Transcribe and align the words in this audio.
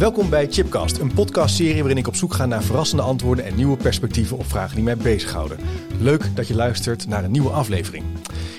Welkom 0.00 0.30
bij 0.30 0.46
Chipcast, 0.50 0.98
een 0.98 1.14
podcastserie 1.14 1.78
waarin 1.78 1.96
ik 1.96 2.06
op 2.06 2.16
zoek 2.16 2.34
ga 2.34 2.46
naar 2.46 2.62
verrassende 2.62 3.02
antwoorden 3.02 3.44
en 3.44 3.54
nieuwe 3.54 3.76
perspectieven 3.76 4.38
op 4.38 4.46
vragen 4.46 4.74
die 4.74 4.84
mij 4.84 4.96
bezighouden. 4.96 5.58
Leuk 5.98 6.36
dat 6.36 6.48
je 6.48 6.54
luistert 6.54 7.06
naar 7.06 7.24
een 7.24 7.30
nieuwe 7.30 7.50
aflevering. 7.50 8.04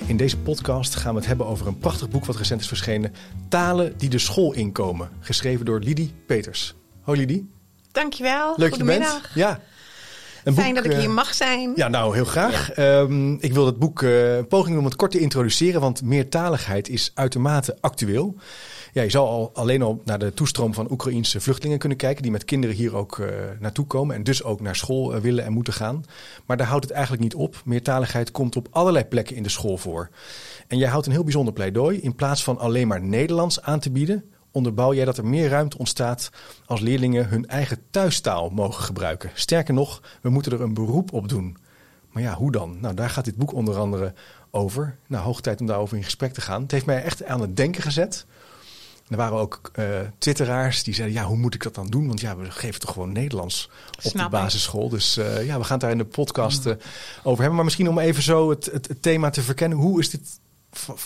In 0.08 0.18
deze 0.18 0.38
podcast 0.38 0.96
gaan 0.96 1.14
we 1.14 1.20
het 1.20 1.28
hebben 1.28 1.46
over 1.46 1.68
een 1.68 1.78
prachtig 1.78 2.10
boek 2.10 2.26
wat 2.26 2.36
recent 2.36 2.62
is 2.62 2.68
verschenen, 2.68 3.14
Talen 3.50 3.98
die 3.98 4.10
de 4.10 4.18
school 4.20 4.54
inkomen, 4.54 5.10
geschreven 5.20 5.66
door 5.66 5.80
Lidie 5.80 6.14
Peters. 6.26 6.76
Hoi 7.02 7.20
Lidie. 7.20 7.50
Dankjewel. 7.92 8.54
Leuk 8.58 8.70
dat 8.70 8.80
je 8.80 8.86
bent. 8.86 9.06
Goedemiddag. 9.06 9.36
Ja. 9.36 9.60
Een 10.44 10.54
Fijn 10.54 10.74
boek, 10.74 10.84
dat 10.84 10.94
ik 10.94 11.00
hier 11.00 11.10
eh, 11.10 11.16
mag 11.16 11.34
zijn. 11.34 11.72
Ja, 11.76 11.88
nou, 11.88 12.16
heel 12.16 12.26
graag. 12.26 12.72
Ehm, 12.72 13.34
ik 13.34 13.54
wil 13.54 13.66
het 13.66 13.80
boek 13.80 14.04
eh, 14.04 14.36
een 14.36 14.48
poging 14.48 14.70
doen 14.70 14.80
om 14.80 14.86
het 14.86 14.96
kort 14.96 15.12
te 15.12 15.20
introduceren, 15.20 15.82
want 15.82 16.02
meertaligheid 16.04 16.90
is 16.90 17.12
uitermate 17.14 17.78
actueel. 17.80 18.36
Ja, 18.94 19.02
je 19.02 19.10
zal 19.10 19.28
al, 19.28 19.52
alleen 19.54 19.82
al 19.82 20.02
naar 20.06 20.20
de 20.20 20.34
toestroom 20.34 20.74
van 20.74 20.92
Oekraïense 20.92 21.42
vluchtelingen 21.42 21.80
kunnen 21.80 21.98
kijken, 21.98 22.22
die 22.22 22.32
met 22.32 22.46
kinderen 22.46 22.76
hier 22.76 22.96
ook 22.96 23.20
eh, 23.20 23.28
naartoe 23.60 23.86
komen 23.86 24.16
en 24.16 24.24
dus 24.24 24.44
ook 24.44 24.62
naar 24.62 24.76
school 24.76 25.14
eh, 25.14 25.22
willen 25.22 25.46
en 25.46 25.54
moeten 25.54 25.74
gaan. 25.74 26.04
Maar 26.46 26.58
daar 26.58 26.68
houdt 26.68 26.84
het 26.84 26.94
eigenlijk 26.94 27.24
niet 27.24 27.36
op. 27.36 27.62
Meertaligheid 27.66 28.32
komt 28.32 28.56
op 28.56 28.68
allerlei 28.72 29.06
plekken 29.06 29.36
in 29.36 29.44
de 29.44 29.50
school 29.50 29.78
voor. 29.78 30.10
En 30.68 30.78
jij 30.78 30.90
houdt 30.90 31.06
een 31.06 31.12
heel 31.12 31.24
bijzonder 31.24 31.54
pleidooi. 31.54 32.00
In 32.00 32.16
plaats 32.16 32.44
van 32.44 32.58
alleen 32.58 32.88
maar 32.88 33.02
Nederlands 33.02 33.62
aan 33.62 33.80
te 33.80 33.92
bieden, 33.92 34.24
onderbouw 34.52 34.94
jij 34.94 35.06
dat 35.06 35.18
er 35.18 35.26
meer 35.26 35.50
ruimte 35.50 35.78
ontstaat 35.78 36.30
als 36.66 36.80
leerlingen 36.80 37.28
hun 37.28 37.48
eigen 37.48 37.78
thuistaal 37.90 38.50
mogen 38.50 38.84
gebruiken. 38.84 39.32
Sterker 39.34 39.74
nog, 39.74 40.02
we 40.22 40.30
moeten 40.30 40.52
er 40.52 40.62
een 40.62 40.74
beroep 40.74 41.14
op 41.14 41.30
doen. 41.30 41.58
Maar 42.12 42.24
ja, 42.24 42.34
hoe 42.34 42.52
dan? 42.52 42.78
Nou, 42.82 42.96
daar 42.96 43.10
gaat 43.10 43.26
dit 43.26 43.36
boek 43.36 43.54
onder 43.54 43.78
andere 43.78 44.14
over. 44.50 44.98
Nou, 45.08 45.24
hoog 45.24 45.42
tijd 45.42 45.60
om 45.60 45.66
daarover 45.66 45.98
in 45.98 46.04
gesprek 46.04 46.34
te 46.34 46.42
gaan. 46.42 46.62
Het 46.62 46.72
heeft 46.72 46.86
mij 46.86 47.04
echt 47.04 47.26
aan 47.26 47.42
het 47.42 47.58
denken 47.58 47.82
gezet. 47.82 48.26
Er 49.12 49.18
waren 49.18 49.38
ook 49.38 49.72
eh, 49.74 49.86
twitteraars 50.18 50.84
die 50.84 50.94
zeiden, 50.94 51.18
ja, 51.18 51.26
hoe 51.26 51.38
moet 51.38 51.54
ik 51.54 51.64
dat 51.64 51.76
dan 51.76 51.88
doen? 51.88 52.08
Want 52.08 52.20
ja, 52.20 52.36
we 52.38 52.52
geven 52.52 52.80
toch 52.80 52.92
gewoon 52.92 53.12
Nederlands 53.12 53.70
op 53.96 54.02
Snap 54.02 54.14
de 54.14 54.38
ik. 54.38 54.44
basisschool. 54.44 54.90
Dus 54.90 55.18
eh, 55.18 55.46
ja, 55.46 55.58
we 55.58 55.64
gaan 55.64 55.72
het 55.72 55.80
daar 55.82 55.92
in 55.92 55.98
de 55.98 56.06
podcast 56.06 56.66
eh, 56.66 56.74
over 57.24 57.38
hebben. 57.38 57.56
Maar 57.56 57.64
misschien 57.64 57.90
om 57.90 58.00
even 58.00 58.24
zo 58.24 58.50
het, 58.50 58.66
het, 58.66 58.88
het 58.88 59.02
thema 59.02 59.30
te 59.30 59.42
verkennen. 59.42 59.78
Hoe 59.78 60.00
is 60.00 60.10
dit, 60.10 60.40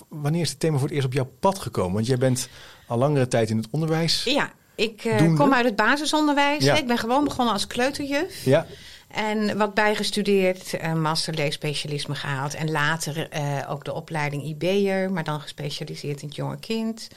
wanneer 0.10 0.42
is 0.42 0.50
dit 0.50 0.60
thema 0.60 0.78
voor 0.78 0.88
het 0.88 0.96
eerst 0.96 1.08
op 1.08 1.14
jouw 1.14 1.32
pad 1.40 1.60
gekomen? 1.60 1.94
Want 1.94 2.06
jij 2.06 2.18
bent 2.18 2.50
al 2.88 2.98
langere 2.98 3.28
tijd 3.28 3.50
in 3.50 3.58
het 3.58 3.68
onderwijs. 3.72 4.24
Ja, 4.24 4.52
ik 4.76 5.02
kom 5.36 5.54
uit 5.54 5.66
het 5.66 5.76
basisonderwijs. 5.76 6.64
Ja. 6.64 6.76
Ik 6.76 6.88
ben 6.88 6.98
gewoon 6.98 7.24
begonnen 7.24 7.54
als 7.54 7.68
kleuterjuf. 7.68 8.46
Ja, 8.46 8.66
En 9.08 9.58
wat 9.58 9.74
bijgestudeerd, 9.74 10.82
een 10.82 11.02
master 11.02 11.34
leesspecialisme 11.34 12.16
gehaald. 12.16 12.54
En 12.54 12.72
later 12.72 13.30
ook 13.70 13.86
de 13.86 13.94
opleiding 13.94 14.44
IB'er, 14.44 15.12
maar 15.12 15.24
dan 15.24 15.42
gespecialiseerd 15.42 16.22
in 16.22 16.28
het 16.28 16.36
jonge 16.36 16.60
kind. 16.60 17.08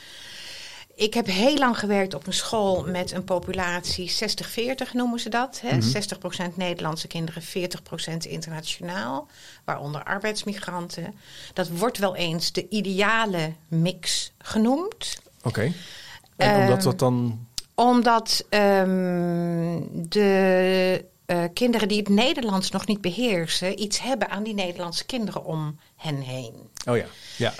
Ik 0.99 1.15
heb 1.15 1.27
heel 1.27 1.57
lang 1.57 1.79
gewerkt 1.79 2.15
op 2.15 2.27
een 2.27 2.33
school 2.33 2.85
met 2.87 3.13
een 3.13 3.25
populatie 3.25 4.13
60-40 4.91 4.93
noemen 4.93 5.21
ze 5.21 5.29
dat. 5.29 5.61
Hè? 5.61 5.79
60% 6.51 6.55
Nederlandse 6.55 7.07
kinderen, 7.07 7.43
40% 7.43 7.47
internationaal, 8.29 9.29
waaronder 9.65 10.05
arbeidsmigranten. 10.05 11.15
Dat 11.53 11.69
wordt 11.69 11.99
wel 11.99 12.17
eens 12.17 12.53
de 12.53 12.69
ideale 12.69 13.53
mix 13.69 14.33
genoemd. 14.39 15.21
oké. 15.43 15.73
En 16.37 16.61
omdat 16.61 16.77
Ehm, 16.77 16.85
dat 16.85 16.99
dan... 16.99 17.47
Omdat 17.75 18.45
ehm, 18.49 19.81
de 19.93 21.05
eh, 21.27 21.45
kinderen 21.53 21.89
die 21.89 21.99
het 21.99 22.09
Nederlands 22.09 22.71
nog 22.71 22.87
niet 22.87 23.01
beheersen, 23.01 23.81
iets 23.83 24.01
hebben 24.01 24.31
aan 24.31 24.43
die 24.43 24.55
Nederlandse 24.55 25.05
kinderen 25.05 25.45
om 25.45 25.79
hen 25.97 26.21
heen. 26.21 26.55
Oh 26.87 26.97
ja, 26.97 27.07
ja. 27.37 27.55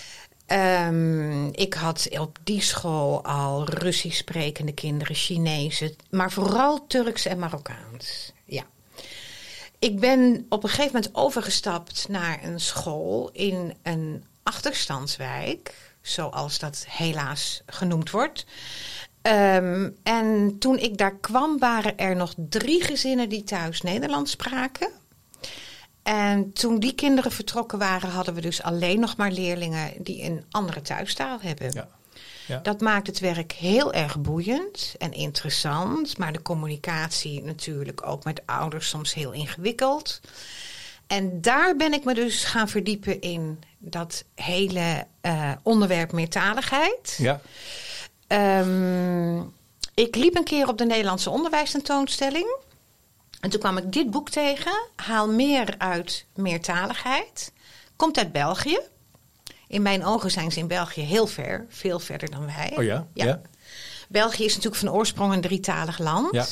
Ehm, 0.49 1.47
ik 1.47 1.75
had 1.75 2.09
op 2.19 2.39
die 2.43 2.63
school 2.63 3.25
al 3.25 3.65
Russisch 3.65 4.19
sprekende 4.19 4.73
kinderen, 4.73 5.15
Chinezen, 5.15 5.97
maar 6.11 6.33
vooral 6.33 6.87
Turks 6.87 7.27
en 7.27 7.39
Marokkaans. 7.39 8.33
Ja. 8.45 8.63
Ik 9.79 10.01
ben 10.01 10.47
op 10.49 10.63
een 10.63 10.69
gegeven 10.69 10.93
moment 10.95 11.15
overgestapt 11.15 12.09
naar 12.09 12.45
een 12.45 12.61
school 12.61 13.31
in 13.33 13.75
een 13.83 14.25
achterstandswijk, 14.43 15.75
zoals 16.03 16.59
dat 16.59 16.85
helaas 16.89 17.63
genoemd 17.67 18.11
wordt. 18.11 18.47
Ehm, 19.23 19.91
en 20.03 20.57
toen 20.59 20.79
ik 20.79 20.99
daar 20.99 21.17
kwam, 21.17 21.59
waren 21.59 21.99
er 21.99 22.17
nog 22.17 22.35
drie 22.37 22.85
gezinnen 22.85 23.29
die 23.29 23.45
thuis 23.45 23.81
Nederlands 23.81 24.31
spraken. 24.31 24.91
En 26.09 26.53
toen 26.53 26.79
die 26.79 26.93
kinderen 26.95 27.33
vertrokken 27.33 27.79
waren, 27.79 28.11
hadden 28.11 28.35
we 28.35 28.41
dus 28.41 28.63
alleen 28.63 29.01
nog 29.01 29.17
maar 29.17 29.31
leerlingen 29.31 29.93
die 29.99 30.23
een 30.23 30.45
andere 30.51 30.83
thuistaal 30.83 31.39
hebben. 31.41 31.71
ja. 31.73 31.89
Ja. 32.47 32.59
Dat 32.59 32.81
maakt 32.81 33.07
het 33.07 33.19
werk 33.19 33.53
heel 33.53 33.93
erg 33.93 34.21
boeiend 34.21 34.95
en 34.99 35.13
interessant, 35.13 36.19
maar 36.19 36.33
de 36.33 36.43
communicatie 36.43 37.43
natuurlijk 37.43 38.07
ook 38.07 38.25
met 38.25 38.43
ouders 38.47 38.89
soms 38.89 39.15
heel 39.15 39.33
ingewikkeld. 39.33 40.21
En 41.07 41.41
daar 41.41 41.77
ben 41.77 41.93
ik 41.93 42.05
me 42.05 42.15
dus 42.15 42.45
gaan 42.45 42.69
verdiepen 42.69 43.21
in 43.21 43.59
dat 43.79 44.25
hele 44.35 45.07
eh, 45.21 45.53
onderwerp 45.63 46.13
meertaligheid. 46.13 47.15
ja. 47.19 47.41
Ehm, 48.27 49.41
ik 49.95 50.17
liep 50.17 50.37
een 50.37 50.45
keer 50.45 50.69
op 50.69 50.79
de 50.79 50.87
Nederlandse 50.87 51.31
onderwijstentoonstelling. 51.31 52.57
En 53.41 53.51
toen 53.51 53.61
kwam 53.61 53.77
ik 53.77 53.93
dit 53.93 54.11
boek 54.11 54.31
tegen. 54.31 54.89
Haal 54.97 55.29
meer 55.29 55.75
uit 55.79 56.27
meertaligheid. 56.35 57.53
Komt 57.97 58.19
uit 58.19 58.33
België. 58.33 58.79
In 59.69 59.83
mijn 59.83 60.05
ogen 60.05 60.31
zijn 60.31 60.53
ze 60.53 60.59
in 60.59 60.67
België 60.67 61.01
heel 61.01 61.27
ver. 61.27 61.67
Veel 61.69 61.99
verder 61.99 62.31
dan 62.31 62.47
wij. 62.47 62.73
Oh 62.77 62.85
ja? 62.85 63.07
Ja. 63.15 63.41
België 64.09 64.45
is 64.45 64.55
natuurlijk 64.55 64.83
van 64.83 64.93
oorsprong 64.93 65.33
een 65.33 65.41
drietalig 65.41 65.99
land. 65.99 66.35
Ja. 66.35 66.47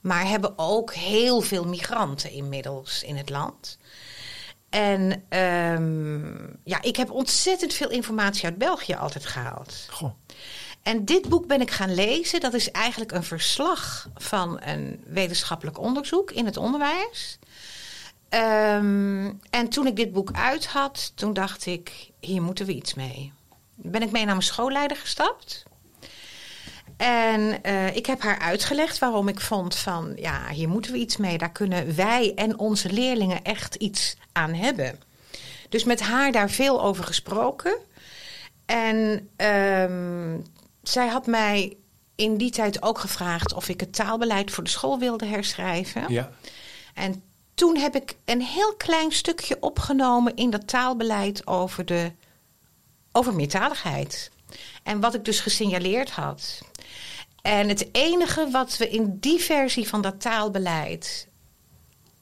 Maar 0.00 0.28
hebben 0.28 0.58
ook 0.58 0.94
heel 0.94 1.40
veel 1.40 1.64
migranten 1.64 2.30
inmiddels 2.30 3.02
in 3.02 3.16
het 3.16 3.30
land. 3.30 3.78
En 4.70 5.24
ehm, 5.28 6.46
ja, 6.64 6.82
ik 6.82 6.96
heb 6.96 7.10
ontzettend 7.10 7.72
veel 7.74 7.90
informatie 7.90 8.44
uit 8.44 8.58
België 8.58 8.94
altijd 8.94 9.26
gehaald. 9.26 9.86
Goh. 9.90 10.10
En 10.82 11.04
dit 11.04 11.28
boek 11.28 11.46
ben 11.46 11.60
ik 11.60 11.70
gaan 11.70 11.94
lezen. 11.94 12.40
Dat 12.40 12.54
is 12.54 12.70
eigenlijk 12.70 13.12
een 13.12 13.22
verslag 13.22 14.08
van 14.14 14.60
een 14.64 15.04
wetenschappelijk 15.06 15.78
onderzoek 15.78 16.30
in 16.30 16.46
het 16.46 16.56
onderwijs. 16.56 17.38
Ehm, 18.28 19.32
en 19.50 19.68
toen 19.68 19.86
ik 19.86 19.96
dit 19.96 20.12
boek 20.12 20.30
uit 20.32 20.66
had, 20.66 21.12
toen 21.14 21.32
dacht 21.32 21.66
ik, 21.66 22.10
hier 22.20 22.42
moeten 22.42 22.66
we 22.66 22.74
iets 22.74 22.94
mee. 22.94 23.32
Ben 23.74 24.02
ik 24.02 24.10
mee 24.10 24.24
naar 24.24 24.34
mijn 24.34 24.46
schoolleider 24.46 24.96
gestapt. 24.96 25.62
En 26.96 27.62
eh, 27.62 27.96
ik 27.96 28.06
heb 28.06 28.22
haar 28.22 28.38
uitgelegd 28.38 28.98
waarom 28.98 29.28
ik 29.28 29.40
vond 29.40 29.76
van, 29.76 30.12
ja, 30.16 30.48
hier 30.48 30.68
moeten 30.68 30.92
we 30.92 30.98
iets 30.98 31.16
mee. 31.16 31.38
Daar 31.38 31.52
kunnen 31.52 31.96
wij 31.96 32.32
en 32.34 32.58
onze 32.58 32.92
leerlingen 32.92 33.42
echt 33.42 33.74
iets 33.74 34.16
aan 34.32 34.54
hebben. 34.54 35.00
Dus 35.68 35.84
met 35.84 36.00
haar 36.00 36.32
daar 36.32 36.50
veel 36.50 36.82
over 36.82 37.04
gesproken. 37.04 37.76
En 38.66 39.28
ehm, 39.36 40.36
zij 40.82 41.08
had 41.08 41.26
mij 41.26 41.76
in 42.14 42.36
die 42.36 42.50
tijd 42.50 42.82
ook 42.82 42.98
gevraagd 42.98 43.54
of 43.54 43.68
ik 43.68 43.80
het 43.80 43.94
taalbeleid 43.94 44.50
voor 44.50 44.64
de 44.64 44.70
school 44.70 44.98
wilde 44.98 45.26
herschrijven. 45.26 46.12
Ja. 46.12 46.30
En 46.94 47.22
toen 47.54 47.76
heb 47.76 47.94
ik 47.94 48.16
een 48.24 48.42
heel 48.42 48.74
klein 48.76 49.12
stukje 49.12 49.56
opgenomen 49.60 50.36
in 50.36 50.50
dat 50.50 50.68
taalbeleid 50.68 51.46
over, 51.46 51.84
de, 51.84 52.12
over 53.12 53.34
meertaligheid. 53.34 54.30
En 54.82 55.00
wat 55.00 55.14
ik 55.14 55.24
dus 55.24 55.40
gesignaleerd 55.40 56.10
had. 56.10 56.60
En 57.42 57.68
het 57.68 57.88
enige 57.92 58.50
wat 58.50 58.76
we 58.76 58.88
in 58.88 59.16
die 59.20 59.40
versie 59.40 59.88
van 59.88 60.02
dat 60.02 60.20
taalbeleid 60.20 61.28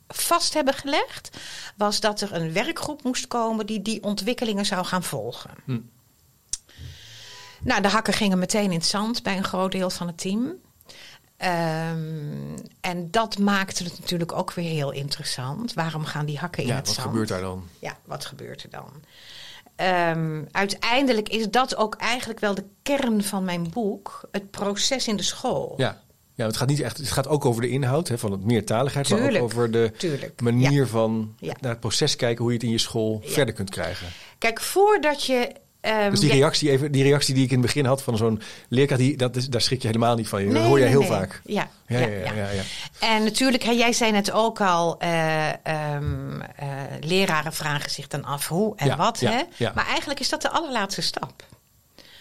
vast 0.09 0.55
hebben 0.55 0.75
gelegd, 0.75 1.37
was 1.77 2.01
dat 2.01 2.21
er 2.21 2.33
een 2.33 2.53
werkgroep 2.53 3.03
moest 3.03 3.27
komen 3.27 3.67
die 3.67 3.83
die 3.83 4.03
ontwikkelingen 4.03 4.67
zou 4.67 4.85
gaan 4.85 5.03
volgen. 5.03 5.51
Hm. 5.65 5.79
Nou, 7.63 7.83
de 7.83 7.89
hakken 7.89 8.13
gingen 8.13 8.39
meteen 8.39 8.65
in 8.65 8.79
het 8.79 8.87
zand 8.87 9.23
bij 9.23 9.37
een 9.37 9.45
groot 9.45 9.73
deel 9.73 9.91
van 9.91 10.07
het 10.07 10.19
team. 10.19 10.53
Ehm, 11.37 12.57
en 12.81 13.11
dat 13.11 13.39
maakte 13.39 13.85
het 13.85 13.99
natuurlijk 13.99 14.33
ook 14.33 14.53
weer 14.53 14.71
heel 14.71 14.91
interessant. 14.93 15.73
Waarom 15.75 16.05
gaan 16.05 16.27
die 16.27 16.39
hakken 16.39 16.63
in 16.63 16.69
Ja, 16.69 16.75
het 16.75 16.87
wat 16.87 16.95
zand? 16.95 17.09
gebeurt 17.09 17.29
daar 17.29 17.41
dan? 17.41 17.65
Ja, 17.79 17.97
wat 18.05 18.25
gebeurt 18.25 18.63
er 18.63 18.71
dan? 18.71 18.91
ehm, 19.77 20.43
uiteindelijk 20.51 21.29
is 21.29 21.51
dat 21.51 21.77
ook 21.77 21.95
eigenlijk 21.95 22.41
wel 22.41 22.55
de 22.55 22.65
kern 22.83 23.23
van 23.25 23.45
mijn 23.45 23.71
boek. 23.71 24.21
Het 24.33 24.51
proces 24.51 25.09
in 25.09 25.17
de 25.17 25.23
school. 25.23 25.75
Ja. 25.77 26.01
Ja, 26.35 26.47
het 26.47 26.57
gaat 26.57 26.69
niet 26.69 26.81
echt. 26.81 26.97
Het 26.97 27.11
gaat 27.11 27.29
ook 27.29 27.45
over 27.45 27.63
de 27.63 27.69
inhoud 27.69 28.09
hè, 28.09 28.19
van 28.19 28.33
het 28.33 28.45
meertaligheid, 28.45 29.09
maar 29.09 29.19
Tuurlijk, 29.19 29.39
ook 29.39 29.51
over 29.51 29.71
de 29.71 29.93
tuurlijk, 29.97 30.41
manier 30.41 30.87
van 30.87 31.35
Ja. 31.39 31.55
naar 31.61 31.71
het 31.71 31.81
proces 31.81 32.17
kijken 32.17 32.43
hoe 32.43 32.53
je 32.53 32.59
het 32.59 32.67
in 32.67 32.73
je 32.73 32.79
school 32.79 33.21
verder 33.25 33.55
kunt 33.55 33.71
krijgen. 33.71 34.07
Kijk, 34.39 34.61
voordat 34.61 35.25
je. 35.25 35.53
Ehm, 35.81 36.11
Dus 36.11 36.21
die 36.21 36.33
reactie, 36.33 36.71
even, 36.71 36.93
die 36.93 37.03
reactie 37.03 37.35
die 37.35 37.45
ik 37.45 37.51
in 37.51 37.57
het 37.57 37.67
begin 37.67 37.85
had 37.85 38.03
van 38.03 38.17
zo'n 38.17 38.43
leerkracht, 38.69 39.01
die, 39.01 39.17
dat 39.17 39.37
is, 39.37 39.49
daar 39.49 39.61
schrik 39.61 39.81
je 39.81 39.87
helemaal 39.87 40.17
niet 40.17 40.29
van. 40.29 40.53
dat 40.53 40.63
hoor 40.63 40.79
je 40.79 40.85
nee, 40.85 40.93
heel 40.93 41.01
nee. 41.01 41.09
vaak. 41.09 41.41
Ja, 41.45 41.71
Ja, 41.87 41.99
ja, 41.99 42.33
ja, 42.35 42.51
ja. 42.51 42.63
En 42.99 43.25
natuurlijk, 43.25 43.63
hè, 43.63 43.71
jij 43.71 43.93
zei 43.93 44.13
net 44.13 44.33
ook 44.33 44.61
al, 44.61 44.99
eh, 44.99 45.49
ehm, 45.49 46.41
eh, 46.41 46.69
leraren 47.01 47.53
vragen 47.53 47.91
zich 47.91 48.07
dan 48.07 48.25
af 48.25 48.49
hoe 48.49 48.77
en 48.77 48.97
wat. 48.97 49.21
hè? 49.21 49.43
Maar 49.75 49.87
eigenlijk 49.87 50.21
is 50.21 50.29
dat 50.29 50.43
de 50.43 50.51
allerlaatste 50.51 51.03
stap. 51.03 51.33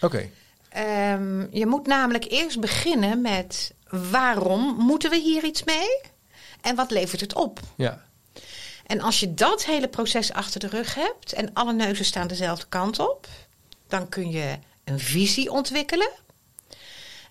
Oké. 0.00 0.28
Ehm, 0.68 1.46
je 1.50 1.66
moet 1.66 1.86
namelijk 1.86 2.30
eerst 2.30 2.60
beginnen 2.60 3.20
met 3.20 3.72
waarom 4.10 4.74
moeten 4.78 5.10
we 5.10 5.20
hier 5.20 5.44
iets 5.44 5.64
mee? 5.64 6.00
En 6.60 6.76
wat 6.76 6.90
levert 6.90 7.20
het 7.20 7.34
op? 7.34 7.60
Ja. 7.76 8.02
En 8.86 9.00
als 9.00 9.20
je 9.20 9.34
dat 9.34 9.64
hele 9.64 9.88
proces 9.88 10.32
achter 10.32 10.60
de 10.60 10.66
rug 10.66 10.94
hebt 10.94 11.32
en 11.32 11.52
alle 11.52 11.72
neuzen 11.72 12.04
staan 12.04 12.26
dezelfde 12.26 12.66
kant 12.68 12.98
op, 12.98 13.26
dan 13.90 14.08
kun 14.08 14.30
je 14.30 14.58
een 14.84 14.98
visie 14.98 15.50
ontwikkelen. 15.50 16.10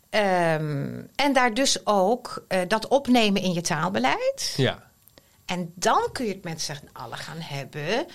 Ehm, 0.09 1.01
en 1.15 1.33
daar 1.33 1.53
dus 1.53 1.85
ook 1.85 2.43
eh, 2.47 2.59
dat 2.67 2.87
opnemen 2.87 3.41
in 3.41 3.53
je 3.53 3.61
taalbeleid. 3.61 4.53
Ja. 4.57 4.87
En 5.45 5.71
dan 5.75 6.09
kun 6.11 6.25
je 6.25 6.33
het 6.33 6.43
met 6.43 6.61
z'n 6.61 6.89
allen 6.93 7.17
gaan 7.17 7.39
hebben. 7.39 8.05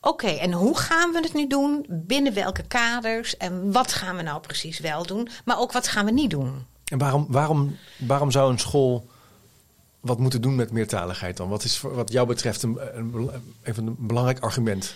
Oké, 0.00 0.26
en 0.26 0.52
hoe 0.52 0.78
gaan 0.78 1.12
we 1.12 1.20
het 1.20 1.34
nu 1.34 1.46
doen? 1.46 1.86
Binnen 1.88 2.34
welke 2.34 2.62
kaders? 2.62 3.36
En 3.36 3.72
wat 3.72 3.92
gaan 3.92 4.16
we 4.16 4.22
nou 4.22 4.40
precies 4.40 4.78
wel 4.78 5.06
doen? 5.06 5.28
Maar 5.44 5.58
ook 5.58 5.72
wat 5.72 5.88
gaan 5.88 6.04
we 6.04 6.10
niet 6.10 6.30
doen? 6.30 6.66
En 6.84 6.98
waarom, 6.98 7.26
waarom, 7.28 7.76
waarom 7.96 8.30
zou 8.30 8.52
een 8.52 8.58
school 8.58 9.06
wat 10.00 10.18
moeten 10.18 10.40
doen 10.40 10.54
met 10.54 10.70
meertaligheid 10.70 11.36
dan? 11.36 11.48
Wat 11.48 11.64
is 11.64 11.78
voor, 11.78 11.94
wat 11.94 12.12
jou 12.12 12.26
betreft 12.26 12.62
een, 12.62 12.78
een, 12.92 13.30
even 13.62 13.86
een 13.86 13.96
belangrijk 13.98 14.40
argument? 14.40 14.94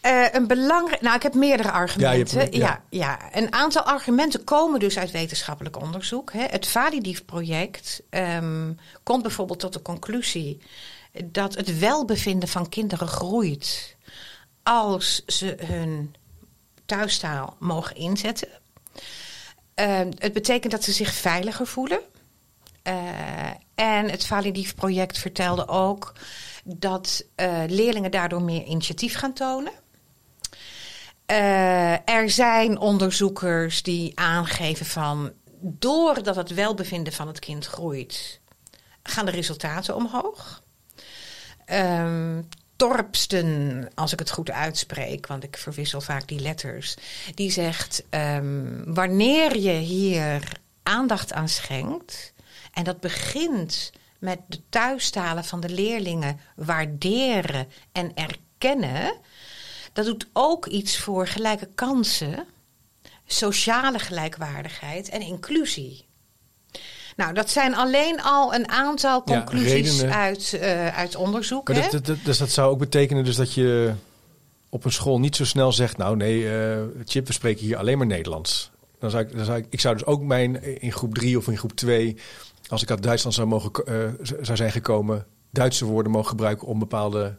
Eh, 0.00 0.26
een 0.32 0.46
belangrijk. 0.46 1.00
Nou, 1.00 1.16
ik 1.16 1.22
heb 1.22 1.34
meerdere 1.34 1.70
argumenten. 1.70 2.52
Ja, 2.52 2.82
ja, 2.90 3.18
een 3.32 3.52
aantal 3.52 3.82
argumenten 3.82 4.44
komen 4.44 4.80
dus 4.80 4.98
uit 4.98 5.10
wetenschappelijk 5.10 5.80
onderzoek. 5.80 6.32
Hè. 6.32 6.44
Het 6.44 6.66
Validief-project 6.66 8.02
ehm, 8.10 8.72
komt 9.02 9.22
bijvoorbeeld 9.22 9.60
tot 9.60 9.72
de 9.72 9.82
conclusie 9.82 10.60
dat 11.24 11.54
het 11.54 11.78
welbevinden 11.78 12.48
van 12.48 12.68
kinderen 12.68 13.08
groeit 13.08 13.96
als 14.62 15.22
ze 15.26 15.56
hun 15.64 16.14
thuistaal 16.86 17.56
mogen 17.58 17.96
inzetten. 17.96 18.48
Ehm, 19.74 20.10
het 20.18 20.32
betekent 20.32 20.72
dat 20.72 20.84
ze 20.84 20.92
zich 20.92 21.12
veiliger 21.12 21.66
voelen. 21.66 22.00
Eh, 22.82 22.94
en 23.74 24.10
het 24.10 24.26
Validief-project 24.26 25.18
vertelde 25.18 25.68
ook 25.68 26.12
dat 26.64 27.24
eh, 27.34 27.62
leerlingen 27.66 28.10
daardoor 28.10 28.42
meer 28.42 28.64
initiatief 28.64 29.14
gaan 29.14 29.32
tonen. 29.32 29.72
Eh, 31.30 32.08
er 32.08 32.30
zijn 32.30 32.78
onderzoekers 32.78 33.82
die 33.82 34.12
aangeven 34.14 34.86
van 34.86 35.32
doordat 35.60 36.36
het 36.36 36.54
welbevinden 36.54 37.12
van 37.12 37.26
het 37.26 37.38
kind 37.38 37.66
groeit, 37.66 38.40
gaan 39.02 39.24
de 39.24 39.30
resultaten 39.30 39.94
omhoog. 39.94 40.62
Ehm, 41.64 42.42
Torpsten, 42.76 43.88
als 43.94 44.12
ik 44.12 44.18
het 44.18 44.30
goed 44.30 44.50
uitspreek, 44.50 45.26
want 45.26 45.44
ik 45.44 45.56
verwissel 45.56 46.00
vaak 46.00 46.28
die 46.28 46.40
letters, 46.40 46.96
die 47.34 47.50
zegt: 47.50 48.04
ehm, 48.08 48.84
wanneer 48.84 49.58
je 49.58 49.72
hier 49.72 50.52
aandacht 50.82 51.32
aan 51.32 51.48
schenkt, 51.48 52.32
en 52.72 52.84
dat 52.84 53.00
begint 53.00 53.92
met 54.18 54.38
de 54.46 54.60
thuistalen 54.68 55.44
van 55.44 55.60
de 55.60 55.68
leerlingen 55.68 56.40
waarderen 56.56 57.68
en 57.92 58.12
erkennen, 58.14 59.12
dat 59.92 60.04
doet 60.04 60.26
ook 60.32 60.66
iets 60.66 60.98
voor 60.98 61.26
gelijke 61.26 61.68
kansen, 61.74 62.46
sociale 63.26 63.98
gelijkwaardigheid 63.98 65.08
en 65.08 65.20
inclusie. 65.20 66.08
Nou, 67.16 67.34
dat 67.34 67.50
zijn 67.50 67.74
alleen 67.74 68.22
al 68.22 68.54
een 68.54 68.68
aantal 68.68 69.22
conclusies 69.22 70.02
uit, 70.02 70.52
eh, 70.52 70.96
uit 70.96 71.16
onderzoek. 71.16 71.68
Maar 71.68 71.76
hè? 71.76 71.82
dat, 71.82 71.92
dat, 71.92 72.06
dat- 72.06 72.24
dus 72.24 72.38
dat 72.38 72.50
zou 72.50 72.70
ook 72.70 72.78
betekenen 72.78 73.24
dus 73.24 73.36
dat 73.36 73.54
je 73.54 73.92
op 74.68 74.84
een 74.84 74.92
school 74.92 75.20
niet 75.20 75.36
zo 75.36 75.44
snel 75.44 75.72
zegt... 75.72 75.96
nou 75.96 76.16
nee, 76.16 76.58
eh, 76.58 76.78
Chip, 77.04 77.26
we 77.26 77.32
spreken 77.32 77.64
hier 77.64 77.76
alleen 77.76 77.98
maar 77.98 78.06
Nederlands. 78.06 78.70
Dan 78.98 79.10
zou 79.10 79.22
ik, 79.22 79.36
dan 79.36 79.44
zou 79.44 79.58
ik, 79.58 79.66
ik 79.70 79.80
zou 79.80 79.94
dus 79.94 80.06
ook 80.06 80.22
mijn 80.22 80.80
in 80.80 80.92
groep 80.92 81.14
drie 81.14 81.38
of 81.38 81.48
in 81.48 81.58
groep 81.58 81.72
twee... 81.72 82.16
als 82.68 82.82
ik 82.82 82.90
uit 82.90 83.02
Duitsland 83.02 83.34
zou, 83.36 83.48
mogen, 83.48 83.70
eh, 83.86 84.26
zou 84.40 84.56
zijn 84.56 84.72
gekomen... 84.72 85.26
Duitse 85.52 85.84
woorden 85.84 86.12
mogen 86.12 86.28
gebruiken 86.28 86.66
om 86.66 86.78
bepaalde 86.78 87.38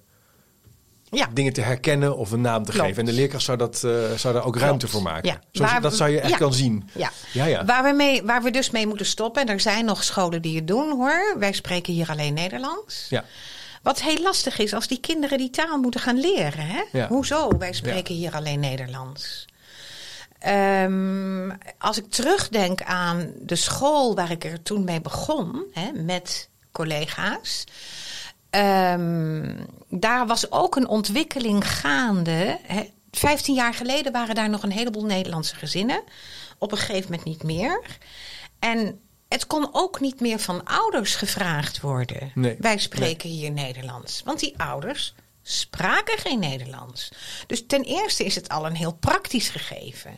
ja. 1.12 1.28
dingen 1.34 1.54
te 1.54 1.62
herkennen 1.62 2.18
of 2.18 2.32
een 2.32 2.42
naam 2.42 2.64
te 2.64 2.72
Klopt. 2.72 2.88
geven. 2.88 3.00
En 3.00 3.06
de 3.06 3.14
leerkracht 3.14 3.44
zou, 3.44 3.58
dat, 3.58 3.84
eh, 3.84 4.12
zou 4.16 4.34
daar 4.34 4.46
ook 4.46 4.58
ruimte 4.58 4.88
voor 4.88 5.02
maken. 5.02 5.40
Ja. 5.52 5.62
Waar- 5.62 5.82
dat 5.82 5.96
zou 5.96 6.10
je 6.10 6.20
echt 6.20 6.32
ja. 6.32 6.38
kan 6.38 6.54
zien. 6.54 6.90
Ja. 6.94 7.12
Ja, 7.34 7.46
ja. 7.46 7.66
Waar, 7.66 7.84
we 7.84 7.92
mee, 7.92 8.24
waar 8.24 8.44
we 8.44 8.52
dus 8.52 8.70
mee 8.70 8.88
moeten 8.88 9.06
stoppen, 9.06 9.42
en 9.42 9.48
er 9.48 9.60
zijn 9.60 9.86
nog 9.86 10.04
scholen 10.04 10.42
die 10.42 10.56
het 10.56 10.68
doen 10.68 10.92
hoor. 10.92 11.36
Wij 11.40 11.52
spreken 11.54 11.94
hier 11.94 12.10
alleen 12.10 12.34
Nederlands. 12.34 13.06
Ja. 13.10 13.26
Wat 13.82 14.02
heel 14.02 14.22
lastig 14.22 14.58
is 14.60 14.74
als 14.74 14.88
die 14.88 15.00
kinderen 15.00 15.38
die 15.38 15.50
taal 15.50 15.78
moeten 15.78 16.02
gaan 16.02 16.20
leren. 16.20 16.68
Hè? 16.68 16.82
Ja. 16.92 17.08
Hoezo? 17.08 17.58
Wij 17.58 17.74
spreken 17.74 18.16
hier 18.16 18.34
alleen 18.34 18.60
Nederlands. 18.60 19.46
Ehm, 20.40 21.50
als 21.78 21.98
ik 21.98 22.10
terugdenk 22.10 22.84
aan 22.84 23.32
de 23.40 23.56
school 23.56 24.16
waar 24.16 24.32
ik 24.32 24.44
er 24.44 24.64
toen 24.64 24.84
mee 24.84 25.02
begon, 25.02 25.64
hè, 25.72 25.92
met 25.92 26.50
collega's. 26.72 27.64
Ehm, 28.52 29.56
daar 29.90 30.28
was 30.28 30.52
ook 30.52 30.76
een 30.76 30.88
ontwikkeling 30.88 31.68
gaande. 31.68 32.60
Hè. 32.64 32.90
Vijftien 33.12 33.56
jaar 33.56 33.74
geleden 33.74 34.12
waren 34.12 34.36
daar 34.36 34.50
nog 34.50 34.64
een 34.64 34.72
heleboel 34.72 35.06
Nederlandse 35.06 35.56
gezinnen. 35.56 36.04
Op 36.58 36.72
een 36.72 36.78
gegeven 36.78 37.10
moment 37.10 37.28
niet 37.28 37.44
meer. 37.44 37.82
En 38.60 39.02
het 39.28 39.48
kon 39.48 39.70
ook 39.72 40.00
niet 40.00 40.20
meer 40.20 40.40
van 40.40 40.64
ouders 40.64 41.16
gevraagd 41.16 41.82
worden. 41.82 42.32
Nee. 42.36 42.56
Wij 42.60 42.78
spreken 42.78 43.30
hier 43.30 43.52
Nederlands. 43.52 44.22
Want 44.26 44.40
die 44.40 44.54
ouders 44.58 45.14
spraken 45.42 46.18
geen 46.18 46.40
Nederlands. 46.40 47.12
Dus 47.48 47.66
ten 47.68 47.84
eerste 47.84 48.26
is 48.26 48.36
het 48.36 48.50
al 48.50 48.66
een 48.66 48.76
heel 48.76 48.94
praktisch 48.94 49.50
gegeven. 49.50 50.18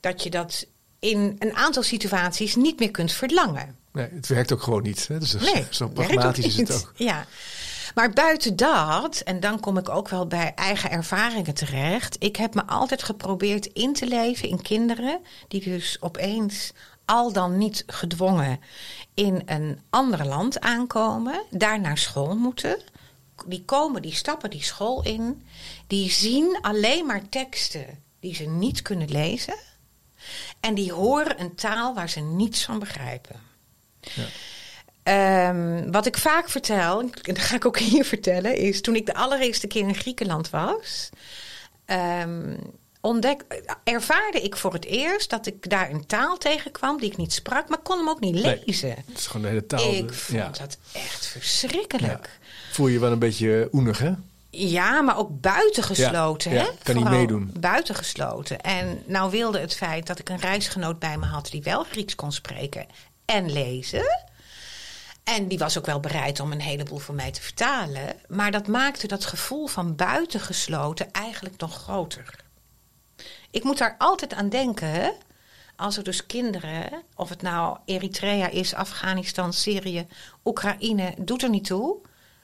Dat 0.00 0.22
je 0.22 0.30
dat 0.30 0.66
in 0.98 1.36
een 1.38 1.54
aantal 1.54 1.82
situaties 1.82 2.54
niet 2.54 2.78
meer 2.78 2.90
kunt 2.90 3.12
verlangen. 3.12 3.78
Nee, 3.98 4.08
het 4.14 4.26
werkt 4.28 4.52
ook 4.52 4.62
gewoon 4.62 4.82
niet. 4.82 5.08
Hè? 5.08 5.18
Dus 5.18 5.30
zo- 5.38 5.38
Nee, 5.38 5.66
zo 5.70 5.90
werkt 5.94 6.12
pragmatisch 6.12 6.44
is 6.46 6.56
het 6.56 6.72
ook. 6.74 6.92
Ja. 6.96 7.26
Maar 7.94 8.10
buiten 8.10 8.56
dat, 8.56 9.18
en 9.24 9.40
dan 9.40 9.60
kom 9.60 9.78
ik 9.78 9.88
ook 9.88 10.08
wel 10.08 10.26
bij 10.26 10.52
eigen 10.54 10.90
ervaringen 10.90 11.54
terecht. 11.54 12.16
Ik 12.18 12.36
heb 12.36 12.54
me 12.54 12.66
altijd 12.66 13.02
geprobeerd 13.02 13.66
in 13.66 13.92
te 13.92 14.06
leven 14.06 14.48
in 14.48 14.62
kinderen 14.62 15.20
die 15.48 15.62
dus 15.62 15.96
opeens 16.00 16.72
al 17.04 17.32
dan 17.32 17.58
niet 17.58 17.84
gedwongen 17.86 18.60
in 19.14 19.42
een 19.46 19.80
ander 19.90 20.26
land 20.26 20.60
aankomen, 20.60 21.42
daar 21.50 21.80
naar 21.80 21.98
school 21.98 22.36
moeten. 22.36 22.80
Die 23.46 23.64
komen, 23.64 24.02
die 24.02 24.14
stappen 24.14 24.50
die 24.50 24.62
school 24.62 25.02
in, 25.04 25.46
die 25.86 26.10
zien 26.10 26.58
alleen 26.60 27.06
maar 27.06 27.28
teksten 27.28 28.02
die 28.20 28.34
ze 28.34 28.44
niet 28.44 28.82
kunnen 28.82 29.08
lezen. 29.10 29.56
En 30.60 30.74
die 30.74 30.92
horen 30.92 31.40
een 31.40 31.54
taal 31.54 31.94
waar 31.94 32.08
ze 32.08 32.20
niets 32.20 32.64
van 32.64 32.78
begrijpen. 32.78 33.36
Ehm, 35.02 35.90
wat 35.90 36.06
ik 36.06 36.18
vaak 36.18 36.48
vertel, 36.48 37.00
en 37.00 37.10
dat 37.34 37.38
ga 37.38 37.54
ik 37.54 37.66
ook 37.66 37.78
hier 37.78 38.04
vertellen, 38.04 38.56
is 38.56 38.80
toen 38.80 38.96
ik 38.96 39.06
de 39.06 39.14
allereerste 39.14 39.66
keer 39.66 39.88
in 39.88 39.94
Griekenland 39.94 40.50
was, 40.50 41.10
ontdek, 43.00 43.44
ervaarde 43.84 44.40
ik 44.40 44.56
voor 44.56 44.72
het 44.72 44.84
eerst 44.84 45.30
dat 45.30 45.46
ik 45.46 45.70
daar 45.70 45.90
een 45.90 46.06
taal 46.06 46.38
tegenkwam 46.38 47.00
die 47.00 47.10
ik 47.10 47.16
niet 47.16 47.32
sprak, 47.32 47.68
maar 47.68 47.78
kon 47.78 47.98
hem 47.98 48.08
ook 48.08 48.20
niet 48.20 48.34
Nee. 48.42 48.62
lezen. 48.66 48.90
Het 48.90 49.18
is 49.18 49.26
gewoon 49.26 49.42
de 49.42 49.48
hele 49.48 49.66
taal. 49.66 49.94
ik 49.94 50.12
vond 50.12 50.38
ja. 50.38 50.48
dat 50.48 50.78
echt 50.92 51.26
verschrikkelijk. 51.26 52.38
Voel 52.72 52.86
je 52.86 52.92
je 52.92 52.98
wel 52.98 53.12
een 53.12 53.18
beetje 53.18 53.68
oenig, 53.72 53.98
hè? 53.98 54.12
Ja, 54.50 55.00
maar 55.02 55.18
ook 55.18 55.40
buitengesloten. 55.40 56.50
Ja, 56.50 56.56
ja, 56.56 56.64
hè? 56.64 56.70
kan 56.82 56.96
niet 56.96 57.08
meedoen. 57.08 57.50
Buitengesloten. 57.60 58.60
En 58.60 59.02
nou 59.06 59.30
wilde 59.30 59.58
het 59.58 59.74
feit 59.74 60.06
dat 60.06 60.18
ik 60.18 60.28
een 60.28 60.40
reisgenoot 60.40 60.98
bij 60.98 61.18
me 61.18 61.26
had 61.26 61.48
die 61.50 61.62
wel 61.62 61.84
Grieks 61.84 62.14
kon 62.14 62.32
spreken 62.32 62.86
en 63.30 63.52
lezen. 63.52 64.26
En 65.24 65.48
die 65.48 65.58
was 65.58 65.78
ook 65.78 65.86
wel 65.86 66.00
bereid 66.00 66.40
om 66.40 66.52
een 66.52 66.60
heleboel 66.60 66.98
voor 66.98 67.14
mij 67.14 67.30
te 67.30 67.42
vertalen. 67.42 68.16
Maar 68.28 68.50
dat 68.50 68.66
maakte 68.66 69.06
dat 69.06 69.24
gevoel 69.24 69.66
van 69.66 69.96
buitengesloten 69.96 71.12
eigenlijk 71.12 71.60
nog 71.60 71.74
groter. 71.74 72.34
Ik 73.50 73.64
moet 73.64 73.78
daar 73.78 73.94
altijd 73.98 74.34
aan 74.34 74.48
denken. 74.48 75.14
Als 75.76 75.96
er 75.96 76.04
dus 76.04 76.26
kinderen, 76.26 77.02
of 77.14 77.28
het 77.28 77.42
nou 77.42 77.78
Eritrea 77.84 78.48
is, 78.48 78.74
Afghanistan, 78.74 79.52
Syrië, 79.52 80.06
Oekraïne, 80.44 81.14
doet 81.18 81.42
er 81.42 81.50
niet 81.50 81.64
toe, 81.64 81.96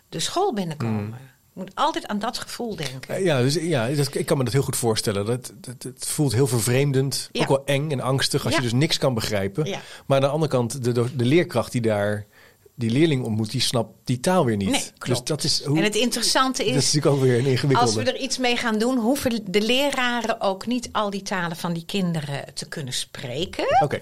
de 0.08 0.20
school 0.20 0.54
binnenkomen. 0.54 1.18
Je 1.18 1.33
moet 1.54 1.70
altijd 1.74 2.06
aan 2.06 2.18
dat 2.18 2.38
gevoel 2.38 2.76
denken. 2.76 3.14
Eh, 3.14 3.24
Ja, 3.24 3.40
dus, 3.42 3.54
ja 3.54 3.88
dat, 3.88 4.14
ik 4.14 4.26
kan 4.26 4.38
me 4.38 4.44
dat 4.44 4.52
heel 4.52 4.62
goed 4.62 4.76
voorstellen. 4.76 5.26
Dat, 5.26 5.52
dat, 5.60 5.82
het 5.82 6.06
voelt 6.06 6.32
heel 6.32 6.46
vervreemdend, 6.46 7.28
Ja. 7.32 7.42
ook 7.42 7.48
wel 7.48 7.62
eng 7.64 7.90
en 7.90 8.00
angstig 8.00 8.44
als 8.44 8.52
Ja. 8.52 8.58
je 8.58 8.64
dus 8.64 8.72
niks 8.78 8.98
kan 8.98 9.14
begrijpen. 9.14 9.64
Ja. 9.64 9.80
Maar 10.06 10.16
aan 10.16 10.22
de 10.22 10.28
andere 10.28 10.50
kant, 10.52 10.84
de, 10.84 10.92
de 11.16 11.24
leerkracht 11.24 11.72
die 11.72 11.80
daar 11.80 12.26
die 12.76 12.90
leerling 12.90 13.24
ontmoet, 13.24 13.50
die 13.50 13.60
snapt 13.60 13.90
die 14.04 14.20
taal 14.20 14.44
weer 14.44 14.56
niet. 14.56 14.70
Nee, 14.70 14.80
dus 14.80 14.92
klopt. 14.98 15.26
dat 15.26 15.44
is, 15.44 15.64
hoe, 15.64 15.78
En 15.78 15.84
het 15.84 15.94
interessante 15.94 16.64
dat 16.64 16.74
is 16.74 16.76
is, 16.76 16.92
natuurlijk 16.92 17.14
ook 17.16 17.22
weer 17.28 17.38
een 17.38 17.46
ingewikkelde. 17.46 17.92
als 17.96 18.04
we 18.04 18.12
er 18.12 18.20
iets 18.20 18.38
mee 18.38 18.56
gaan 18.56 18.78
doen, 18.78 18.98
hoeven 18.98 19.40
de 19.50 19.60
leraren 19.60 20.40
ook 20.40 20.66
niet 20.66 20.88
al 20.92 21.10
die 21.10 21.22
talen 21.22 21.56
van 21.56 21.72
die 21.72 21.84
kinderen 21.84 22.44
te 22.54 22.68
kunnen 22.68 22.92
spreken. 22.92 23.64
Oké, 23.82 24.00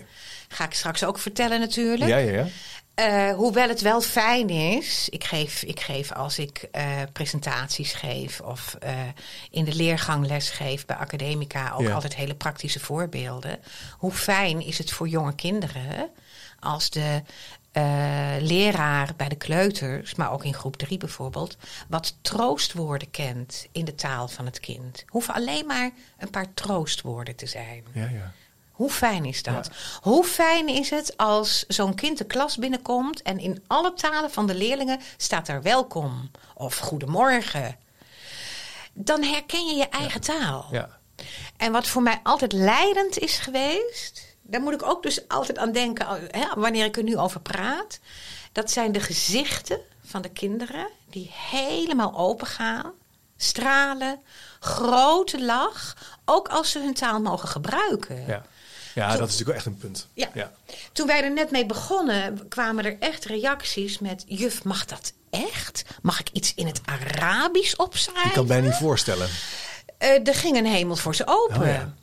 Ga 0.49 0.65
ik 0.65 0.73
straks 0.75 1.05
ook 1.05 1.19
vertellen 1.19 1.61
natuurlijk. 1.61 2.11
ja, 2.11 2.17
ja, 2.17 2.33
ja. 2.33 2.47
Eh, 2.95 3.33
hoewel 3.35 3.69
het 3.69 3.81
wel 3.81 4.01
fijn 4.01 4.49
is, 4.51 5.09
ik 5.09 5.25
geef, 5.25 5.63
ik 5.63 5.81
geef 5.81 6.13
als 6.13 6.39
ik 6.39 6.69
eh, 6.73 6.87
presentaties 7.13 7.93
geef 7.93 8.41
of 8.41 8.75
eh, 8.81 8.95
in 9.51 9.65
de 9.65 9.75
leergang 9.75 10.27
les 10.27 10.51
geef 10.51 10.87
bij 10.87 10.97
Academica 10.97 11.73
ook 11.75 11.81
Ja. 11.87 11.93
altijd 11.95 12.15
hele 12.15 12.35
praktische 12.35 12.81
voorbeelden. 12.81 13.59
Hoe 13.99 14.13
fijn 14.13 14.61
is 14.67 14.79
het 14.79 14.91
voor 14.91 15.09
jonge 15.09 15.35
kinderen 15.35 16.11
als 16.61 16.91
de 16.91 17.23
leraar 18.41 19.13
bij 19.17 19.29
de 19.29 19.37
kleuters, 19.37 20.15
maar 20.15 20.33
ook 20.33 20.45
in 20.45 20.55
groep 20.55 20.77
3 20.77 20.99
bijvoorbeeld, 20.99 21.57
wat 21.89 22.17
troostwoorden 22.23 23.11
kent 23.11 23.67
in 23.73 23.85
de 23.85 23.95
taal 23.95 24.29
van 24.29 24.45
het 24.47 24.61
kind. 24.61 25.05
Hoeven 25.07 25.35
alleen 25.35 25.67
maar 25.67 25.91
een 26.19 26.31
paar 26.31 26.55
troostwoorden 26.55 27.37
te 27.37 27.47
zijn. 27.47 27.85
ja, 27.93 28.09
ja. 28.09 28.33
Hoe 28.83 28.91
fijn 28.91 29.25
is 29.25 29.43
dat? 29.43 29.71
Hoe 30.01 30.25
fijn 30.25 30.69
is 30.69 30.91
het 30.91 31.17
als 31.17 31.65
zo'n 31.69 31.95
kind 31.95 32.19
de 32.19 32.25
klas 32.25 32.57
binnenkomt 32.57 33.23
en 33.23 33.39
in 33.39 33.65
alle 33.67 33.95
talen 33.95 34.31
van 34.31 34.47
de 34.47 34.55
leerlingen 34.55 35.01
staat 35.17 35.49
er 35.49 35.63
welkom 35.63 36.31
of 36.55 36.79
goedemorgen. 36.79 37.77
Dan 38.93 39.23
herken 39.23 39.67
je 39.67 39.75
je 39.75 39.89
eigen 39.89 40.21
taal. 40.21 40.67
ja. 40.71 40.99
En 41.57 41.73
wat 41.73 41.87
voor 41.87 42.03
mij 42.03 42.21
altijd 42.23 42.53
leidend 42.53 43.19
is 43.19 43.39
geweest, 43.39 44.37
daar 44.43 44.61
moet 44.61 44.73
ik 44.73 44.83
ook 44.83 45.03
dus 45.03 45.29
altijd 45.29 45.59
aan 45.59 45.73
denken 45.73 46.07
hè, 46.31 46.47
wanneer 46.57 46.85
ik 46.85 46.97
er 46.97 47.03
nu 47.03 47.17
over 47.19 47.41
praat. 47.41 47.99
Dat 48.53 48.71
zijn 48.71 48.93
de 48.93 49.01
gezichten 49.01 49.81
van 50.05 50.23
de 50.23 50.31
kinderen 50.31 50.89
die 51.11 51.31
helemaal 51.33 52.17
open 52.17 52.47
gaan, 52.47 52.93
stralen, 53.37 54.21
grote 54.61 55.43
lach, 55.45 55.97
ook 56.25 56.49
als 56.49 56.71
ze 56.71 56.79
hun 56.79 56.95
taal 56.95 57.21
mogen 57.21 57.49
gebruiken. 57.49 58.27
ja. 58.27 58.43
Ja, 58.95 59.07
dat 59.07 59.29
is 59.29 59.39
natuurlijk 59.39 59.47
wel 59.47 59.57
echt 59.57 59.67
een 59.67 59.77
punt. 59.77 60.09
Ja. 60.15 60.31
ja. 60.35 60.53
Toen 60.93 61.07
wij 61.07 61.23
er 61.25 61.33
net 61.33 61.51
mee 61.51 61.67
begonnen, 61.67 62.49
kwamen 62.49 62.85
er 62.85 62.97
echt 63.01 63.25
reacties 63.25 63.99
met: 63.99 64.25
Juf, 64.27 64.65
mag 64.65 64.85
dat 64.85 65.13
echt? 65.31 65.85
Mag 66.03 66.21
ik 66.21 66.29
iets 66.33 66.55
in 66.55 66.67
het 66.67 66.81
Arabisch 66.85 67.75
opschrijven? 67.77 68.25
Ik 68.29 68.33
kan 68.33 68.47
mij 68.47 68.61
niet 68.61 68.75
voorstellen. 68.75 69.29
Eh, 69.99 70.29
er 70.29 70.35
ging 70.35 70.57
een 70.57 70.67
hemel 70.67 70.97
voor 70.97 71.15
ze 71.15 71.27
open. 71.27 71.61
Oh, 71.61 71.67
ja. 71.67 71.95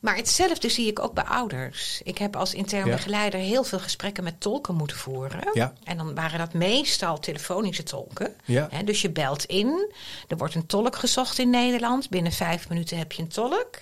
Maar 0.00 0.16
hetzelfde 0.16 0.68
zie 0.68 0.86
ik 0.86 0.98
ook 0.98 1.14
bij 1.14 1.24
ouders. 1.24 2.00
Ik 2.02 2.18
heb 2.18 2.36
als 2.36 2.54
intern 2.54 2.86
Ja. 2.86 2.94
begeleider 2.96 3.40
heel 3.40 3.64
veel 3.64 3.78
gesprekken 3.78 4.24
met 4.24 4.40
tolken 4.40 4.74
moeten 4.74 4.96
voeren. 4.96 5.50
Ja. 5.52 5.72
En 5.84 5.96
dan 5.96 6.14
waren 6.14 6.38
dat 6.38 6.52
meestal 6.52 7.18
telefonische 7.18 7.82
tolken. 7.82 8.34
Ja. 8.44 8.68
Dus 8.84 9.02
je 9.02 9.10
belt 9.10 9.44
in. 9.44 9.92
Er 10.28 10.36
wordt 10.36 10.54
een 10.54 10.66
tolk 10.66 10.96
gezocht 10.96 11.38
in 11.38 11.50
Nederland. 11.50 12.10
Binnen 12.10 12.32
vijf 12.32 12.68
minuten 12.68 12.98
heb 12.98 13.12
je 13.12 13.22
een 13.22 13.28
tolk. 13.28 13.78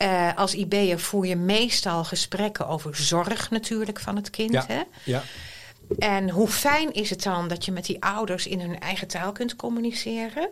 Eh, 0.00 0.36
als 0.36 0.54
IB'er 0.54 1.00
voer 1.00 1.26
je 1.26 1.36
meestal 1.36 2.04
gesprekken 2.04 2.68
over 2.68 2.96
zorg 2.96 3.50
natuurlijk 3.50 4.00
van 4.00 4.16
het 4.16 4.30
kind. 4.30 4.52
Ja. 4.52 4.64
Hè? 4.68 4.82
Ja. 5.04 5.22
En 5.98 6.30
hoe 6.30 6.48
fijn 6.48 6.92
is 6.92 7.10
het 7.10 7.22
dan 7.22 7.48
dat 7.48 7.64
je 7.64 7.72
met 7.72 7.84
die 7.84 8.02
ouders 8.04 8.46
in 8.46 8.60
hun 8.60 8.80
eigen 8.80 9.08
taal 9.08 9.32
kunt 9.32 9.56
communiceren? 9.56 10.50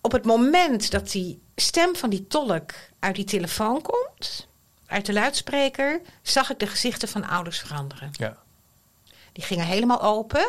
Op 0.00 0.12
het 0.12 0.24
moment 0.24 0.90
dat 0.90 1.10
die 1.10 1.40
stem 1.56 1.96
van 1.96 2.10
die 2.10 2.26
tolk 2.26 2.72
uit 2.98 3.14
die 3.14 3.24
telefoon 3.24 3.82
komt, 3.82 4.46
uit 4.86 5.06
de 5.06 5.12
luidspreker, 5.12 6.00
zag 6.22 6.50
ik 6.50 6.58
de 6.58 6.66
gezichten 6.66 7.08
van 7.08 7.28
ouders 7.28 7.58
veranderen. 7.58 8.10
ja. 8.12 8.36
Die 9.32 9.44
gingen 9.44 9.66
helemaal 9.66 10.02
open. 10.02 10.48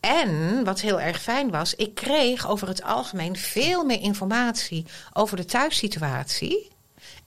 En 0.00 0.64
wat 0.64 0.80
heel 0.80 1.00
erg 1.00 1.22
fijn 1.22 1.50
was, 1.50 1.74
ik 1.74 1.94
kreeg 1.94 2.48
over 2.48 2.68
het 2.68 2.82
algemeen 2.82 3.36
veel 3.36 3.84
meer 3.84 4.00
informatie 4.00 4.86
over 5.12 5.36
de 5.36 5.44
thuissituatie 5.44 6.71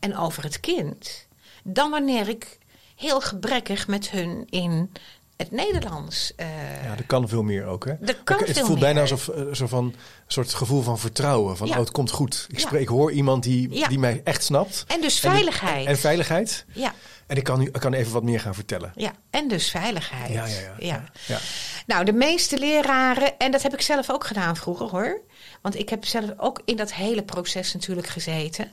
en 0.06 0.18
over 0.18 0.44
het 0.44 0.60
kind. 0.60 1.28
Dan 1.64 1.90
wanneer 1.92 2.30
ik 2.30 2.58
heel 2.96 3.22
gebrekkig 3.22 3.88
met 3.88 4.10
hun 4.10 4.48
in 4.50 4.92
het 5.38 5.52
Nederlands. 5.52 6.34
eh, 6.36 6.84
Ja, 6.84 6.92
er 6.98 7.06
kan 7.06 7.28
veel 7.30 7.44
meer 7.44 7.66
ook. 7.66 7.86
Hè? 7.86 7.92
Er 8.06 8.18
kan 8.24 8.38
het 8.46 8.60
voelt 8.60 8.80
bijna 8.80 9.02
alsof 9.02 9.28
eh, 9.28 9.44
zo 9.54 9.68
van, 9.68 9.84
een 9.86 9.96
soort 10.28 10.54
gevoel 10.54 10.82
van 10.82 11.00
vertrouwen. 11.00 11.58
Van, 11.58 11.68
Ja. 11.68 11.74
oh, 11.74 11.80
het 11.80 11.92
komt 11.92 12.12
goed. 12.12 12.46
Ik, 12.50 12.60
Ja. 12.60 12.66
spreek, 12.66 12.82
ik 12.82 12.88
hoor 12.88 13.12
iemand 13.12 13.44
die, 13.44 13.72
Ja. 13.74 13.88
die 13.88 14.00
mij 14.00 14.22
echt 14.24 14.44
snapt. 14.44 14.84
En 14.88 15.02
dus 15.02 15.24
En- 15.24 15.32
veiligheid. 15.32 15.86
En, 15.88 15.98
veiligheid. 15.98 16.66
ja, 16.74 16.94
En 17.28 17.38
ik 17.38 17.44
kan, 17.44 17.60
nu, 17.60 17.66
ik 17.66 17.74
kan 17.80 17.94
even 17.94 18.14
wat 18.14 18.24
meer 18.24 18.40
gaan 18.40 18.54
vertellen. 18.56 18.92
ja, 18.96 19.12
en 19.30 19.48
dus 19.48 19.70
veiligheid. 19.70 20.32
Ja. 20.34 20.46
ja. 20.80 21.04
Ja. 21.28 21.40
Nou, 21.88 22.06
de 22.06 22.14
meeste 22.14 22.58
leraren, 22.58 23.38
en 23.38 23.52
dat 23.52 23.62
heb 23.62 23.74
ik 23.74 23.82
zelf 23.82 24.10
ook 24.12 24.26
gedaan 24.26 24.56
vroeger 24.56 24.88
hoor. 24.90 25.22
Want 25.62 25.76
ik 25.80 25.90
heb 25.90 26.06
zelf 26.06 26.30
ook 26.38 26.62
in 26.66 26.76
dat 26.76 26.94
hele 26.94 27.24
proces 27.24 27.74
natuurlijk 27.74 28.08
gezeten. 28.08 28.72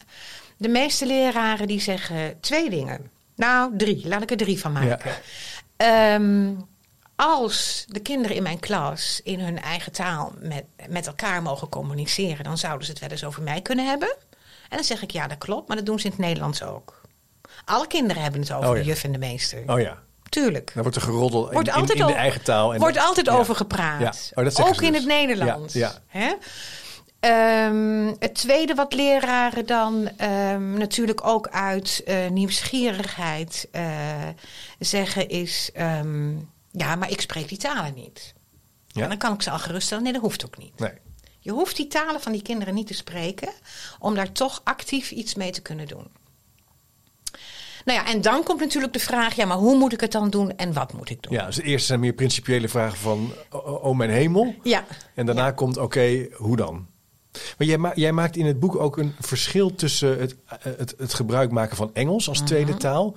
De 0.62 0.68
meeste 0.68 1.06
leraren 1.06 1.66
die 1.66 1.80
zeggen 1.80 2.40
twee 2.40 2.70
dingen. 2.70 3.10
Nou, 3.36 3.76
drie. 3.76 4.08
Laat 4.08 4.22
ik 4.22 4.30
er 4.30 4.36
drie 4.36 4.60
van 4.60 4.72
maken. 4.72 5.12
Ehm, 5.76 6.50
als 7.16 7.84
de 7.88 8.00
kinderen 8.00 8.36
in 8.36 8.42
mijn 8.42 8.60
klas 8.60 9.20
in 9.24 9.40
hun 9.40 9.60
eigen 9.62 9.92
taal 9.92 10.32
met, 10.38 10.64
met 10.88 11.06
elkaar 11.06 11.42
mogen 11.42 11.68
communiceren, 11.68 12.44
dan 12.44 12.58
zouden 12.58 12.84
ze 12.86 12.90
het 12.92 13.00
wel 13.00 13.10
eens 13.10 13.24
over 13.24 13.42
mij 13.42 13.60
kunnen 13.60 13.86
hebben. 13.86 14.16
En 14.68 14.76
dan 14.76 14.84
zeg 14.84 15.02
ik 15.02 15.10
ja, 15.10 15.26
dat 15.26 15.38
klopt, 15.38 15.68
maar 15.68 15.76
dat 15.76 15.86
doen 15.86 15.98
ze 15.98 16.04
in 16.04 16.10
het 16.10 16.20
Nederlands 16.20 16.62
ook. 16.62 17.00
Alle 17.64 17.86
kinderen 17.86 18.22
hebben 18.22 18.40
het 18.40 18.52
over 18.52 18.68
Oh 18.70 18.76
ja. 18.76 18.82
de 18.82 18.88
juf 18.88 19.04
en 19.04 19.12
de 19.12 19.18
meester. 19.18 19.62
Oh 19.66 19.80
ja, 19.80 19.98
Tuurlijk. 20.28 20.70
dan 20.74 20.82
wordt 20.82 20.96
er 20.96 21.02
geroddeld 21.02 21.46
in, 21.46 21.52
Wordt 21.52 21.68
in, 21.68 21.74
altijd 21.74 21.92
in 21.98 22.04
de 22.04 22.04
over- 22.10 22.20
eigen 22.20 22.42
taal. 22.42 22.74
En 22.74 22.80
Wordt 22.80 22.98
altijd 22.98 23.26
ja. 23.26 23.32
over 23.32 23.54
gepraat. 23.56 24.00
Ja. 24.00 24.42
Oh, 24.42 24.44
dat 24.44 24.60
Ook 24.68 24.80
in 24.82 24.92
dus. 24.92 25.00
het 25.00 25.08
Nederlands. 25.08 25.74
Ja, 25.74 25.92
Hè? 26.06 26.32
Ehm, 27.22 28.12
het 28.18 28.34
tweede 28.34 28.74
wat 28.74 28.94
leraren 28.94 29.66
dan 29.66 30.08
ehm, 30.16 30.72
natuurlijk 30.72 31.26
ook 31.26 31.48
uit 31.48 32.02
eh, 32.04 32.28
nieuwsgierigheid 32.28 33.68
eh, 33.70 34.28
zeggen 34.78 35.28
is... 35.28 35.70
ehm, 35.74 36.34
ja, 36.70 36.96
maar 36.96 37.10
ik 37.10 37.20
spreek 37.20 37.48
die 37.48 37.58
talen 37.58 37.94
niet. 37.94 38.34
Ja? 38.86 39.02
En 39.02 39.08
dan 39.08 39.18
kan 39.18 39.34
ik 39.34 39.42
ze 39.42 39.50
al 39.50 39.58
geruststellen, 39.58 40.04
nee 40.04 40.12
dat 40.12 40.22
hoeft 40.22 40.44
ook 40.44 40.58
niet. 40.58 40.78
Nee. 40.78 40.92
Je 41.38 41.50
hoeft 41.50 41.76
die 41.76 41.86
talen 41.86 42.20
van 42.20 42.32
die 42.32 42.42
kinderen 42.42 42.74
niet 42.74 42.86
te 42.86 42.94
spreken... 42.94 43.52
om 43.98 44.14
daar 44.14 44.32
toch 44.32 44.60
actief 44.64 45.10
iets 45.10 45.34
mee 45.34 45.50
te 45.50 45.62
kunnen 45.62 45.86
doen. 45.86 46.06
Nou 47.84 47.98
ja, 47.98 48.06
en 48.06 48.20
dan 48.20 48.42
komt 48.42 48.60
natuurlijk 48.60 48.92
de 48.92 48.98
vraag... 48.98 49.34
ja, 49.34 49.46
maar 49.46 49.56
hoe 49.56 49.76
moet 49.76 49.92
ik 49.92 50.00
het 50.00 50.12
dan 50.12 50.30
doen 50.30 50.56
en 50.56 50.72
wat 50.72 50.92
moet 50.92 51.10
ik 51.10 51.22
doen? 51.22 51.32
Ja, 51.32 51.46
dus 51.46 51.56
de 51.56 51.62
eerste 51.62 51.86
zijn 51.86 52.00
meer 52.00 52.12
principiële 52.12 52.68
vragen 52.68 52.98
van, 52.98 53.32
oh, 53.50 53.84
oh 53.84 53.96
mijn 53.96 54.10
hemel. 54.10 54.54
Ja. 54.62 54.84
En 55.14 55.26
daarna 55.26 55.50
komt, 55.50 55.76
oké, 55.76 56.28
hoe 56.32 56.56
dan? 56.56 56.90
Maar 57.58 57.66
jij, 57.66 57.78
ma- 57.78 57.92
jij 57.94 58.12
maakt 58.12 58.36
in 58.36 58.46
het 58.46 58.60
boek 58.60 58.76
ook 58.76 58.96
een 58.96 59.14
verschil 59.20 59.74
tussen 59.74 60.18
het, 60.18 60.36
eh, 60.46 60.56
het, 60.76 60.94
het 60.98 61.14
gebruik 61.14 61.50
maken 61.50 61.76
van 61.76 61.90
Engels 61.92 62.28
als 62.28 62.40
tweede 62.40 62.76
taal 62.76 63.16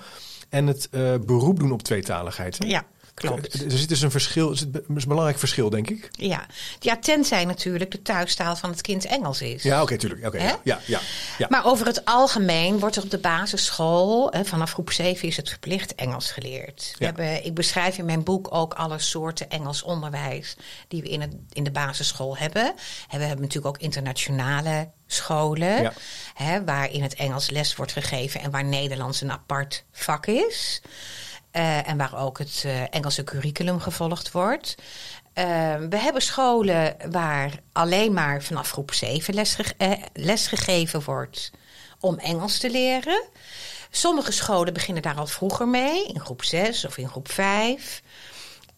en 0.50 0.68
het 0.68 0.88
eh, 0.92 1.14
beroep 1.26 1.60
doen 1.60 1.72
op 1.72 1.82
tweetaligheid. 1.82 2.58
hè? 2.58 2.68
Ja, 2.68 2.86
klopt. 3.16 3.54
Er 3.54 3.72
zit 3.78 3.90
dus 3.90 4.02
een 4.02 4.12
verschil, 4.12 4.50
er 4.52 4.58
zit 4.58 4.68
een 4.88 5.02
belangrijk 5.08 5.40
verschil, 5.40 5.70
denk 5.70 5.90
ik. 5.90 6.10
Ja. 6.12 6.46
ja, 6.80 6.98
tenzij 6.98 7.46
natuurlijk 7.46 7.92
de 7.92 8.02
thuistaal 8.02 8.56
van 8.56 8.70
het 8.70 8.82
kind 8.82 9.06
Engels 9.06 9.42
is. 9.42 9.64
Ja, 9.64 9.82
oké, 9.82 9.98
tuurlijk. 9.98 10.26
Oké, 10.26 10.38
ja, 10.44 10.60
ja, 10.64 10.80
ja, 10.86 11.00
ja. 11.38 11.48
Maar 11.50 11.66
over 11.66 11.86
het 11.86 12.06
algemeen 12.06 12.80
wordt 12.80 12.96
er 12.96 13.04
op 13.04 13.10
de 13.10 13.18
basisschool, 13.18 14.32
hè, 14.32 14.46
vanaf 14.46 14.72
groep 14.72 14.92
7 14.92 15.28
is 15.28 15.38
het 15.38 15.50
verplicht 15.50 15.96
Engels 15.96 16.32
geleerd. 16.32 16.92
We 16.98 17.06
Ja. 17.06 17.06
hebben, 17.06 17.46
ik 17.46 17.54
beschrijf 17.54 17.98
in 17.98 18.06
mijn 18.06 18.24
boek 18.24 18.48
ook 18.54 18.74
alle 18.74 19.00
soorten 19.00 19.50
Engels 19.50 19.84
onderwijs 19.84 20.56
die 20.88 21.02
we 21.02 21.10
in, 21.10 21.22
het, 21.22 21.34
in 21.54 21.64
de 21.64 21.72
basisschool 21.72 22.38
hebben. 22.38 22.74
En 23.10 23.20
we 23.20 23.26
hebben 23.26 23.46
natuurlijk 23.46 23.76
ook 23.76 23.82
internationale 23.82 24.90
scholen, 25.08 25.82
Ja. 25.82 25.94
hè, 26.34 26.64
waarin 26.64 27.02
het 27.04 27.14
Engels 27.14 27.50
les 27.50 27.76
wordt 27.76 27.92
gegeven 27.92 28.42
en 28.42 28.52
waar 28.52 28.66
Nederlands 28.66 29.22
een 29.22 29.32
apart 29.32 29.84
vak 29.92 30.26
is. 30.28 30.82
Eh, 31.56 31.88
en 31.88 31.98
waar 31.98 32.18
ook 32.18 32.38
het 32.38 32.64
eh, 32.66 32.82
Engelse 32.90 33.24
curriculum 33.24 33.80
gevolgd 33.80 34.32
wordt. 34.32 34.76
Eh, 35.34 35.76
we 35.90 35.98
hebben 35.98 36.22
scholen 36.22 36.96
waar 37.12 37.52
alleen 37.72 38.14
maar 38.14 38.44
vanaf 38.44 38.72
groep 38.72 38.94
7 38.94 39.34
les, 39.34 39.58
eh, 39.78 39.92
les 40.14 40.48
gegeven 40.48 41.04
wordt 41.04 41.52
om 42.00 42.18
Engels 42.18 42.58
te 42.58 42.72
leren. 42.72 43.24
Sommige 43.90 44.32
scholen 44.32 44.74
beginnen 44.74 45.04
daar 45.04 45.16
al 45.16 45.28
vroeger 45.28 45.68
mee, 45.68 46.08
in 46.08 46.20
groep 46.20 46.44
6 46.44 46.86
of 46.86 46.98
in 46.98 47.10
groep 47.10 47.32
5. 47.32 48.02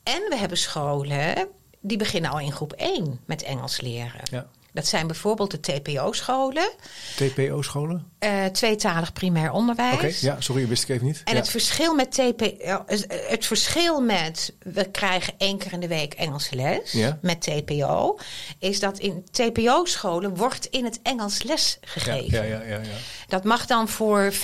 En 0.04 0.22
we 0.30 0.36
hebben 0.36 0.58
scholen 0.58 1.48
die 1.80 1.98
beginnen 1.98 2.32
al 2.32 2.40
in 2.40 2.52
groep 2.52 2.74
1 2.74 3.20
met 3.26 3.44
Engels 3.44 3.82
leren. 3.82 4.22
Ja. 4.24 4.48
Dat 4.78 4.88
zijn 4.88 5.08
bijvoorbeeld 5.08 5.52
de 5.52 5.60
TPO-scholen, 5.60 6.72
TPO-scholen? 7.16 8.12
eh, 8.20 8.46
tweetalig 8.46 9.14
primair 9.14 9.52
onderwijs. 9.52 9.94
Oké, 9.94 10.12
ja, 10.20 10.42
sorry, 10.42 10.68
wist 10.68 10.84
ik 10.84 10.90
even 10.90 11.06
niet. 11.06 11.22
En 11.24 11.34
ja. 11.34 11.40
het 11.40 11.50
verschil 11.50 11.96
met 11.96 12.12
TPO, 12.12 12.84
het 13.28 13.46
verschil 13.46 14.02
met 14.02 14.54
we 14.60 14.92
krijgen 14.92 15.34
één 15.38 15.58
keer 15.58 15.74
in 15.74 15.80
de 15.80 15.88
week 15.88 16.14
Engelse 16.14 16.56
les 16.56 16.92
Ja. 16.92 17.18
met 17.22 17.42
TPO, 17.42 18.18
is 18.60 18.80
dat 18.80 18.98
in 19.00 19.26
TPO-scholen 19.32 20.36
wordt 20.36 20.66
in 20.66 20.84
het 20.86 21.00
Engels 21.04 21.44
les 21.44 21.78
ja, 21.82 21.88
gegeven. 21.90 22.38
ja, 22.38 22.44
ja, 22.44 22.62
ja, 22.62 22.78
ja. 22.78 22.98
Dat 23.28 23.44
mag 23.44 23.66
dan 23.66 23.88
voor 23.88 24.34
50% 24.34 24.38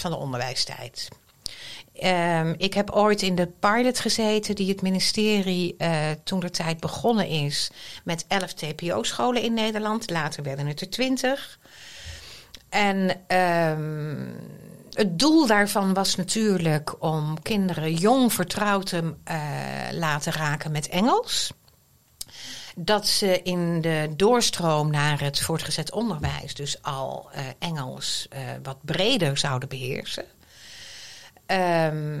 van 0.00 0.10
de 0.10 0.16
onderwijstijd. 0.16 1.08
Ehm, 1.98 2.54
ik 2.56 2.74
heb 2.74 2.90
ooit 2.90 3.22
in 3.22 3.34
de 3.34 3.46
pilot 3.46 3.98
gezeten 3.98 4.54
die 4.54 4.68
het 4.68 4.82
ministerie 4.82 5.74
eh, 5.78 6.10
toen 6.24 6.40
de 6.40 6.50
tijd 6.50 6.80
begonnen 6.80 7.26
is 7.26 7.70
met 8.04 8.24
11 8.28 8.52
TPO-scholen 8.52 9.42
in 9.42 9.54
Nederland. 9.54 10.10
Later 10.10 10.42
werden 10.42 10.66
het 10.66 10.80
er 10.80 10.90
20. 10.90 11.58
En 12.68 13.20
ehm, 13.26 14.26
het 14.92 15.18
doel 15.18 15.46
daarvan 15.46 15.94
was 15.94 16.16
natuurlijk 16.16 17.02
om 17.02 17.42
kinderen 17.42 17.94
jong 17.94 18.32
vertrouwd 18.32 18.86
te 18.86 19.14
eh, 19.24 19.38
laten 19.92 20.32
raken 20.32 20.72
met 20.72 20.88
Engels. 20.88 21.52
Dat 22.76 23.06
ze 23.06 23.42
in 23.42 23.80
de 23.80 24.12
doorstroom 24.16 24.90
naar 24.90 25.20
het 25.20 25.40
voortgezet 25.40 25.92
onderwijs 25.92 26.54
dus 26.54 26.82
al 26.82 27.28
eh, 27.32 27.42
Engels 27.58 28.28
wat 28.62 28.78
breder 28.84 29.38
zouden 29.38 29.68
beheersen. 29.68 30.24
Ehm, 31.48 32.20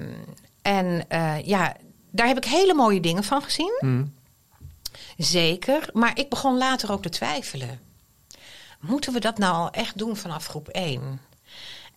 en 0.62 1.04
eh, 1.08 1.46
ja, 1.46 1.76
daar 2.10 2.26
heb 2.26 2.36
ik 2.36 2.44
hele 2.44 2.74
mooie 2.74 3.00
dingen 3.00 3.24
van 3.24 3.42
gezien. 3.42 3.76
Mm. 3.80 4.14
Zeker. 5.16 5.88
Maar 5.92 6.18
ik 6.18 6.28
begon 6.28 6.58
later 6.58 6.92
ook 6.92 7.02
te 7.02 7.08
twijfelen. 7.08 7.80
Moeten 8.80 9.12
we 9.12 9.20
dat 9.20 9.38
nou 9.38 9.54
al 9.54 9.70
echt 9.70 9.98
doen 9.98 10.16
vanaf 10.16 10.46
groep 10.46 10.68
1? 10.68 11.20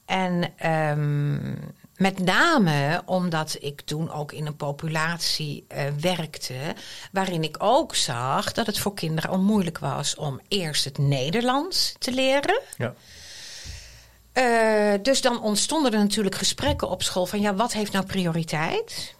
En 0.05 0.53
ehm, 0.57 1.55
met 1.95 2.19
name 2.19 3.01
omdat 3.05 3.57
ik 3.59 3.81
toen 3.81 4.11
ook 4.11 4.31
in 4.31 4.45
een 4.45 4.55
populatie 4.55 5.65
eh, 5.67 5.85
werkte, 5.99 6.75
waarin 7.11 7.43
ik 7.43 7.55
ook 7.59 7.95
zag 7.95 8.51
dat 8.51 8.65
het 8.65 8.79
voor 8.79 8.93
kinderen 8.93 9.29
al 9.29 9.39
moeilijk 9.39 9.79
was 9.79 10.15
om 10.15 10.39
eerst 10.47 10.83
het 10.83 10.97
Nederlands 10.97 11.93
te 11.99 12.11
leren. 12.11 12.61
ja. 12.77 12.93
Eh, 14.33 14.93
dus 15.01 15.21
dan 15.21 15.41
ontstonden 15.41 15.91
er 15.91 15.99
natuurlijk 15.99 16.35
gesprekken 16.35 16.89
op 16.89 17.03
school 17.03 17.25
van 17.25 17.41
ja, 17.41 17.55
wat 17.55 17.73
heeft 17.73 17.91
nou 17.91 18.05
prioriteit? 18.05 19.15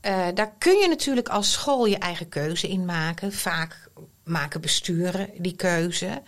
Eh, 0.00 0.26
daar 0.34 0.52
kun 0.58 0.78
je 0.78 0.88
natuurlijk 0.88 1.28
als 1.28 1.52
school 1.52 1.86
je 1.86 1.98
eigen 1.98 2.28
keuze 2.28 2.68
in 2.68 2.84
maken. 2.84 3.32
Vaak 3.32 3.90
maken 4.24 4.60
besturen 4.60 5.30
die 5.36 5.56
keuze. 5.56 6.22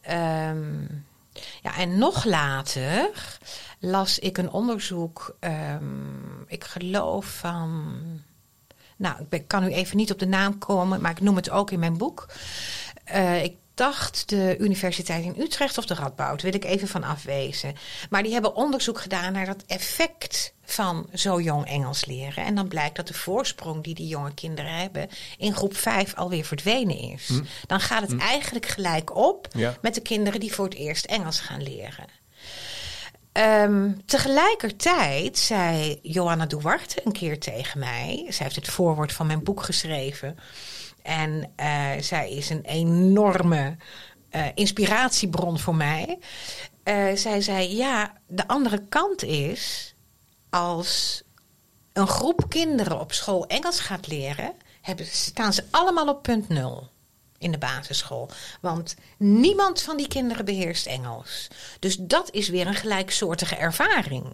Ehm, 0.00 0.80
ja, 1.62 1.76
en 1.76 1.98
nog 1.98 2.24
later 2.24 3.10
las 3.78 4.18
ik 4.18 4.38
een 4.38 4.50
onderzoek, 4.50 5.36
ehm, 5.40 6.42
ik 6.46 6.64
geloof 6.64 7.26
van. 7.26 7.94
Nou, 8.96 9.16
ik 9.30 9.48
kan 9.48 9.62
nu 9.62 9.72
even 9.72 9.96
niet 9.96 10.12
op 10.12 10.18
de 10.18 10.26
naam 10.26 10.58
komen, 10.58 11.00
maar 11.00 11.10
ik 11.10 11.20
noem 11.20 11.36
het 11.36 11.50
ook 11.50 11.70
in 11.70 11.78
mijn 11.78 11.96
boek. 11.96 12.26
Eh, 13.04 13.44
ik 13.44 13.56
dacht 13.78 14.28
de 14.28 14.56
Universiteit 14.58 15.24
in 15.24 15.34
Utrecht 15.38 15.78
of 15.78 15.86
de 15.86 15.94
Radboud, 15.94 16.42
wil 16.42 16.54
ik 16.54 16.64
even 16.64 16.88
van 16.88 17.04
afwezen. 17.04 17.74
Maar 18.10 18.22
die 18.22 18.32
hebben 18.32 18.54
onderzoek 18.54 19.00
gedaan 19.00 19.32
naar 19.32 19.46
dat 19.46 19.64
effect 19.66 20.52
van 20.64 21.08
zo 21.14 21.40
jong 21.40 21.66
Engels 21.66 22.04
leren. 22.04 22.44
En 22.44 22.54
dan 22.54 22.68
blijkt 22.68 22.96
dat 22.96 23.06
de 23.06 23.14
voorsprong 23.14 23.84
die 23.84 23.94
die 23.94 24.06
jonge 24.06 24.34
kinderen 24.34 24.72
hebben 24.74 25.08
in 25.38 25.54
groep 25.54 25.76
5 25.76 26.14
alweer 26.14 26.44
verdwenen 26.44 26.98
is. 26.98 27.30
Dan 27.66 27.80
gaat 27.80 28.02
het 28.02 28.16
eigenlijk 28.16 28.66
gelijk 28.66 29.16
op 29.16 29.48
Ja. 29.52 29.76
met 29.82 29.94
de 29.94 30.00
kinderen 30.00 30.40
die 30.40 30.54
voor 30.54 30.64
het 30.64 30.74
eerst 30.74 31.04
Engels 31.04 31.40
gaan 31.40 31.62
leren. 31.62 32.06
Ehm, 33.32 33.90
tegelijkertijd 34.06 35.38
zei 35.38 35.98
Johanna 36.02 36.46
Duarte 36.46 37.00
een 37.04 37.12
keer 37.12 37.38
tegen 37.38 37.78
mij. 37.78 38.26
Zij 38.28 38.44
heeft 38.44 38.56
het 38.56 38.68
voorwoord 38.68 39.12
van 39.12 39.26
mijn 39.26 39.42
boek 39.42 39.62
geschreven. 39.62 40.38
En 41.08 41.52
eh, 41.56 41.90
zij 42.00 42.30
is 42.30 42.50
een 42.50 42.62
enorme 42.62 43.76
eh, 44.30 44.46
inspiratiebron 44.54 45.58
voor 45.58 45.74
mij. 45.74 46.18
Eh, 46.82 47.12
zij 47.14 47.40
zei: 47.40 47.76
Ja, 47.76 48.12
de 48.26 48.48
andere 48.48 48.82
kant 48.88 49.22
is. 49.22 49.94
Als 50.50 51.22
een 51.92 52.06
groep 52.06 52.44
kinderen 52.48 53.00
op 53.00 53.12
school 53.12 53.46
Engels 53.46 53.80
gaat 53.80 54.06
leren, 54.06 54.52
hebben, 54.80 55.06
staan 55.06 55.52
ze 55.52 55.64
allemaal 55.70 56.08
op 56.08 56.22
punt 56.22 56.48
nul 56.48 56.88
in 57.38 57.52
de 57.52 57.58
basisschool. 57.58 58.30
Want 58.60 58.94
niemand 59.18 59.82
van 59.82 59.96
die 59.96 60.08
kinderen 60.08 60.44
beheerst 60.44 60.86
Engels. 60.86 61.48
Dus 61.78 61.96
dat 61.96 62.30
is 62.30 62.48
weer 62.48 62.66
een 62.66 62.74
gelijksoortige 62.74 63.56
ervaring. 63.56 64.24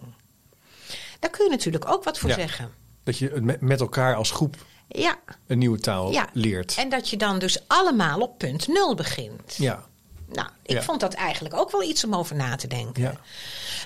Daar 1.19 1.31
kun 1.31 1.43
je 1.45 1.51
natuurlijk 1.51 1.87
ook 1.87 2.03
wat 2.03 2.19
voor 2.19 2.29
Ja. 2.29 2.35
zeggen. 2.35 2.71
Dat 3.03 3.17
je 3.17 3.57
met 3.59 3.79
elkaar 3.79 4.15
als 4.15 4.31
groep 4.31 4.55
Ja, 4.87 5.15
een 5.47 5.57
nieuwe 5.57 5.79
taal 5.79 6.11
ja. 6.11 6.29
leert. 6.33 6.75
En 6.77 6.89
dat 6.89 7.09
je 7.09 7.17
dan 7.17 7.39
dus 7.39 7.67
allemaal 7.67 8.19
op 8.19 8.37
punt 8.37 8.67
nul 8.67 8.95
begint. 8.95 9.55
Ja, 9.57 9.83
Nou, 10.33 10.47
ik 10.63 10.75
Ja. 10.75 10.81
vond 10.81 10.99
dat 10.99 11.13
eigenlijk 11.13 11.55
ook 11.55 11.71
wel 11.71 11.83
iets 11.83 12.03
om 12.03 12.15
over 12.15 12.35
na 12.35 12.55
te 12.55 12.67
denken. 12.67 13.01
ja. 13.03 13.13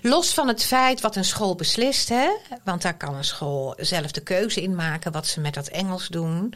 Los 0.01 0.33
van 0.33 0.47
het 0.47 0.63
feit 0.63 1.01
wat 1.01 1.15
een 1.15 1.25
school 1.25 1.55
beslist, 1.55 2.09
hè, 2.09 2.29
want 2.63 2.81
daar 2.81 2.97
kan 2.97 3.15
een 3.15 3.23
school 3.23 3.73
zelf 3.77 4.11
de 4.11 4.21
keuze 4.21 4.61
in 4.61 4.75
maken 4.75 5.11
wat 5.11 5.27
ze 5.27 5.39
met 5.39 5.53
dat 5.53 5.67
Engels 5.67 6.07
doen. 6.07 6.53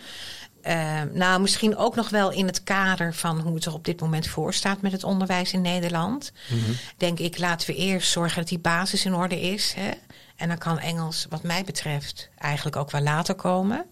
Eh, 0.62 1.02
nou, 1.12 1.42
misschien 1.42 1.76
ook 1.78 1.96
nog 1.96 2.10
wel 2.10 2.32
in 2.32 2.46
het 2.46 2.64
kader 2.64 3.14
van 3.14 3.40
hoe 3.40 3.56
het 3.56 3.66
er 3.66 3.74
op 3.74 3.86
dit 3.86 4.02
moment 4.02 4.28
voor 4.28 4.54
staat 4.54 4.82
met 4.82 4.92
het 4.92 5.04
onderwijs 5.04 5.54
in 5.54 5.62
Nederland. 5.62 6.32
Denk 6.98 7.20
ik, 7.20 7.38
laten 7.38 7.68
we 7.68 7.76
eerst 7.76 8.12
zorgen 8.12 8.38
dat 8.38 8.48
die 8.48 8.60
basis 8.60 9.06
in 9.06 9.14
orde 9.14 9.42
is. 9.42 9.74
Hè? 9.76 9.92
En 10.36 10.48
dan 10.48 10.58
kan 10.58 10.80
Engels, 10.80 11.26
wat 11.30 11.44
mij 11.44 11.64
betreft, 11.64 12.30
eigenlijk 12.38 12.76
ook 12.76 12.92
wel 12.92 13.02
later 13.02 13.36
komen. 13.36 13.86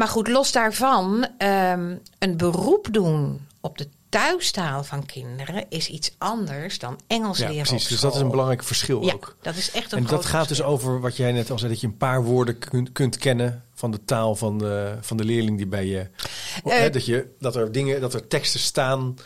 Maar 0.00 0.08
goed, 0.08 0.28
los 0.28 0.52
daarvan, 0.52 1.26
ehm, 1.38 1.96
een 2.18 2.36
beroep 2.36 2.88
doen 2.90 3.46
op 3.60 3.78
de 3.78 3.88
thuistaal 4.08 4.84
van 4.84 5.06
kinderen 5.06 5.66
is 5.68 5.88
iets 5.88 6.14
anders 6.18 6.78
dan 6.78 7.00
Engels 7.06 7.38
ja 7.38 7.48
leren 7.48 7.66
precies. 7.66 7.88
Dus 7.88 8.00
dat 8.00 8.14
is 8.14 8.20
een 8.20 8.30
belangrijk 8.30 8.62
verschil 8.64 9.04
Ja, 9.04 9.12
ook. 9.12 9.36
dat 9.42 9.56
is 9.56 9.70
echt 9.70 9.92
een 9.92 9.98
En 9.98 10.04
dat 10.04 10.24
gaat 10.24 10.48
dus 10.48 10.62
over 10.62 11.00
wat 11.00 11.16
jij 11.16 11.32
net 11.32 11.50
al 11.50 11.58
zei, 11.58 11.70
dat 11.70 11.80
je 11.80 11.86
een 11.86 11.96
paar 11.96 12.24
woorden 12.24 12.58
kunt, 12.58 12.92
kunt 12.92 13.16
kennen 13.16 13.64
van 13.74 13.90
de 13.90 14.04
taal 14.04 14.36
van 14.36 14.58
de, 14.58 14.96
van 15.00 15.16
de 15.16 15.24
leerling 15.24 15.56
die 15.56 15.66
bij 15.66 15.86
je. 15.86 16.06
Hè, 16.64 16.90
dat, 16.90 17.06
je 17.06 17.34
dat 17.38 17.56
er 17.56 17.72
dingen, 17.72 18.00
dat 18.00 18.14
er 18.14 18.26
teksten 18.26 18.60
staan. 18.60 19.16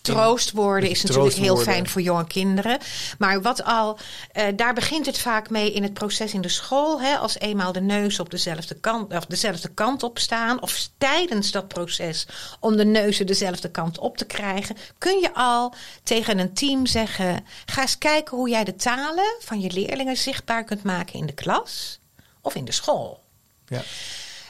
Troostwoorden 0.00 0.88
Dat 0.88 0.98
is 0.98 1.02
natuurlijk 1.02 1.36
heel 1.36 1.56
fijn 1.56 1.88
voor 1.88 2.00
jonge 2.00 2.26
kinderen. 2.26 2.78
Maar 3.18 3.42
wat 3.42 3.64
al, 3.64 3.98
eh, 4.32 4.46
daar 4.56 4.74
begint 4.74 5.06
het 5.06 5.18
vaak 5.18 5.50
mee 5.50 5.72
in 5.72 5.82
het 5.82 5.94
proces 5.94 6.34
in 6.34 6.40
de 6.40 6.48
school. 6.48 7.00
Hè, 7.00 7.16
als 7.16 7.38
eenmaal 7.38 7.72
de 7.72 7.80
neus 7.80 8.20
op 8.20 8.30
dezelfde 8.30 8.74
kant, 8.74 9.12
of 9.12 9.26
dezelfde 9.26 9.68
kant 9.68 10.02
op 10.02 10.18
staan. 10.18 10.62
Of 10.62 10.88
tijdens 10.98 11.50
dat 11.50 11.68
proces 11.68 12.26
om 12.60 12.76
de 12.76 12.84
neuzen 12.84 13.26
dezelfde 13.26 13.70
kant 13.70 13.98
op 13.98 14.16
te 14.16 14.24
krijgen. 14.24 14.76
Kun 14.98 15.18
je 15.20 15.34
al 15.34 15.74
tegen 16.02 16.38
een 16.38 16.54
team 16.54 16.86
zeggen. 16.86 17.46
Ga 17.66 17.80
eens 17.80 17.98
kijken 17.98 18.36
hoe 18.36 18.48
jij 18.48 18.64
de 18.64 18.76
talen 18.76 19.36
van 19.40 19.60
je 19.60 19.70
leerlingen 19.70 20.16
zichtbaar 20.16 20.64
kunt 20.64 20.82
maken 20.82 21.18
in 21.18 21.26
de 21.26 21.32
klas 21.32 21.98
of 22.40 22.54
in 22.54 22.64
de 22.64 22.72
school. 22.72 23.20
Ja. 23.66 23.82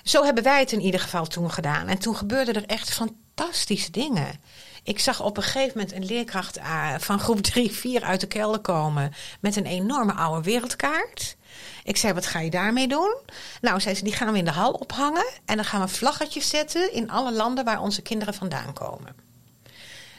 Zo 0.03 0.25
hebben 0.25 0.45
wij 0.45 0.59
het 0.59 0.73
in 0.73 0.81
ieder 0.81 1.01
geval 1.01 1.27
toen 1.27 1.51
gedaan. 1.51 1.89
En 1.89 1.99
toen 1.99 2.17
gebeurden 2.17 2.55
er 2.55 2.67
echt 2.67 2.91
fantastische 2.91 3.91
dingen. 3.91 4.41
Ik 4.83 4.99
zag 4.99 5.21
op 5.23 5.37
een 5.37 5.43
gegeven 5.43 5.73
moment 5.79 5.93
een 5.97 6.05
leerkracht 6.05 6.59
ah, 6.59 6.95
van 6.99 7.21
groep 7.21 7.41
3, 7.41 7.71
4 7.71 8.03
uit 8.03 8.21
de 8.21 8.27
kelder 8.27 8.61
komen 8.61 9.13
met 9.41 9.57
een 9.57 9.67
enorme 9.67 10.13
oude 10.13 10.43
wereldkaart. 10.43 11.37
Ik 11.85 11.97
zei, 11.97 12.13
wat 12.13 12.27
ga 12.27 12.41
je 12.41 12.51
daarmee 12.51 12.89
doen? 12.89 13.17
Nou, 13.61 13.81
zei 13.81 13.95
ze, 13.95 14.05
die 14.05 14.13
gaan 14.13 14.33
we 14.33 14.39
in 14.39 14.45
de 14.45 14.51
hal 14.51 14.73
ophangen. 14.73 15.27
En 15.45 15.57
dan 15.57 15.65
gaan 15.65 15.81
we 15.81 15.89
vlaggetjes 15.89 16.49
zetten 16.49 16.93
in 16.93 17.11
alle 17.11 17.33
landen 17.33 17.65
waar 17.65 17.81
onze 17.81 18.03
kinderen 18.03 18.35
vandaan 18.35 18.73
komen. 18.73 19.15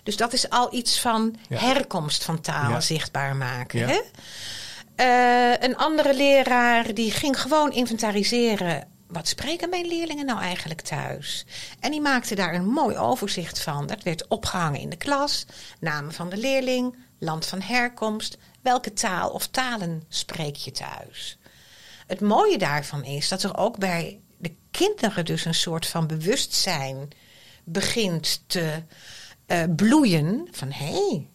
Dus 0.03 0.17
dat 0.17 0.33
is 0.33 0.49
al 0.49 0.73
iets 0.73 0.99
van 0.99 1.35
Ja. 1.49 1.57
herkomst 1.57 2.23
van 2.23 2.41
taal 2.41 2.69
Ja. 2.71 2.79
zichtbaar 2.81 3.35
maken. 3.35 3.79
Ja. 3.79 3.87
Hè? 3.87 3.99
Eh, 4.95 5.67
een 5.67 5.77
andere 5.77 6.13
leraar 6.13 6.93
die 6.93 7.11
ging 7.11 7.41
gewoon 7.41 7.71
inventariseren. 7.71 8.87
Wat 9.11 9.27
spreken 9.27 9.69
mijn 9.69 9.87
leerlingen 9.87 10.25
nou 10.25 10.39
eigenlijk 10.39 10.81
thuis? 10.81 11.45
En 11.79 11.91
die 11.91 12.01
maakte 12.01 12.35
daar 12.35 12.53
een 12.53 12.67
mooi 12.67 12.97
overzicht 12.97 13.59
van. 13.59 13.87
Dat 13.87 14.03
werd 14.03 14.27
opgehangen 14.27 14.79
in 14.79 14.89
de 14.89 14.95
klas. 14.95 15.45
Namen 15.79 16.13
van 16.13 16.29
de 16.29 16.37
leerling, 16.37 16.95
land 17.19 17.45
van 17.45 17.61
herkomst. 17.61 18.37
Welke 18.61 18.93
taal 18.93 19.29
of 19.29 19.47
talen 19.47 20.03
spreek 20.07 20.55
je 20.55 20.71
thuis? 20.71 21.37
Het 22.07 22.21
mooie 22.21 22.57
daarvan 22.57 23.03
is 23.03 23.27
dat 23.27 23.43
er 23.43 23.57
ook 23.57 23.77
bij 23.77 24.19
de 24.37 24.55
kinderen 24.71 25.25
dus 25.25 25.45
een 25.45 25.53
soort 25.53 25.87
van 25.87 26.07
bewustzijn 26.07 27.09
begint 27.63 28.43
te 28.47 28.83
eh, 29.45 29.63
bloeien. 29.75 30.47
Van 30.51 30.71
hé, 30.71 31.07
hey, 31.07 31.27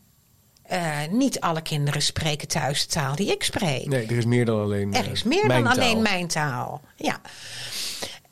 eh, 0.68 0.98
niet 1.10 1.40
alle 1.40 1.62
kinderen 1.62 2.02
spreken 2.02 2.48
thuis 2.48 2.86
de 2.86 2.92
taal 2.92 3.16
die 3.16 3.30
ik 3.30 3.42
spreek. 3.42 3.86
Nee, 3.86 4.06
er 4.06 4.16
is 4.16 4.24
meer 4.24 4.44
dan 4.44 4.60
alleen. 4.60 4.94
Er 4.94 5.04
eh, 5.04 5.10
is 5.10 5.22
meer 5.22 5.46
mijn 5.46 5.64
dan 5.64 5.72
alleen 5.72 5.92
taal. 5.92 6.02
mijn 6.02 6.26
taal. 6.26 6.80
Ja. 6.96 7.20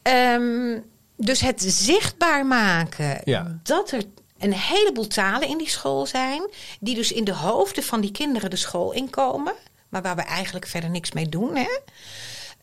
Ehm, 0.03 0.79
dus 1.17 1.41
het 1.41 1.63
zichtbaar 1.67 2.47
maken 2.47 3.21
Ja. 3.25 3.59
dat 3.63 3.91
er 3.91 4.03
een 4.39 4.53
heleboel 4.53 5.07
talen 5.07 5.49
in 5.49 5.59
die 5.59 5.69
school 5.69 6.07
zijn, 6.07 6.51
die 6.81 6.95
dus 6.95 7.13
in 7.13 7.25
de 7.25 7.35
hoofden 7.35 7.83
van 7.85 8.01
die 8.01 8.11
kinderen 8.11 8.51
de 8.51 8.57
school 8.57 8.93
inkomen, 8.93 9.55
maar 9.89 10.03
waar 10.03 10.17
we 10.17 10.23
eigenlijk 10.23 10.67
verder 10.67 10.91
niks 10.91 11.13
mee 11.13 11.29
doen. 11.29 11.57
Hè? 11.57 11.79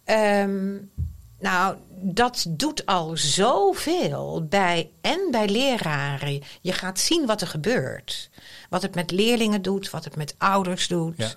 Ehm, 0.03 0.75
nou, 1.39 1.75
dat 2.01 2.45
doet 2.49 2.85
al 2.85 3.11
zoveel 3.15 4.45
bij 4.49 4.89
en 5.01 5.27
bij 5.31 5.47
leraren. 5.49 6.41
Je 6.61 6.73
gaat 6.73 6.99
zien 6.99 7.25
wat 7.25 7.41
er 7.41 7.47
gebeurt. 7.47 8.29
Wat 8.71 8.81
het 8.81 8.95
met 8.95 9.11
leerlingen 9.11 9.61
doet, 9.61 9.89
wat 9.89 10.03
het 10.03 10.15
met 10.15 10.35
ouders 10.37 10.87
doet. 10.87 11.17
Ja. 11.17 11.31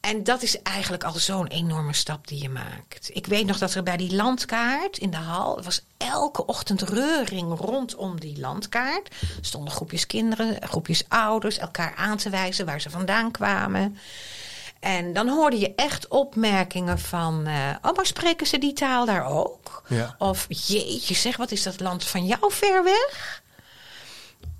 En 0.00 0.24
dat 0.24 0.42
is 0.42 0.62
eigenlijk 0.62 1.04
al 1.04 1.12
zo'n 1.12 1.46
enorme 1.46 1.92
stap 1.92 2.28
die 2.28 2.42
je 2.42 2.48
maakt. 2.48 3.10
Ik 3.12 3.26
weet 3.26 3.46
nog 3.46 3.58
dat 3.58 3.74
er 3.74 3.82
bij 3.82 3.96
die 3.96 4.14
landkaart 4.14 4.98
in 4.98 5.10
de 5.10 5.16
hal... 5.16 5.62
was 5.62 5.84
elke 5.96 6.46
ochtend 6.46 6.82
reuring 6.82 7.58
rondom 7.58 8.20
die 8.20 8.40
landkaart. 8.40 9.08
Er 9.20 9.44
stonden 9.44 9.72
groepjes 9.72 10.06
kinderen, 10.06 10.68
groepjes 10.68 11.04
ouders... 11.08 11.58
elkaar 11.58 11.94
aan 11.94 12.16
te 12.16 12.30
wijzen 12.30 12.66
waar 12.66 12.80
ze 12.80 12.90
vandaan 12.90 13.30
kwamen. 13.30 13.98
En 14.80 15.12
dan 15.12 15.28
hoorde 15.28 15.58
je 15.58 15.74
echt 15.74 16.08
opmerkingen 16.08 16.98
van... 16.98 17.46
eh, 17.46 17.74
oh, 17.82 17.96
maar 17.96 18.06
spreken 18.06 18.46
ze 18.46 18.58
die 18.58 18.72
taal 18.72 19.06
daar 19.06 19.26
ook? 19.26 19.82
Ja. 19.88 20.14
Of 20.18 20.46
jeetje 20.48 21.14
zeg, 21.14 21.36
wat 21.36 21.50
is 21.50 21.62
dat 21.62 21.80
land 21.80 22.04
van 22.04 22.26
jou 22.26 22.52
ver 22.52 22.84
weg? 22.84 23.42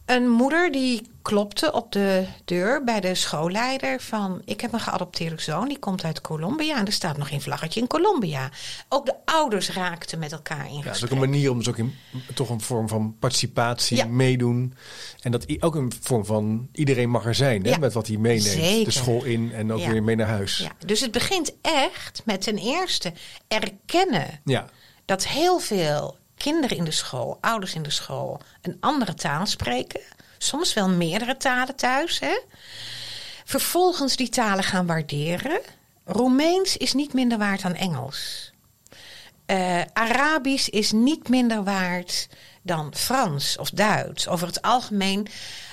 Een 0.07 0.29
moeder 0.31 0.73
die 0.73 1.03
klopte 1.23 1.73
op 1.73 1.93
de 1.93 2.27
deur 2.45 2.85
bij 2.85 3.01
de 3.01 3.15
schoolleider 3.15 4.01
van... 4.01 4.43
ik 4.45 4.61
heb 4.61 4.73
een 4.73 4.81
geadopteerde 4.81 5.41
zoon, 5.43 5.69
die 5.69 5.79
komt 5.79 6.05
uit 6.05 6.21
Colombia... 6.21 6.77
en 6.79 6.87
er 6.87 6.93
staat 6.93 7.17
nog 7.17 7.31
een 7.31 7.41
vlaggetje 7.41 7.81
in 7.81 7.87
Colombia. 7.87 8.51
Ook 8.89 9.07
de 9.07 9.15
ouders 9.25 9.71
raakten 9.71 10.19
met 10.19 10.33
elkaar 10.33 10.67
in 10.67 10.75
Ja, 10.77 10.83
dat 10.83 10.85
is 10.85 10.91
gesprek. 10.91 11.13
ook 11.13 11.25
een 11.25 11.31
manier 11.31 11.51
om 11.51 11.59
dus 11.59 11.69
ook 11.69 11.79
in, 11.79 11.95
toch 12.35 12.51
een 12.51 12.61
vorm 12.61 12.89
van 12.89 13.17
participatie, 13.19 13.97
Ja. 13.97 14.07
meedoen. 14.07 14.75
En 15.23 15.31
dat 15.31 15.63
ook 15.63 15.75
een 15.75 15.93
vorm 16.01 16.25
van 16.25 16.69
iedereen 16.73 17.11
mag 17.11 17.25
er 17.25 17.35
zijn, 17.35 17.63
hè, 17.65 17.71
Ja, 17.71 17.79
met 17.79 17.93
wat 17.93 18.07
hij 18.07 18.17
meeneemt. 18.17 18.43
zeker. 18.43 18.85
De 18.85 18.91
school 18.91 19.25
in 19.25 19.53
en 19.53 19.73
ook 19.73 19.85
weer 19.87 20.03
mee 20.03 20.17
naar 20.17 20.29
huis. 20.29 20.59
Ja, 20.59 20.73
dus 20.87 21.01
het 21.01 21.11
begint 21.13 21.53
echt 21.61 22.23
met 22.25 22.41
ten 22.43 22.57
eerste 22.59 23.13
erkennen... 23.49 24.41
Ja. 24.45 24.67
dat 25.05 25.27
heel 25.27 25.59
veel 25.59 26.17
kinderen 26.37 26.77
in 26.77 26.85
de 26.85 26.91
school, 26.91 27.39
ouders 27.41 27.75
in 27.75 27.83
de 27.83 27.91
school, 27.91 28.41
een 28.63 28.77
andere 28.81 29.15
taal 29.15 29.47
spreken. 29.47 30.01
Soms 30.39 30.75
wel 30.75 30.89
meerdere 30.89 31.37
talen 31.37 31.77
thuis. 31.77 32.19
Hè? 32.21 32.39
Vervolgens 33.45 34.17
die 34.17 34.29
talen 34.29 34.65
gaan 34.65 34.87
waarderen. 34.87 35.61
Roemeens 36.05 36.77
is 36.77 36.93
niet 36.93 37.13
minder 37.13 37.39
waard 37.39 37.63
dan 37.63 37.75
Engels. 37.75 38.51
Eh, 39.47 39.81
Arabisch 39.93 40.69
is 40.69 40.93
niet 40.93 41.29
minder 41.29 41.65
waard 41.65 42.29
dan 42.63 42.93
Frans 42.97 43.57
of 43.59 43.71
Duits. 43.71 44.29
Over 44.29 44.47
het 44.47 44.63
algemeen 44.63 45.27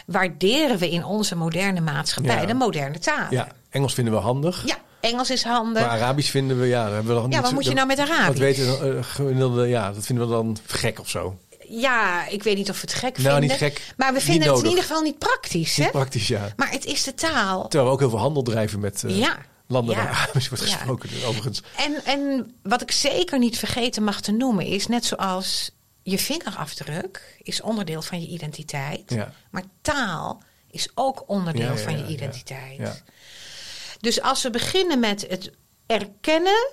waarderen 0.06 0.78
we 0.78 0.90
in 0.90 1.04
onze 1.06 1.36
moderne 1.36 1.82
maatschappij 1.82 2.40
Ja. 2.42 2.46
de 2.46 2.54
moderne 2.54 3.00
talen. 3.00 3.32
ja, 3.32 3.48
Engels 3.70 3.94
vinden 3.94 4.14
we 4.14 4.20
handig. 4.20 4.66
Ja, 4.66 4.78
Engels 5.04 5.30
is 5.30 5.44
handig. 5.44 5.82
Maar 5.82 5.92
Arabisch 5.92 6.30
vinden 6.32 6.60
we, 6.60 6.68
ja, 6.68 6.84
hebben 6.84 7.06
we 7.08 7.14
nog 7.14 7.22
Ja, 7.22 7.28
niet 7.28 7.40
wat 7.42 7.52
moet 7.52 7.66
je 7.66 7.74
nou 7.74 7.88
met 7.88 8.00
Arabisch? 8.00 8.26
Dat 8.28 8.38
weten 8.38 8.66
we, 8.80 8.96
eh, 8.98 9.04
gemiddelde, 9.04 9.68
ja, 9.68 9.92
dat 9.92 10.06
vinden 10.06 10.28
we 10.28 10.34
dan 10.34 10.58
gek 10.68 11.00
of 11.00 11.10
zo. 11.10 11.38
Ja, 11.68 12.28
ik 12.28 12.44
weet 12.44 12.56
niet 12.58 12.70
of 12.70 12.76
we 12.76 12.82
het 12.82 12.94
gek 12.94 13.18
Nou, 13.18 13.22
vinden. 13.22 13.42
niet 13.42 13.52
gek, 13.52 13.94
Maar 13.98 14.14
we 14.14 14.22
vinden 14.22 14.50
het 14.50 14.64
in 14.64 14.70
ieder 14.70 14.84
geval 14.84 15.02
niet 15.02 15.18
praktisch. 15.18 15.76
Hè? 15.76 15.84
Niet 15.84 15.92
praktisch, 15.92 16.28
ja. 16.28 16.54
Maar 16.56 16.72
het 16.72 16.86
is 16.86 17.04
de 17.04 17.14
taal. 17.14 17.62
Terwijl 17.62 17.86
we 17.86 17.94
ook 17.94 18.00
heel 18.00 18.10
veel 18.10 18.20
handel 18.20 18.44
drijven 18.44 18.80
met 18.80 19.04
eh, 19.04 19.18
Ja. 19.18 19.38
landen 19.68 19.96
Ja. 19.96 20.04
waar 20.04 20.14
Arabisch 20.14 20.50
wordt 20.50 20.68
Ja. 20.70 20.76
gesproken. 20.76 21.10
Dus 21.10 21.24
overigens. 21.26 21.62
En, 21.78 22.02
en 22.06 22.52
wat 22.64 22.82
ik 22.82 22.92
zeker 22.92 23.40
niet 23.40 23.58
vergeten 23.58 24.04
mag 24.04 24.22
te 24.22 24.32
noemen 24.32 24.66
is 24.66 24.88
net 24.88 25.06
zoals 25.06 25.72
je 26.04 26.18
vingerafdruk 26.20 27.38
is 27.42 27.62
onderdeel 27.62 28.02
van 28.02 28.22
je 28.22 28.28
identiteit. 28.28 29.04
Ja. 29.06 29.34
Maar 29.52 29.64
taal 29.82 30.42
is 30.72 30.90
ook 30.96 31.24
onderdeel 31.28 31.78
van 31.78 31.92
ja, 31.92 31.98
je 31.98 32.04
ja. 32.04 32.10
identiteit. 32.10 33.04
Dus 34.04 34.22
als 34.22 34.44
we 34.44 34.50
beginnen 34.50 35.00
met 35.00 35.26
het 35.30 35.52
erkennen 35.86 36.72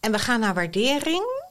en 0.00 0.12
we 0.12 0.18
gaan 0.18 0.40
naar 0.40 0.54
waardering. 0.54 1.46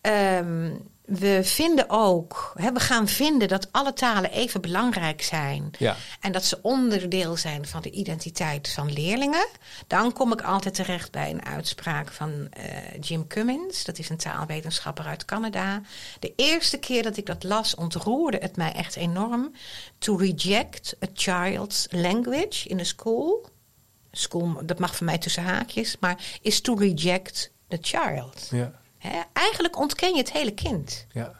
ehm, 0.00 0.72
we 1.04 1.40
vinden 1.44 1.84
ook, 1.88 2.52
hè, 2.54 2.72
we 2.72 2.80
gaan 2.80 3.08
vinden 3.08 3.48
dat 3.48 3.68
alle 3.72 3.92
talen 3.92 4.30
even 4.30 4.60
belangrijk 4.60 5.22
zijn. 5.22 5.70
Ja. 5.78 5.96
En 6.20 6.32
dat 6.32 6.44
ze 6.44 6.58
onderdeel 6.62 7.36
zijn 7.36 7.66
van 7.66 7.82
de 7.82 7.90
identiteit 7.90 8.68
van 8.68 8.92
leerlingen. 8.92 9.46
Dan 9.86 10.12
kom 10.12 10.32
ik 10.32 10.42
altijd 10.42 10.74
terecht 10.74 11.10
bij 11.10 11.30
een 11.30 11.44
uitspraak 11.44 12.12
van 12.12 12.48
eh, 12.50 12.64
Jim 13.00 13.26
Cummins. 13.26 13.84
Dat 13.84 13.98
is 13.98 14.08
een 14.08 14.16
taalwetenschapper 14.16 15.04
uit 15.04 15.24
Canada. 15.24 15.80
De 16.20 16.32
eerste 16.36 16.78
keer 16.78 17.02
dat 17.02 17.16
ik 17.16 17.26
dat 17.26 17.42
las, 17.42 17.74
ontroerde 17.74 18.38
het 18.40 18.56
mij 18.56 18.72
echt 18.72 18.96
enorm. 18.96 19.52
To 19.98 20.16
reject 20.16 20.96
a 21.04 21.06
child's 21.14 21.86
language 21.90 22.68
in 22.68 22.80
a 22.80 22.84
school. 22.84 23.50
School, 24.12 24.60
dat 24.64 24.78
mag 24.78 24.96
voor 24.96 25.06
mij 25.06 25.18
tussen 25.18 25.42
haakjes, 25.42 25.96
maar 26.00 26.38
is 26.42 26.60
to 26.60 26.74
reject 26.74 27.52
the 27.68 27.78
child. 27.80 28.48
Ja. 28.50 28.72
Eigenlijk 29.32 29.78
ontken 29.78 30.12
je 30.12 30.18
het 30.18 30.32
hele 30.32 30.54
kind. 30.54 31.06
Ja. 31.12 31.39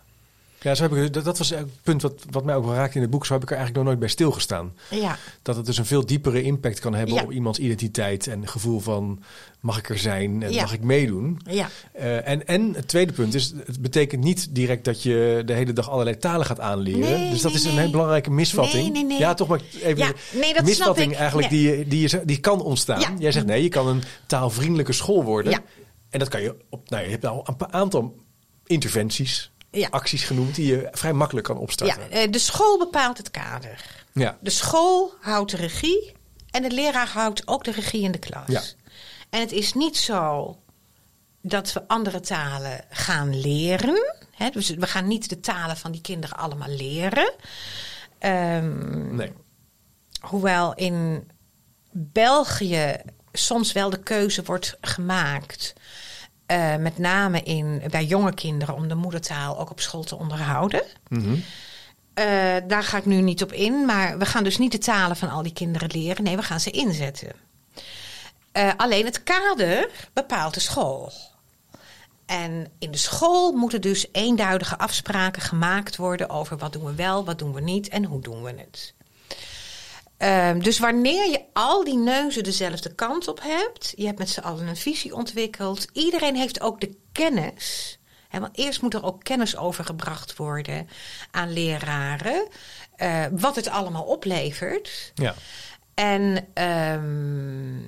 Ja, 0.62 0.75
zo 0.75 0.83
heb 0.83 0.92
ik, 0.94 1.12
dat, 1.12 1.25
dat 1.25 1.38
was 1.38 1.51
het 1.51 1.83
punt 1.83 2.03
wat, 2.03 2.25
wat 2.31 2.44
mij 2.44 2.55
ook 2.55 2.64
wel 2.64 2.75
raakte 2.75 2.96
in 2.96 3.03
het 3.03 3.11
boek. 3.11 3.27
Zo 3.27 3.33
heb 3.33 3.42
ik 3.42 3.51
er 3.51 3.57
eigenlijk 3.57 3.85
nog 3.85 3.87
nooit 3.94 4.05
bij 4.07 4.14
stilgestaan. 4.14 4.73
Ja. 4.90 5.16
Dat 5.42 5.57
het 5.57 5.66
dus 5.66 5.79
een 5.79 5.87
veel 5.87 6.07
diepere 6.07 6.42
impact 6.42 6.79
kan 6.81 6.94
hebben 6.94 7.14
Ja. 7.14 7.23
op 7.23 7.33
iemands 7.33 7.59
identiteit 7.59 8.27
en 8.27 8.49
gevoel 8.49 8.81
van 8.81 9.23
mag 9.61 9.79
ik 9.79 9.88
er 9.88 9.99
zijn 9.99 10.42
en 10.42 10.53
Ja. 10.53 10.61
mag 10.61 10.73
ik 10.73 10.83
meedoen. 10.83 11.40
Ja. 11.44 11.68
Eh, 11.92 12.29
en, 12.29 12.46
en 12.46 12.75
het 12.75 12.88
tweede 12.88 13.12
punt 13.12 13.35
is, 13.35 13.53
het 13.66 13.81
betekent 13.83 14.23
niet 14.23 14.55
direct 14.55 14.85
dat 14.85 15.03
je 15.03 15.42
de 15.46 15.53
hele 15.53 15.73
dag 15.73 15.90
allerlei 15.90 16.16
talen 16.16 16.46
gaat 16.46 16.61
aanleren. 16.61 17.01
Nee, 17.20 17.31
dus 17.31 17.40
dat 17.40 17.53
nee, 17.53 17.61
is 17.61 17.64
een 17.66 17.70
nee. 17.70 17.79
hele 17.79 17.90
belangrijke 17.92 18.31
misvatting. 18.31 18.83
Nee, 18.83 18.92
nee, 18.92 19.05
nee. 19.05 19.18
Ja, 19.18 19.35
toch 19.35 19.49
maar 19.49 19.61
even 19.83 19.96
Ja, 19.99 20.12
nee, 20.33 20.55
dat 20.55 20.64
misvatting 20.64 20.77
snap 20.77 21.12
ik. 21.12 21.18
eigenlijk 21.18 21.49
die, 21.51 21.87
die, 21.88 22.01
je, 22.09 22.23
die 22.25 22.38
kan 22.38 22.62
ontstaan. 22.62 23.01
Ja. 23.01 23.14
Jij 23.18 23.33
zegt 23.33 23.46
nee, 23.46 23.62
je 23.62 23.68
kan 23.68 23.87
een 23.87 24.03
taalvriendelijke 24.27 24.92
school 24.92 25.25
worden. 25.25 25.53
Ja. 25.53 25.59
En 26.11 26.18
dat 26.18 26.29
kan 26.29 26.42
je 26.42 26.55
op, 26.68 26.90
nou, 26.90 27.05
je 27.05 27.11
hebt 27.11 27.27
al 27.27 27.46
een 27.59 27.73
aantal 27.73 28.16
interventies, 28.66 29.51
Ja. 29.70 29.88
acties 29.90 30.24
genoemd 30.24 30.54
die 30.54 30.66
je 30.66 30.88
vrij 30.92 31.12
makkelijk 31.12 31.46
kan 31.46 31.56
Ja, 31.56 31.62
opstarten. 31.62 32.11
eh, 32.11 32.30
de 32.33 32.38
school 32.38 32.78
bepaalt 32.78 33.18
het 33.18 33.30
kader. 33.30 33.85
Ja. 34.12 34.38
De 34.40 34.50
school 34.50 35.12
houdt 35.20 35.50
de 35.50 35.56
regie 35.56 36.12
en 36.50 36.62
de 36.62 36.70
leraar 36.70 37.09
houdt 37.09 37.48
ook 37.48 37.64
de 37.64 37.70
regie 37.70 38.02
in 38.02 38.12
de 38.12 38.18
klas. 38.18 38.46
Ja. 38.46 38.62
En 39.30 39.40
het 39.40 39.52
is 39.52 39.72
niet 39.74 39.96
zo 39.96 40.56
dat 41.42 41.72
we 41.72 41.88
andere 41.88 42.20
talen 42.20 42.85
gaan 42.90 43.40
leren. 43.40 44.14
Hè? 44.30 44.50
Dus 44.50 44.70
we 44.70 44.87
gaan 44.87 45.06
niet 45.09 45.28
de 45.28 45.40
talen 45.40 45.76
van 45.76 45.92
die 45.92 46.00
kinderen 46.00 46.37
allemaal 46.37 46.68
leren. 46.68 47.33
Ehm, 48.18 49.14
Nee. 49.16 49.33
Hoewel 50.20 50.74
in 50.74 51.30
België 51.92 52.96
soms 53.33 53.72
wel 53.72 53.90
de 53.90 54.02
keuze 54.02 54.42
wordt 54.42 54.76
gemaakt. 54.80 55.72
Eh, 56.51 56.77
met 56.77 56.99
name 56.99 57.43
in, 57.43 57.83
bij 57.91 58.05
jonge 58.05 58.35
kinderen 58.35 58.75
om 58.75 58.89
de 58.89 58.95
moedertaal 58.95 59.59
ook 59.59 59.71
op 59.71 59.81
school 59.81 60.03
te 60.03 60.17
onderhouden. 60.17 60.83
Mhm. 61.09 61.35
Eh, 62.15 62.25
daar 62.67 62.83
ga 62.83 62.97
ik 62.97 63.05
nu 63.05 63.21
niet 63.21 63.43
op 63.43 63.53
in. 63.53 63.85
Maar 63.85 64.19
we 64.19 64.27
gaan 64.27 64.45
dus 64.45 64.59
niet 64.59 64.73
de 64.73 64.79
talen 64.79 65.17
van 65.17 65.31
al 65.31 65.43
die 65.43 65.53
kinderen 65.53 65.91
leren. 65.93 66.25
Nee, 66.25 66.37
we 66.37 66.43
gaan 66.43 66.61
ze 66.61 66.71
inzetten. 66.71 67.33
Eh, 68.53 68.71
alleen 68.77 69.05
het 69.05 69.23
kader 69.23 69.91
bepaalt 70.13 70.55
de 70.55 70.61
school. 70.61 71.13
En 72.27 72.67
in 72.79 72.91
de 72.91 72.99
school 72.99 73.53
moeten 73.53 73.81
dus 73.81 74.07
eenduidige 74.13 74.79
afspraken 74.79 75.43
gemaakt 75.43 75.97
worden 75.97 76.31
over 76.31 76.57
wat 76.57 76.73
doen 76.73 76.85
we 76.85 76.95
wel, 76.95 77.25
wat 77.25 77.39
doen 77.39 77.53
we 77.53 77.61
niet 77.61 77.89
en 77.89 78.05
hoe 78.05 78.21
doen 78.21 78.43
we 78.43 78.55
het. 78.57 78.95
Ehm, 80.20 80.59
dus 80.59 80.78
wanneer 80.78 81.30
je 81.30 81.44
al 81.52 81.85
die 81.85 81.96
neuzen 81.96 82.42
dezelfde 82.42 82.94
kant 82.94 83.28
op 83.28 83.40
hebt, 83.42 83.92
je 83.96 84.06
hebt 84.06 84.18
met 84.18 84.28
z'n 84.28 84.40
allen 84.40 84.66
een 84.66 84.76
visie 84.76 85.14
ontwikkeld, 85.14 85.87
iedereen 85.92 86.37
heeft 86.37 86.61
ook 86.61 86.80
de 86.80 86.96
kennis. 87.12 87.98
Want 88.30 88.59
eerst 88.59 88.83
moet 88.83 88.94
er 88.94 89.04
ook 89.04 89.24
kennis 89.24 89.56
overgebracht 89.56 90.37
worden 90.37 90.88
aan 91.30 91.52
leraren, 91.52 92.48
eh, 92.96 93.24
wat 93.30 93.56
het 93.56 93.68
allemaal 93.68 94.02
oplevert. 94.02 95.12
Ja. 95.14 95.35
En 95.94 96.48
ehm, 96.54 97.78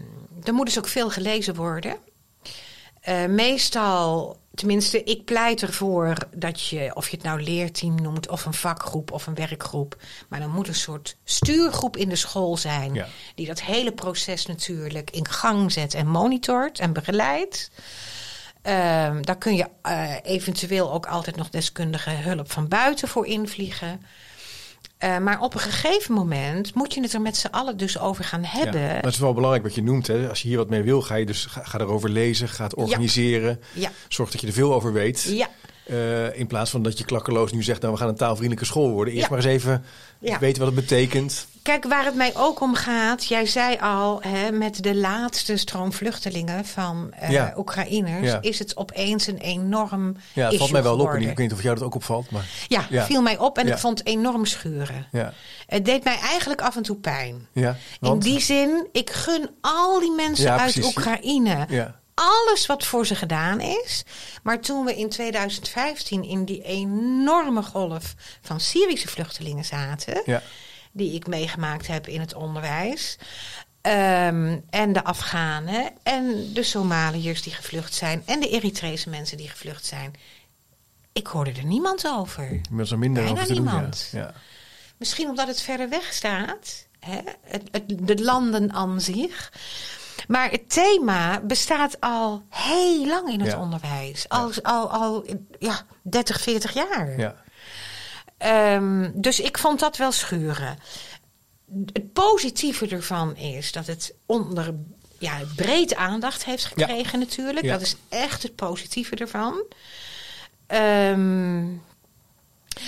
er 0.43 0.55
moet 0.55 0.67
dus 0.67 0.79
ook 0.79 0.89
veel 0.89 1.11
gelezen 1.11 1.55
worden. 1.55 1.97
Eh, 3.01 3.27
meestal, 3.27 4.41
tenminste, 4.55 5.03
ik 5.05 5.25
pleit 5.25 5.63
ervoor 5.63 6.15
dat 6.37 6.67
je, 6.67 6.91
of 6.95 7.09
je 7.09 7.17
het 7.17 7.25
nou 7.25 7.43
leerteam 7.43 8.03
noemt, 8.03 8.29
of 8.29 8.45
een 8.45 8.55
vakgroep 8.55 9.11
of 9.13 9.27
een 9.27 9.35
werkgroep, 9.35 9.97
maar 10.29 10.41
er 10.41 10.49
moet 10.49 10.69
een 10.69 10.75
soort 10.75 11.17
stuurgroep 11.25 11.97
in 11.97 12.09
de 12.09 12.17
school 12.17 12.57
zijn, 12.57 12.95
Ja. 12.95 13.07
die 13.35 13.47
dat 13.47 13.63
hele 13.63 13.93
proces 13.93 14.47
natuurlijk 14.47 15.11
in 15.11 15.29
gang 15.29 15.73
zet 15.73 15.95
en 15.95 16.07
monitort 16.07 16.79
en 16.79 16.93
begeleidt. 16.93 17.71
Ehm, 18.63 19.23
daar 19.23 19.39
kun 19.39 19.57
je 19.57 19.67
eh, 19.83 20.15
eventueel 20.23 20.93
ook 20.93 21.07
altijd 21.07 21.37
nog 21.37 21.51
deskundige 21.51 22.11
hulp 22.11 22.53
van 22.53 22.69
buiten 22.69 23.09
voor 23.09 23.27
invliegen. 23.27 24.03
Eh, 25.03 25.19
maar 25.19 25.41
op 25.41 25.55
een 25.55 25.61
gegeven 25.61 26.15
moment 26.15 26.75
moet 26.75 26.95
je 26.95 27.01
het 27.01 27.13
er 27.13 27.21
met 27.21 27.37
z'n 27.37 27.47
allen 27.47 27.77
dus 27.77 27.99
over 27.99 28.25
gaan 28.25 28.45
hebben. 28.45 28.81
Ja, 28.81 29.01
dat 29.01 29.13
is 29.13 29.19
wel 29.19 29.35
belangrijk 29.35 29.65
wat 29.65 29.75
je 29.75 29.83
noemt. 29.83 30.07
Hè. 30.07 30.29
Als 30.29 30.43
je 30.43 30.49
hier 30.49 30.57
wat 30.57 30.69
mee 30.69 30.83
wil, 30.83 31.03
ga 31.03 31.15
je 31.15 31.27
dus 31.27 31.45
ga, 31.45 31.63
ga 31.65 31.79
erover 31.79 32.11
lezen, 32.11 32.49
ga 32.49 32.65
het 32.65 32.75
organiseren. 32.75 33.61
Ja. 33.73 33.91
Zorg 34.09 34.31
dat 34.31 34.41
je 34.41 34.47
er 34.47 34.53
veel 34.53 34.75
over 34.75 34.93
weet. 34.93 35.23
Ja. 35.23 35.49
Eh, 35.87 36.39
in 36.39 36.47
plaats 36.47 36.71
van 36.71 36.83
dat 36.83 36.99
je 36.99 37.05
klakkeloos 37.05 37.53
nu 37.53 37.63
zegt, 37.63 37.81
nou 37.81 37.93
we 37.93 37.99
gaan 37.99 38.09
een 38.09 38.15
taalvriendelijke 38.15 38.65
school 38.65 38.91
worden. 38.91 39.15
Eerst 39.15 39.29
Ja. 39.29 39.35
maar 39.35 39.45
eens 39.45 39.53
even 39.55 39.85
Ja. 40.19 40.39
weten 40.39 40.63
wat 40.65 40.73
het 40.73 40.81
betekent. 40.81 41.47
Kijk, 41.63 41.85
waar 41.85 42.05
het 42.05 42.15
mij 42.15 42.33
ook 42.37 42.61
om 42.61 42.75
gaat, 42.75 43.25
jij 43.25 43.47
zei 43.47 43.77
al, 43.81 44.23
hè, 44.23 44.51
met 44.53 44.83
de 44.83 44.95
laatste 44.97 45.57
stroom 45.57 45.93
vluchtelingen 45.93 46.65
van 46.65 47.13
eh, 47.13 47.31
Ja. 47.31 47.55
Oekraïners, 47.57 48.37
is 48.41 48.59
het 48.59 48.77
opeens 48.77 49.27
een 49.27 49.39
enorm. 49.39 50.17
Ja, 50.33 50.49
het 50.49 50.57
valt 50.57 50.71
mij 50.71 50.83
wel 50.83 50.99
op. 50.99 51.09
En 51.09 51.21
ik 51.21 51.27
weet 51.27 51.39
niet 51.39 51.53
of 51.53 51.63
jou 51.63 51.75
dat 51.75 51.85
ook 51.85 51.95
opvalt. 51.95 52.31
Maar 52.31 52.45
Ja, 52.69 52.87
viel 53.05 53.23
mij 53.23 53.39
op 53.39 53.59
en 53.59 53.67
ik 53.69 53.79
vond 53.79 53.99
het 53.99 54.07
enorm 54.09 54.45
schuren. 54.47 55.07
ja, 55.13 55.33
Het 55.67 55.85
deed 55.85 56.05
mij 56.05 56.19
eigenlijk 56.19 56.61
af 56.63 56.77
en 56.77 56.83
toe 56.83 56.97
pijn. 56.97 57.47
ja. 57.53 57.77
Want, 58.01 58.25
In 58.25 58.31
die 58.33 58.41
zin, 58.41 58.89
ik 58.93 59.11
gun 59.11 59.51
al 59.61 60.01
die 60.01 60.13
mensen 60.15 60.51
uit. 60.59 60.85
Oekraïne 60.85 61.67
ja, 61.69 62.01
alles 62.23 62.67
wat 62.67 62.85
voor 62.85 63.07
ze 63.07 63.15
gedaan 63.15 63.61
is. 63.61 64.05
Maar 64.43 64.61
toen 64.61 64.85
we 64.85 64.97
in 64.97 65.09
2015 65.09 66.25
in 66.25 66.45
die 66.45 66.63
enorme 66.63 67.63
golf 67.63 68.15
van 68.41 68.61
Syrische 68.61 69.09
vluchtelingen 69.09 69.65
zaten, 69.65 70.23
ja, 70.25 70.43
die 70.93 71.15
ik 71.15 71.27
meegemaakt 71.27 71.87
heb 71.87 72.07
in 72.07 72.21
het 72.21 72.35
onderwijs. 72.35 73.19
ehm, 73.81 74.59
en 74.71 74.93
de 74.93 75.05
Afghanen 75.05 75.91
en 76.03 76.53
de 76.53 76.63
Somaliërs 76.63 77.43
die 77.43 77.53
gevlucht 77.53 77.95
zijn 77.95 78.23
en 78.27 78.41
de 78.41 78.49
Eritrese 78.49 79.09
mensen 79.09 79.37
die 79.37 79.49
gevlucht 79.49 79.85
zijn. 79.85 80.15
Ik 81.13 81.27
hoorde 81.27 81.53
er 81.53 81.65
niemand 81.65 82.09
over. 82.09 82.49
inmiddels 82.49 82.91
er 82.91 82.99
minder 82.99 83.23
Bijna 83.23 83.41
over 83.41 83.55
te 83.55 83.55
doen. 83.55 83.65
Ja. 83.65 83.73
niemand. 83.73 84.09
Ja. 84.13 84.35
Misschien 84.97 85.29
omdat 85.29 85.47
het 85.47 85.61
verder 85.61 85.89
weg 85.89 86.13
staat. 86.13 86.87
Hè? 87.01 87.21
Het, 87.43 87.63
het, 87.71 87.85
de 87.87 88.23
landen 88.23 88.73
aan 88.73 89.01
zich. 89.01 89.53
Maar 90.29 90.51
het 90.51 90.71
thema 90.71 91.41
bestaat 91.41 92.01
al 92.01 92.43
heel 92.49 93.07
lang 93.07 93.29
in 93.29 93.41
het 93.41 93.51
Ja. 93.51 93.59
onderwijs. 93.61 94.29
Al, 94.29 94.51
al, 94.63 94.91
al 94.91 95.27
ja, 95.59 95.83
30, 96.03 96.41
40 96.41 96.73
jaar. 96.73 97.19
Ja. 97.19 97.35
Ehm, 98.39 99.11
dus 99.15 99.41
ik 99.41 99.59
vond 99.59 99.81
dat 99.81 99.97
wel 99.97 100.13
schuren. 100.13 100.79
Het 101.93 102.13
positieve 102.13 102.89
ervan 102.89 103.37
is 103.37 103.73
dat 103.73 103.87
het 103.87 104.15
onder 104.27 104.75
ja, 105.19 105.39
breed 105.57 105.95
aandacht 105.95 106.45
heeft 106.45 106.65
gekregen 106.65 107.19
natuurlijk. 107.19 107.65
Ja. 107.67 107.73
Dat 107.73 107.81
is 107.81 107.97
echt 108.09 108.43
het 108.43 108.55
positieve 108.55 109.17
ervan. 109.17 109.65
Ehm, 110.67 111.67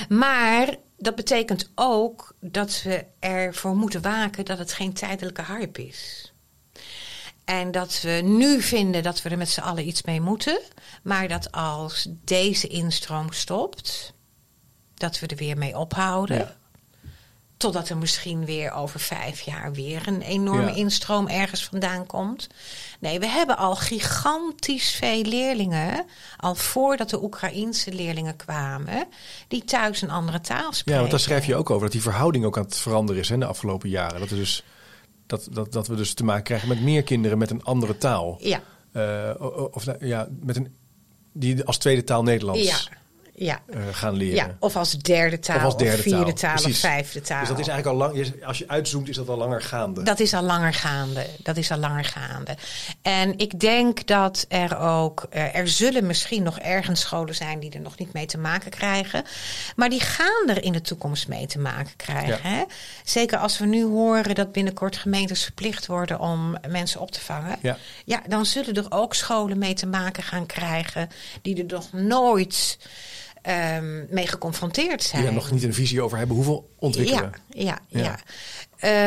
maar 0.09 0.75
dat 0.99 1.15
betekent 1.15 1.71
ook 1.75 2.35
dat 2.41 2.83
we 2.83 3.05
ervoor 3.19 3.77
moeten 3.77 4.03
waken 4.03 4.45
dat 4.45 4.59
het 4.59 4.73
geen 4.73 4.93
tijdelijke 4.93 5.45
hype 5.45 5.87
is. 5.87 6.33
En 7.45 7.71
dat 7.71 8.01
we 8.03 8.11
nu 8.25 8.63
vinden 8.63 9.03
dat 9.03 9.23
we 9.23 9.29
er 9.29 9.39
met 9.39 9.49
z'n 9.51 9.61
allen 9.61 9.87
iets 9.87 10.03
mee 10.03 10.21
moeten. 10.21 10.61
Maar 11.03 11.29
dat 11.29 11.53
als 11.53 12.07
deze 12.25 12.67
instroom 12.67 13.33
stopt, 13.33 14.13
dat 14.95 15.19
we 15.19 15.27
er 15.27 15.37
weer 15.37 15.57
mee 15.59 15.77
ophouden. 15.79 16.37
Ja. 16.39 16.57
Totdat 17.57 17.89
er 17.89 17.97
misschien 17.97 18.45
weer 18.45 18.73
over 18.73 19.01
vijf 19.01 19.41
jaar 19.41 19.73
weer 19.73 20.03
een 20.09 20.21
enorme 20.23 20.71
Ja. 20.71 20.75
instroom 20.75 21.29
ergens 21.29 21.65
vandaan 21.65 22.07
komt. 22.07 22.47
Nee, 23.01 23.19
we 23.19 23.27
hebben 23.27 23.57
al 23.57 23.77
gigantisch 23.77 24.91
veel 24.91 25.23
leerlingen, 25.23 26.05
al 26.37 26.55
voordat 26.55 27.11
de 27.11 27.23
Oekraïense 27.23 27.93
leerlingen 27.93 28.37
kwamen, 28.37 29.07
die 29.49 29.65
thuis 29.65 30.03
een 30.03 30.11
andere 30.11 30.41
taal 30.41 30.73
spreken. 30.73 30.93
ja, 30.93 30.99
want 30.99 31.11
daar 31.11 31.21
schrijf 31.21 31.47
je 31.47 31.57
ook 31.57 31.71
over 31.71 31.83
dat 31.83 31.93
die 31.93 32.03
verhouding 32.03 32.45
ook 32.45 32.57
aan 32.59 32.65
het 32.65 32.77
veranderen 32.77 33.21
is 33.23 33.29
hè, 33.29 33.39
de 33.39 33.47
afgelopen 33.47 33.89
jaren. 33.89 34.21
Dat, 34.21 34.29
we 34.29 34.37
dus, 34.37 34.65
dat, 35.27 35.49
dat, 35.51 35.73
dat 35.73 35.87
we 35.87 35.97
dus 35.97 36.15
te 36.15 36.25
maken 36.25 36.45
krijgen 36.45 36.69
met 36.69 36.81
meer 36.83 37.03
kinderen 37.03 37.39
met 37.39 37.51
een 37.51 37.63
andere 37.63 37.99
taal. 37.99 38.39
Ja, 38.41 38.63
Eh, 38.93 39.31
of 39.71 39.87
nou, 39.87 40.07
ja, 40.07 40.29
met 40.41 40.57
een, 40.57 40.75
die 41.33 41.65
als 41.65 41.79
tweede 41.79 42.05
taal 42.05 42.23
Nederlands. 42.23 42.63
Ja, 42.63 42.97
ja. 43.35 43.61
eh, 43.71 43.81
gaan 43.93 44.15
leren. 44.15 44.35
Ja, 44.35 44.57
of 44.59 44.77
als 44.77 44.99
derde 44.99 45.39
taal, 45.39 45.57
Of 45.57 45.63
als 45.63 45.77
derde 45.77 46.03
vierde 46.03 46.33
taal, 46.33 46.57
taal, 46.57 46.71
of 46.71 46.77
vijfde 46.77 47.21
taal. 47.21 47.41
Dus 47.41 47.49
dat 47.49 47.59
is 47.59 47.69
eigenlijk 47.69 48.03
al 48.03 48.09
lang, 48.09 48.43
als 48.45 48.59
je 48.59 48.69
uitzoomt, 48.69 49.09
is 49.09 49.17
dat 49.17 49.29
al 49.29 49.37
langer 49.37 49.63
gaande. 49.63 50.03
Dat 50.03 50.21
is 50.21 50.35
al 50.35 50.43
langer 50.43 50.75
gaande. 50.75 51.27
Dat 51.43 51.57
is 51.57 51.71
al 51.71 51.79
langer 51.79 52.05
gaande. 52.05 52.57
En 53.03 53.39
ik 53.39 53.61
denk 53.61 54.07
dat 54.07 54.45
er 54.49 54.79
ook. 54.79 55.27
eh, 55.31 55.55
er 55.57 55.69
zullen 55.69 56.07
misschien 56.07 56.43
nog 56.43 56.59
ergens 56.59 57.01
scholen 57.01 57.35
zijn 57.35 57.61
die 57.61 57.71
er 57.71 57.81
nog 57.81 57.99
niet 57.99 58.13
mee 58.13 58.27
te 58.27 58.39
maken 58.39 58.71
krijgen. 58.71 59.25
Maar 59.77 59.89
die 59.89 60.01
gaan 60.01 60.49
er 60.49 60.63
in 60.63 60.73
de 60.73 60.81
toekomst 60.81 61.29
mee 61.29 61.47
te 61.47 61.59
maken 61.59 61.97
krijgen. 61.97 62.51
Ja. 62.51 62.57
Hè? 62.57 62.63
Zeker 63.05 63.39
als 63.39 63.59
we 63.59 63.67
nu 63.67 63.85
horen 63.85 64.35
dat 64.35 64.53
binnenkort 64.53 64.97
gemeentes 64.97 65.43
verplicht 65.43 65.87
worden 65.87 66.21
om 66.21 66.57
mensen 66.69 67.01
op 67.01 67.11
te 67.11 67.21
vangen. 67.21 67.59
Ja. 67.63 67.77
Ja, 68.05 68.23
dan 68.29 68.47
zullen 68.47 68.75
er 68.75 68.87
ook 68.89 69.15
scholen 69.15 69.59
mee 69.59 69.75
te 69.75 69.87
maken 69.87 70.23
gaan 70.23 70.47
krijgen 70.47 71.09
die 71.43 71.59
er 71.59 71.65
nog 71.67 71.93
nooit 71.93 72.79
ehm, 73.45 74.15
mee 74.15 74.27
geconfronteerd 74.27 75.03
zijn. 75.03 75.21
Die 75.21 75.31
er 75.31 75.37
nog 75.37 75.51
niet 75.51 75.63
een 75.63 75.75
visie 75.75 76.03
over 76.03 76.19
hebben 76.19 76.37
hoeveel 76.37 76.71
ontwikkelen. 76.79 77.33
Ja, 77.49 77.63
ja, 77.65 77.79
Ja. 77.89 78.03
ja. 78.03 78.19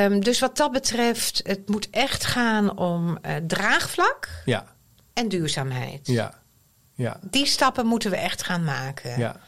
Ehm, 0.10 0.20
dus 0.20 0.40
wat 0.40 0.58
dat 0.58 0.72
betreft, 0.72 1.42
het 1.44 1.70
moet 1.70 1.90
echt 1.90 2.26
gaan 2.26 2.78
om 2.78 3.18
eh, 3.22 3.36
draagvlak 3.48 4.30
Ja, 4.46 4.66
en 5.14 5.28
duurzaamheid. 5.30 6.08
ja, 6.08 6.34
ja, 6.94 7.20
Die 7.22 7.46
stappen 7.46 7.86
moeten 7.86 8.10
we 8.12 8.18
echt 8.18 8.44
gaan 8.44 8.64
maken. 8.64 9.20
ja. 9.20 9.40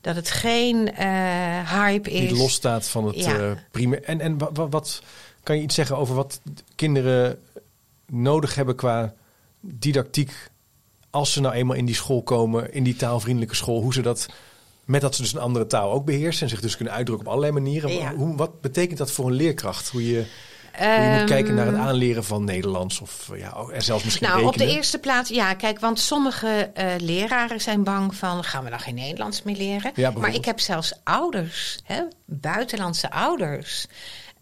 Dat 0.00 0.16
het 0.16 0.30
geen 0.30 0.92
eh, 0.94 1.72
hype 1.72 2.10
is. 2.10 2.20
Niet 2.30 2.38
losstaat 2.40 2.88
van 2.88 3.06
het 3.06 3.16
Ja. 3.16 3.38
eh 3.38 3.50
primair. 3.70 4.02
En, 4.04 4.20
en 4.20 4.38
wa- 4.38 4.52
wa- 4.52 4.68
wat 4.68 5.02
kan 5.42 5.56
je 5.56 5.62
iets 5.62 5.74
zeggen 5.74 5.96
over 5.96 6.14
wat 6.14 6.40
kinderen 6.74 7.38
nodig 8.06 8.54
hebben 8.54 8.76
qua 8.76 9.14
didactiek 9.60 10.32
als 11.16 11.32
ze 11.32 11.40
nou 11.40 11.54
eenmaal 11.54 11.76
in 11.76 11.86
die 11.86 11.94
school 11.94 12.22
komen, 12.22 12.72
in 12.72 12.84
die 12.84 12.96
taalvriendelijke 12.96 13.54
school, 13.54 13.80
hoe 13.82 13.92
ze 13.92 14.02
dat 14.02 14.28
met 14.84 15.00
dat 15.00 15.14
ze 15.14 15.22
dus 15.22 15.32
een 15.32 15.40
andere 15.40 15.66
taal 15.66 15.92
ook 15.92 16.04
beheersen 16.04 16.42
en 16.42 16.48
zich 16.48 16.60
dus 16.60 16.76
kunnen 16.76 16.94
uitdrukken 16.94 17.26
op 17.26 17.32
allerlei 17.32 17.60
manieren. 17.60 17.92
Ja. 17.92 18.14
Hoe, 18.14 18.36
wat 18.36 18.60
betekent 18.60 18.98
dat 18.98 19.10
voor 19.10 19.26
een 19.26 19.32
leerkracht? 19.32 19.88
Hoe 19.88 20.06
je, 20.06 20.24
hoe 20.78 20.86
je 20.86 21.08
moet 21.08 21.18
Ehm, 21.18 21.26
kijken 21.26 21.54
naar 21.54 21.66
het 21.66 21.76
aanleren 21.76 22.24
van 22.24 22.44
Nederlands 22.44 23.00
of 23.00 23.30
ja, 23.36 23.56
en 23.72 23.82
zelfs 23.82 24.04
misschien 24.04 24.28
Nou, 24.28 24.44
op 24.44 24.56
de 24.56 24.66
eerste 24.66 24.98
plaats, 24.98 25.30
ja, 25.30 25.54
kijk, 25.54 25.80
want 25.80 26.00
sommige 26.00 26.70
eh, 26.74 26.86
leraren 26.98 27.60
zijn 27.60 27.84
bang 27.84 28.14
van, 28.14 28.44
gaan 28.44 28.64
we 28.64 28.70
dan 28.70 28.80
geen 28.80 28.94
Nederlands 28.94 29.42
meer 29.42 29.56
leren? 29.56 29.92
bijvoorbeeld. 29.94 30.24
maar 30.24 30.34
ik 30.34 30.44
heb 30.44 30.60
zelfs 30.60 30.92
ouders, 31.04 31.78
hè, 31.84 32.02
buitenlandse 32.24 33.10
ouders, 33.10 33.86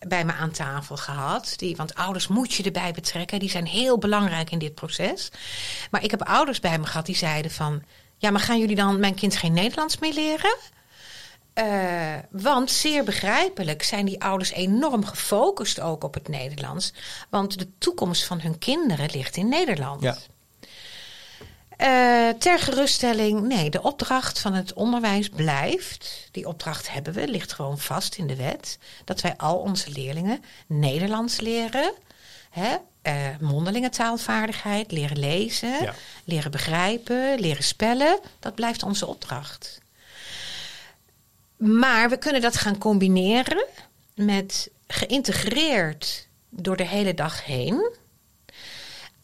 bij 0.09 0.25
me 0.25 0.33
aan 0.33 0.51
tafel 0.51 0.97
gehad. 0.97 1.55
Die, 1.57 1.77
want 1.77 1.95
ouders 1.95 2.27
moet 2.27 2.55
je 2.55 2.63
erbij 2.63 2.93
betrekken, 2.93 3.39
die 3.39 3.51
zijn 3.51 3.67
heel 3.67 3.99
belangrijk 3.99 4.51
in 4.51 4.59
dit 4.59 4.75
proces. 4.75 5.31
Maar 5.91 6.05
ik 6.05 6.11
heb 6.11 6.23
ouders 6.23 6.61
bij 6.61 6.79
me 6.79 6.87
gehad 6.87 7.07
die 7.07 7.17
zeiden 7.17 7.51
van, 7.51 7.83
ja, 8.19 8.31
maar 8.31 8.41
gaan 8.41 8.59
jullie 8.59 8.77
dan 8.77 9.01
mijn 9.01 9.15
kind 9.15 9.37
geen 9.37 9.53
Nederlands 9.53 9.99
meer 9.99 10.15
leren? 10.15 10.57
Eh, 11.55 12.15
want 12.31 12.71
zeer 12.71 13.05
begrijpelijk 13.05 13.83
zijn 13.83 14.07
die 14.07 14.23
ouders 14.23 14.51
enorm 14.51 15.05
gefocust 15.05 15.81
ook 15.81 16.05
op 16.05 16.15
het 16.15 16.29
Nederlands. 16.29 16.93
Want 17.31 17.59
de 17.59 17.69
toekomst 17.79 18.25
van 18.25 18.41
hun 18.41 18.59
kinderen 18.59 19.11
ligt 19.13 19.37
in 19.37 19.49
Nederland. 19.49 20.03
Ja. 20.03 20.17
Eh, 21.77 22.29
ter 22.39 22.59
geruststelling, 22.59 23.41
nee, 23.43 23.71
de 23.71 23.83
opdracht 23.83 24.39
van 24.39 24.53
het 24.55 24.73
onderwijs 24.73 25.29
blijft. 25.29 26.29
Die 26.31 26.47
opdracht 26.47 26.93
hebben 26.93 27.13
we, 27.13 27.29
ligt 27.29 27.53
gewoon 27.53 27.79
vast 27.79 28.15
in 28.15 28.27
de 28.27 28.37
wet. 28.37 28.79
Dat 29.05 29.21
wij 29.21 29.37
al 29.37 29.57
onze 29.57 29.91
leerlingen 29.91 30.45
Nederlands 30.67 31.41
leren. 31.41 31.93
Hè? 32.51 32.77
eh, 33.05 33.27
mondelinge 33.41 33.89
taalvaardigheid, 33.89 34.93
leren 34.93 35.19
lezen, 35.19 35.83
Ja. 35.83 35.95
leren 36.25 36.51
begrijpen, 36.51 37.41
leren 37.41 37.65
spellen. 37.65 38.19
Dat 38.41 38.55
blijft 38.55 38.83
onze 38.83 39.07
opdracht. 39.07 39.81
Maar 41.57 42.09
we 42.11 42.17
kunnen 42.17 42.41
dat 42.41 42.57
gaan 42.57 42.79
combineren 42.79 43.67
met 44.15 44.71
geïntegreerd 44.87 46.27
door 46.49 46.77
de 46.77 46.87
hele 46.87 47.15
dag 47.15 47.45
heen 47.45 47.91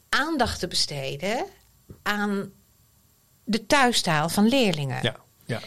aandacht 0.09 0.59
te 0.59 0.67
besteden 0.67 1.45
aan 2.03 2.51
de 3.43 3.65
thuistaal 3.65 4.29
van 4.29 4.47
leerlingen. 4.47 4.99
Ja, 5.01 5.15
ja, 5.45 5.59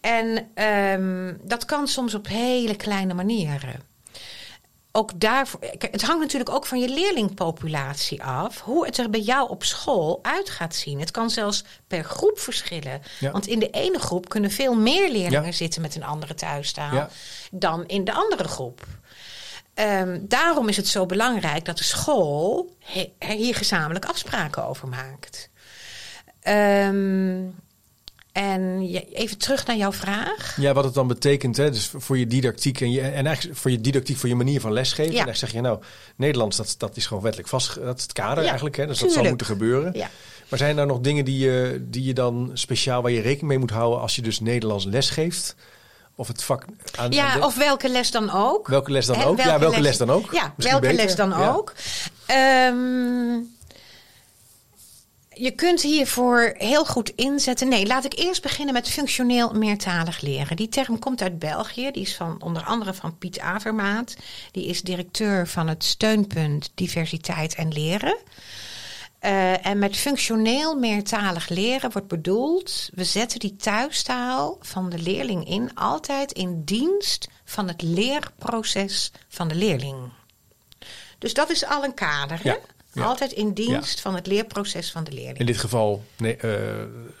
En 0.00 0.50
ehm, 0.54 1.34
dat 1.42 1.64
kan 1.64 1.88
soms 1.88 2.14
op 2.14 2.26
hele 2.26 2.76
kleine 2.76 3.14
manieren. 3.14 3.88
Ook 4.92 5.20
daarvoor, 5.20 5.60
het 5.78 6.02
hangt 6.02 6.20
natuurlijk 6.20 6.50
ook 6.50 6.66
van 6.66 6.80
je 6.80 6.88
leerlingpopulatie 6.88 8.22
af. 8.24 8.60
Hoe 8.60 8.86
het 8.86 8.98
er 8.98 9.10
bij 9.10 9.20
jou 9.20 9.48
op 9.48 9.64
school 9.64 10.18
uit 10.22 10.50
gaat 10.50 10.74
zien. 10.74 11.00
Het 11.00 11.10
kan 11.10 11.30
zelfs 11.30 11.64
per 11.86 12.04
groep 12.04 12.38
verschillen. 12.38 13.02
Ja. 13.20 13.30
Want 13.30 13.46
in 13.46 13.58
de 13.58 13.70
ene 13.70 13.98
groep 13.98 14.28
kunnen 14.28 14.50
veel 14.50 14.74
meer 14.74 15.10
leerlingen 15.10 15.44
Ja. 15.44 15.52
zitten 15.52 15.82
met 15.82 15.96
een 15.96 16.04
andere 16.04 16.34
thuistaal 16.34 16.94
Ja. 16.94 17.08
dan 17.50 17.86
in 17.86 18.04
de 18.04 18.12
andere 18.12 18.44
groep. 18.48 18.86
Ehm, 19.74 20.18
daarom 20.22 20.68
is 20.68 20.76
het 20.76 20.88
zo 20.88 21.06
belangrijk 21.06 21.64
dat 21.64 21.78
de 21.78 21.84
school 21.84 22.70
he- 22.78 23.12
er 23.18 23.28
hier 23.36 23.54
gezamenlijk 23.54 24.04
afspraken 24.04 24.66
over 24.66 24.88
maakt. 24.88 25.49
Ehm, 26.42 27.38
en 28.32 28.80
even 29.12 29.38
terug 29.38 29.66
naar 29.66 29.76
jouw 29.76 29.92
vraag. 29.92 30.56
Ja, 30.60 30.72
wat 30.72 30.84
het 30.84 30.94
dan 30.94 31.06
betekent, 31.06 31.56
hè, 31.56 31.70
dus 31.70 31.90
voor 31.96 32.18
je 32.18 32.26
didactiek 32.26 32.80
en, 32.80 32.90
je, 32.90 33.00
en 33.00 33.26
eigenlijk 33.26 33.58
voor 33.58 33.70
je 33.70 33.80
didactiek, 33.80 34.16
voor 34.16 34.28
je 34.28 34.34
manier 34.34 34.60
van 34.60 34.72
lesgeven. 34.72 35.12
Ja. 35.12 35.18
En 35.20 35.24
dan 35.26 35.34
zeg 35.36 35.52
je 35.52 35.60
nou, 35.60 35.78
Nederlands, 36.16 36.56
dat, 36.56 36.74
dat 36.78 36.96
is 36.96 37.06
gewoon 37.06 37.22
wettelijk 37.22 37.50
vast, 37.50 37.74
dat 37.74 37.96
is 37.96 38.02
het 38.02 38.12
kader 38.12 38.38
Ja, 38.42 38.44
eigenlijk, 38.48 38.76
hè, 38.76 38.86
dus 38.86 38.98
dat 38.98 38.98
zal 38.98 39.22
tuurlijk. 39.22 39.28
moeten 39.28 39.46
gebeuren. 39.46 39.92
Ja. 39.94 40.08
Maar 40.48 40.58
zijn 40.58 40.70
er 40.70 40.76
nou 40.76 40.88
nog 40.88 41.00
dingen 41.00 41.24
die 41.24 41.38
je, 41.38 41.86
die 41.88 42.04
je 42.04 42.12
dan 42.14 42.50
speciaal 42.54 43.02
waar 43.02 43.10
je 43.10 43.20
rekening 43.20 43.48
mee 43.48 43.58
moet 43.58 43.70
houden 43.70 44.00
als 44.00 44.16
je 44.16 44.22
dus 44.22 44.40
Nederlands 44.40 44.84
les 44.84 45.10
geeft? 45.10 45.54
Of 46.14 46.28
het 46.28 46.42
vak 46.42 46.64
aan, 46.98 47.10
Ja, 47.10 47.26
aan 47.32 47.40
de- 47.40 47.46
of 47.46 47.56
welke 47.56 47.88
les 47.88 48.10
dan 48.10 48.30
ook. 48.30 48.68
welke 48.68 48.90
les 48.90 49.06
dan 49.06 49.22
ook? 49.22 49.38
ja, 49.38 49.58
welke 49.58 49.80
les 49.80 49.96
dan 49.96 50.10
ook? 50.10 50.32
Ja, 50.32 50.52
Misschien 50.56 50.80
welke 50.80 50.96
beter. 50.96 51.04
les 51.04 51.16
dan 51.16 51.32
ook. 51.32 51.72
Ehm, 52.26 52.76
je 55.40 55.50
kunt 55.50 55.82
hiervoor 55.82 56.54
heel 56.56 56.84
goed 56.84 57.08
inzetten. 57.08 57.68
Nee, 57.68 57.86
laat 57.86 58.04
ik 58.04 58.18
eerst 58.18 58.42
beginnen 58.42 58.74
met 58.74 58.88
functioneel 58.88 59.52
meertalig 59.52 60.20
leren. 60.20 60.56
Die 60.56 60.68
term 60.68 60.98
komt 60.98 61.22
uit 61.22 61.38
België. 61.38 61.90
Die 61.90 62.02
is 62.02 62.16
van 62.16 62.42
onder 62.42 62.62
andere 62.62 62.94
van 62.94 63.18
Piet 63.18 63.38
Avermaat. 63.38 64.16
Die 64.52 64.66
is 64.66 64.82
directeur 64.82 65.46
van 65.46 65.68
het 65.68 65.84
steunpunt 65.84 66.70
Diversiteit 66.74 67.54
en 67.54 67.72
Leren. 67.72 68.18
Eh, 69.18 69.66
en 69.66 69.78
met 69.78 69.96
functioneel 69.96 70.78
meertalig 70.78 71.48
leren 71.48 71.92
wordt 71.92 72.08
bedoeld, 72.08 72.90
we 72.94 73.04
zetten 73.04 73.38
die 73.38 73.56
thuistaal 73.56 74.56
van 74.60 74.90
de 74.90 74.98
leerling 74.98 75.48
in 75.48 75.74
altijd 75.74 76.32
in 76.32 76.62
dienst 76.64 77.28
van 77.44 77.68
het 77.68 77.82
leerproces 77.82 79.12
van 79.28 79.48
de 79.48 79.54
leerling. 79.54 79.96
Dus 81.18 81.34
dat 81.34 81.50
is 81.50 81.64
al 81.66 81.84
een 81.84 81.94
kader. 81.94 82.40
Hè? 82.42 82.56
Ja. 82.92 83.04
Altijd 83.04 83.32
in 83.32 83.52
dienst 83.52 84.00
van 84.00 84.14
het 84.14 84.26
leerproces 84.26 84.90
van 84.90 85.04
de 85.04 85.12
leerling. 85.12 85.38
In 85.38 85.46
dit 85.46 85.58
geval 85.58 86.04
nee, 86.16 86.36
eh, 86.36 86.60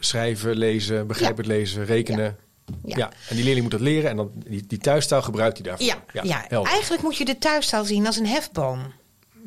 schrijven, 0.00 0.56
lezen, 0.56 1.06
begrijpend 1.06 1.46
lezen, 1.46 1.84
rekenen. 1.84 2.36
Ja. 2.84 2.96
Ja. 2.96 3.10
en 3.28 3.34
die 3.34 3.44
leerling 3.44 3.62
moet 3.62 3.70
dat 3.70 3.80
leren 3.80 4.10
en 4.10 4.16
dan 4.16 4.30
die, 4.34 4.66
die 4.66 4.78
thuistaal 4.78 5.22
gebruikt 5.22 5.58
hij 5.58 5.66
daarvoor. 5.66 5.86
Ja, 6.12 6.22
ja, 6.48 6.62
eigenlijk 6.62 7.02
moet 7.02 7.16
je 7.16 7.24
de 7.24 7.38
thuistaal 7.38 7.84
zien 7.84 8.06
als 8.06 8.16
een 8.16 8.26
hefboom. 8.26 8.92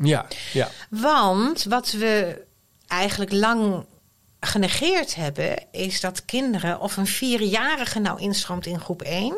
Ja, 0.01 0.27
ja. 0.53 0.69
Want 0.89 1.63
wat 1.63 1.91
we 1.91 2.41
eigenlijk 2.88 3.31
lang 3.31 3.86
genegeerd 4.39 5.15
hebben, 5.15 5.65
is 5.71 5.99
dat 6.01 6.25
kinderen 6.25 6.79
of 6.79 6.97
een 6.97 7.07
vierjarige 7.07 7.99
nou 7.99 8.19
instroomt 8.19 8.65
in 8.65 8.79
groep 8.79 9.01
1 9.01 9.38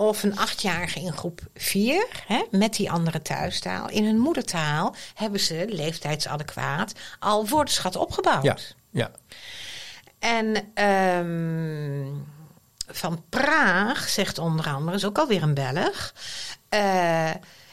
of 0.00 0.22
een 0.22 0.38
achtjarige 0.38 1.00
in 1.00 1.12
groep 1.12 1.40
4, 1.54 2.06
hè, 2.26 2.42
met 2.50 2.74
die 2.74 2.90
andere 2.90 3.22
thuistaal. 3.22 3.88
In 3.88 4.04
hun 4.04 4.18
moedertaal 4.18 4.94
hebben 5.14 5.40
ze 5.40 5.64
leeftijdsadequaat 5.68 6.92
al 7.18 7.48
woordenschat 7.48 7.96
opgebouwd. 7.96 8.44
Ja, 8.44 8.56
ja. 8.90 9.10
En 10.18 10.70
ehm, 10.74 12.06
Van 12.86 13.24
Praag 13.28 14.08
zegt 14.08 14.38
onder 14.38 14.66
andere, 14.66 14.96
is 14.96 15.04
ook 15.04 15.18
alweer 15.18 15.42
een 15.42 15.54
Belg. 15.54 16.12
eh, 16.68 17.30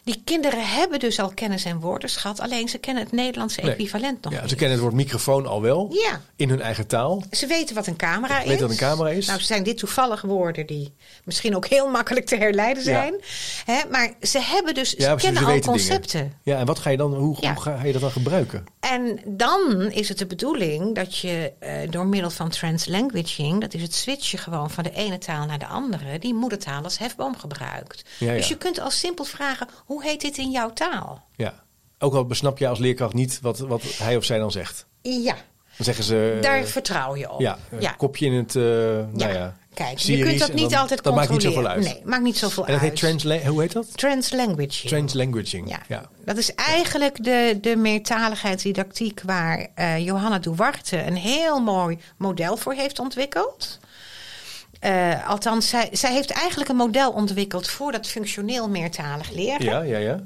die 0.08 0.22
kinderen 0.24 0.67
hebben 0.67 1.00
dus 1.00 1.20
al 1.20 1.32
kennis 1.34 1.63
en 1.63 1.80
woordenschat, 1.80 2.39
alleen 2.39 2.70
ze 2.70 2.78
kennen 2.78 3.04
het 3.04 3.12
Nederlandse 3.12 3.62
Nee. 3.62 3.72
equivalent 3.72 4.24
nog 4.24 4.34
ja 4.34 4.39
niet. 4.41 4.50
ze 4.50 4.56
kennen 4.56 4.74
het 4.76 4.82
woord 4.82 4.96
microfoon 4.96 5.48
al 5.48 5.62
wel. 5.62 5.88
Ja. 5.91 6.22
In 6.36 6.50
hun 6.50 6.62
eigen 6.62 6.88
taal. 6.88 7.24
Ze 7.32 7.48
weten 7.48 7.76
wat 7.76 7.88
een 7.88 7.96
camera 7.96 8.39
is. 8.39 8.48
Weten 8.48 8.62
wat 8.62 8.72
een 8.72 8.78
camera 8.78 9.10
is. 9.10 9.28
Nou, 9.28 9.39
zijn 9.41 9.63
dit 9.63 9.78
toevallig 9.78 10.22
woorden 10.22 10.65
die 10.67 10.93
misschien 11.24 11.56
ook 11.56 11.67
heel 11.67 11.89
makkelijk 11.89 12.26
te 12.26 12.36
herleiden 12.38 12.84
Ja. 12.84 12.89
zijn. 12.89 13.13
Hè, 13.65 13.89
maar 13.91 14.13
ze 14.22 14.39
hebben 14.41 14.74
dus, 14.74 14.89
ze 14.89 14.96
precies, 14.96 15.22
kennen 15.22 15.43
ze 15.43 15.50
al 15.52 15.60
concepten. 15.60 16.20
Dingen. 16.20 16.38
Ja, 16.43 16.58
en 16.58 16.65
wat 16.65 16.80
ga 16.80 16.89
je 16.89 16.98
dan, 16.98 17.13
hoe, 17.13 17.38
Ja. 17.39 17.54
hoe 17.54 17.62
ga 17.62 17.84
je 17.84 17.91
dat 17.91 18.02
dan 18.02 18.12
gebruiken? 18.12 18.65
En 18.91 19.19
dan 19.26 19.91
is 19.91 20.10
het 20.10 20.17
de 20.17 20.26
bedoeling 20.26 20.95
dat 20.95 21.17
je 21.17 21.54
eh, 21.60 21.89
door 21.89 22.06
middel 22.08 22.30
van 22.30 22.50
translanguaging, 22.50 23.62
dat 23.62 23.73
is 23.73 23.82
het 23.82 23.93
switchen 23.93 24.39
gewoon 24.39 24.69
van 24.69 24.84
de 24.84 24.91
ene 24.91 25.17
taal 25.17 25.45
naar 25.45 25.60
de 25.60 25.65
andere, 25.67 26.19
die 26.19 26.34
moedertaal 26.34 26.84
als 26.84 26.97
hefboom 26.97 27.38
gebruikt. 27.38 28.10
Ja, 28.19 28.32
ja. 28.32 28.38
Dus 28.38 28.47
je 28.47 28.58
kunt 28.58 28.80
al 28.80 28.91
simpel 28.91 29.23
vragen: 29.26 29.67
hoe 29.86 30.04
heet 30.04 30.21
dit 30.21 30.38
in 30.38 30.52
jouw 30.52 30.73
taal? 30.73 31.23
Ja. 31.36 31.63
Ook 32.00 32.13
al 32.13 32.26
besnap 32.26 32.58
je 32.58 32.67
als 32.67 32.80
leerkracht 32.80 33.13
niet 33.13 33.39
wat, 33.41 33.60
wat 33.60 33.84
hij 33.84 34.17
of 34.17 34.23
zij 34.23 34.38
dan 34.38 34.52
zegt. 34.52 34.86
Ja, 35.02 35.36
Dan 35.76 35.86
zeggen 35.86 36.04
ze... 36.04 36.38
daar 36.41 36.63
vertrouw 36.65 37.15
je 37.15 37.32
op. 37.32 37.39
ja, 37.41 37.58
een 37.69 37.95
kopje 37.97 38.26
in 38.26 38.34
het... 38.34 38.56
eh 38.56 38.63
nou 38.63 39.34
ja, 39.34 39.58
Je 39.96 40.24
kunt 40.24 40.40
dat 40.40 40.54
niet 40.54 40.70
dan- 40.70 40.80
altijd 40.80 41.04
Dat 41.04 41.16
maakt 41.16 41.30
niet 41.30 41.42
controleren. 41.42 41.74
zoveel 41.84 41.92
uit. 41.92 42.02
Nee, 42.04 42.10
maakt 42.12 42.24
niet 42.24 42.38
zoveel 42.38 42.66
En 42.66 42.72
dat 42.74 42.82
uit. 42.82 42.90
heet 42.90 43.00
transla 43.00 43.38
hoe 43.50 43.62
heet 43.62 43.72
dat? 43.72 43.98
Translanguaging. 43.98 44.88
Translanguaging. 44.90 45.70
Ja. 45.70 45.80
Ja. 45.88 46.10
Dat 46.26 46.38
is 46.38 46.56
eigenlijk 46.56 47.24
de, 47.24 47.58
de 47.62 47.76
meertaligheidsdidactiek 47.76 49.22
waar 49.26 49.68
eh, 49.76 49.98
Johanna 50.06 50.40
Duarte 50.40 51.04
een 51.06 51.16
heel 51.18 51.60
mooi 51.60 51.98
model 52.18 52.58
voor 52.58 52.74
heeft 52.74 53.00
ontwikkeld. 53.00 53.80
Eh, 54.80 55.28
althans, 55.30 55.70
zij, 55.70 55.90
zij 55.92 56.13
heeft 56.13 56.30
eigenlijk 56.32 56.70
een 56.70 56.76
model 56.76 57.12
ontwikkeld 57.12 57.68
voor 57.70 57.92
dat 57.92 58.08
functioneel 58.08 58.70
meertalig 58.70 59.30
leren. 59.32 59.66
Ja, 59.66 59.82
ja, 59.82 59.98
ja. 59.98 60.20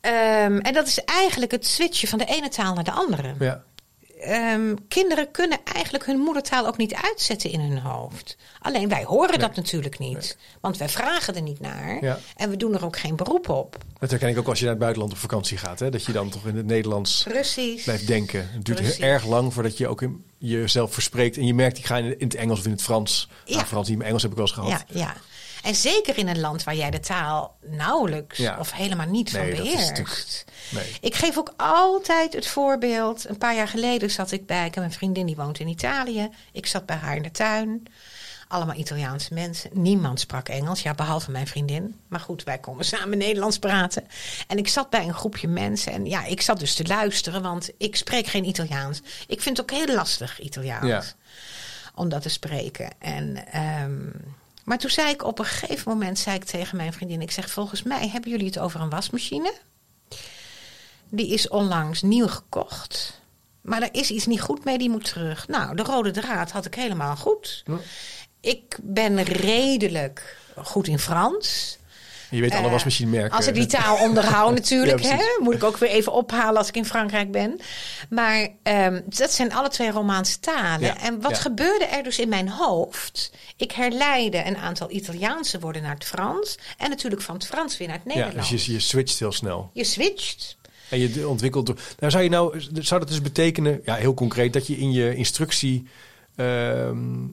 Ehm, 0.00 0.58
en 0.58 0.72
dat 0.72 0.86
is 0.86 1.04
eigenlijk 1.04 1.50
het 1.50 1.66
switchen 1.66 2.08
van 2.08 2.18
de 2.18 2.24
ene 2.24 2.48
taal 2.48 2.74
naar 2.74 2.84
de 2.84 2.90
andere. 2.92 3.34
ja. 3.38 3.62
Ehm, 4.20 4.74
kinderen 4.88 5.30
kunnen 5.30 5.58
eigenlijk 5.72 6.06
hun 6.06 6.18
moedertaal 6.18 6.66
ook 6.66 6.76
niet 6.76 6.94
uitzetten 6.94 7.50
in 7.50 7.60
hun 7.60 7.78
hoofd. 7.78 8.36
Alleen 8.58 8.88
wij 8.88 9.04
horen 9.04 9.38
dat 9.38 9.56
natuurlijk 9.56 9.98
niet. 9.98 10.36
Want 10.60 10.76
wij 10.76 10.88
vragen 10.88 11.34
er 11.34 11.42
niet 11.42 11.60
naar. 11.60 12.04
Ja. 12.04 12.18
En 12.36 12.50
we 12.50 12.56
doen 12.56 12.74
er 12.74 12.84
ook 12.84 12.98
geen 12.98 13.16
beroep 13.16 13.48
op. 13.48 13.76
Dat 13.98 14.10
herken 14.10 14.28
ik 14.28 14.38
ook 14.38 14.48
als 14.48 14.58
je 14.58 14.64
naar 14.64 14.74
het 14.74 14.82
buitenland 14.82 15.12
op 15.12 15.18
vakantie 15.18 15.56
gaat. 15.56 15.78
Hè? 15.78 15.90
Dat 15.90 16.04
je 16.04 16.12
dan 16.12 16.28
toch 16.28 16.46
in 16.46 16.56
het 16.56 16.66
Nederlands 16.66 17.22
Precies. 17.22 17.82
blijft 17.82 18.06
denken. 18.06 18.48
Het 18.52 18.64
duurt 18.64 18.78
Precies. 18.78 18.96
heel 18.96 19.08
erg 19.08 19.26
lang 19.26 19.52
voordat 19.52 19.76
je 19.76 19.88
ook 19.88 20.02
in, 20.02 20.24
jezelf 20.38 20.92
verspreekt. 20.92 21.36
En 21.36 21.46
je 21.46 21.54
merkt, 21.54 21.78
ik 21.78 21.86
ga 21.86 21.96
in, 21.96 22.18
in 22.18 22.26
het 22.26 22.34
Engels 22.34 22.58
of 22.58 22.64
in 22.64 22.70
het 22.70 22.82
Frans. 22.82 23.28
Ja. 23.44 23.54
Nou, 23.54 23.66
Frans 23.66 23.88
niet, 23.88 23.98
maar 23.98 24.06
Engels 24.06 24.22
heb 24.22 24.30
ik 24.30 24.36
wel 24.36 24.46
eens 24.46 24.54
gehad. 24.54 24.70
Ja, 24.70 24.84
ja. 24.98 25.16
En 25.62 25.74
zeker 25.74 26.18
in 26.18 26.28
een 26.28 26.40
land 26.40 26.64
waar 26.64 26.74
jij 26.76 26.90
de 26.90 27.00
taal 27.00 27.56
nauwelijks 27.66 28.38
Ja. 28.38 28.58
of 28.58 28.72
helemaal 28.72 29.06
niet 29.06 29.32
Nee, 29.32 29.42
van 29.42 29.50
dat 29.50 29.66
is 29.66 29.72
beheerst. 29.72 29.88
natuurlijk- 29.88 30.44
nee. 30.70 30.96
Ik 31.00 31.14
geef 31.14 31.38
ook 31.38 31.54
altijd 31.56 32.32
het 32.32 32.46
voorbeeld. 32.46 33.28
Een 33.28 33.38
paar 33.38 33.54
jaar 33.54 33.68
geleden 33.68 34.10
zat 34.10 34.30
ik 34.32 34.46
bij, 34.46 34.66
ik 34.66 34.74
heb 34.74 34.84
een 34.84 34.92
vriendin 34.92 35.26
die 35.26 35.36
woont 35.36 35.58
in 35.58 35.68
Italië. 35.68 36.28
Ik 36.52 36.66
zat 36.66 36.86
bij 36.86 36.96
haar 36.96 37.16
in 37.16 37.22
de 37.22 37.30
tuin. 37.30 37.82
Allemaal 38.48 38.76
Italiaanse 38.76 39.34
mensen. 39.34 39.70
Niemand 39.72 40.20
sprak 40.20 40.48
Engels, 40.48 40.82
ja, 40.82 40.94
behalve 40.94 41.30
mijn 41.30 41.46
vriendin. 41.46 42.00
Maar 42.08 42.20
goed, 42.20 42.42
wij 42.44 42.58
konden 42.58 42.86
samen 42.86 43.18
Nederlands 43.18 43.58
praten. 43.58 44.06
En 44.46 44.58
ik 44.58 44.68
zat 44.68 44.90
bij 44.90 45.04
een 45.04 45.14
groepje 45.14 45.48
mensen. 45.48 45.92
En 45.92 46.06
ja, 46.06 46.24
ik 46.24 46.40
zat 46.40 46.58
dus 46.58 46.74
te 46.74 46.86
luisteren, 46.86 47.42
want 47.42 47.70
ik 47.78 47.96
spreek 47.96 48.26
geen 48.26 48.44
Italiaans. 48.44 49.00
Ik 49.26 49.40
vind 49.40 49.56
het 49.56 49.70
ook 49.70 49.78
heel 49.78 49.94
lastig, 49.94 50.40
Italiaans. 50.40 50.86
Ja. 50.86 51.02
Om 51.94 52.08
dat 52.08 52.22
te 52.22 52.28
spreken. 52.28 52.90
En, 52.98 53.46
ehm, 53.52 54.08
maar 54.64 54.78
toen 54.78 54.90
zei 54.90 55.10
ik 55.10 55.24
op 55.24 55.38
een 55.38 55.44
gegeven 55.44 55.92
moment 55.92 56.18
zei 56.18 56.36
ik 56.36 56.44
tegen 56.44 56.76
mijn 56.76 56.92
vriendin: 56.92 57.20
Ik 57.20 57.30
zeg, 57.30 57.50
volgens 57.50 57.82
mij 57.82 58.08
hebben 58.08 58.30
jullie 58.30 58.46
het 58.46 58.58
over 58.58 58.80
een 58.80 58.90
wasmachine. 58.90 59.54
Die 61.08 61.28
is 61.28 61.48
onlangs 61.48 62.02
nieuw 62.02 62.28
gekocht. 62.28 63.20
Maar 63.60 63.82
er 63.82 63.94
is 63.94 64.10
iets 64.10 64.26
niet 64.26 64.40
goed 64.40 64.64
mee, 64.64 64.78
die 64.78 64.90
moet 64.90 65.04
terug. 65.04 65.48
Nou, 65.48 65.76
de 65.76 65.82
rode 65.82 66.10
draad 66.10 66.50
had 66.50 66.66
ik 66.66 66.74
helemaal 66.74 67.16
goed. 67.16 67.64
Ik 68.40 68.78
ben 68.82 69.22
redelijk 69.22 70.36
goed 70.56 70.86
in 70.86 70.98
Frans. 70.98 71.78
Je 72.30 72.40
weet 72.40 72.52
alle 72.54 72.64
Eh, 72.66 72.70
wasmachinemerken. 72.72 73.36
Als 73.36 73.46
ik 73.46 73.54
die 73.54 73.66
taal 73.66 73.96
onderhoud 73.96 74.54
natuurlijk, 74.60 75.00
Ja, 75.02 75.16
hè, 75.16 75.24
moet 75.40 75.54
ik 75.54 75.62
ook 75.64 75.76
weer 75.76 75.88
even 75.90 76.12
ophalen 76.12 76.56
als 76.56 76.68
ik 76.68 76.76
in 76.76 76.84
Frankrijk 76.84 77.30
ben. 77.32 77.60
Maar 78.10 78.48
ehm, 78.62 79.00
dat 79.06 79.32
zijn 79.32 79.52
alle 79.52 79.68
twee 79.68 79.90
Romaanse 79.90 80.40
talen. 80.40 80.80
Ja, 80.80 81.00
En 81.00 81.20
wat 81.20 81.30
ja. 81.30 81.36
gebeurde 81.36 81.84
er 81.84 82.02
dus 82.02 82.18
in 82.18 82.28
mijn 82.28 82.48
hoofd? 82.48 83.32
Ik 83.56 83.72
herleidde 83.72 84.44
een 84.46 84.56
aantal 84.56 84.90
Italiaanse 84.90 85.58
woorden 85.60 85.82
naar 85.82 85.94
het 85.94 86.04
Frans. 86.04 86.58
En 86.78 86.90
natuurlijk 86.90 87.22
van 87.22 87.34
het 87.34 87.46
Frans 87.46 87.76
weer 87.78 87.88
naar 87.88 88.00
het 88.04 88.12
Ja, 88.12 88.18
Nederlands. 88.18 88.50
dus 88.50 88.66
je, 88.66 88.72
je 88.72 88.80
switcht 88.80 89.18
heel 89.18 89.32
snel. 89.32 89.70
je 89.72 89.84
switcht. 89.84 90.58
En 90.88 90.98
je 90.98 91.28
ontwikkelt. 91.28 91.66
door- 91.66 91.78
Nou, 91.98 92.12
zou 92.12 92.24
je 92.24 92.30
nou, 92.30 92.60
zou 92.72 93.00
dat 93.00 93.08
dus 93.08 93.22
betekenen, 93.22 93.80
ja, 93.84 93.94
heel 93.94 94.14
concreet, 94.14 94.52
dat 94.52 94.66
je 94.66 94.76
in 94.76 94.92
je 94.92 95.14
instructie. 95.14 95.86
ehm, 96.36 97.26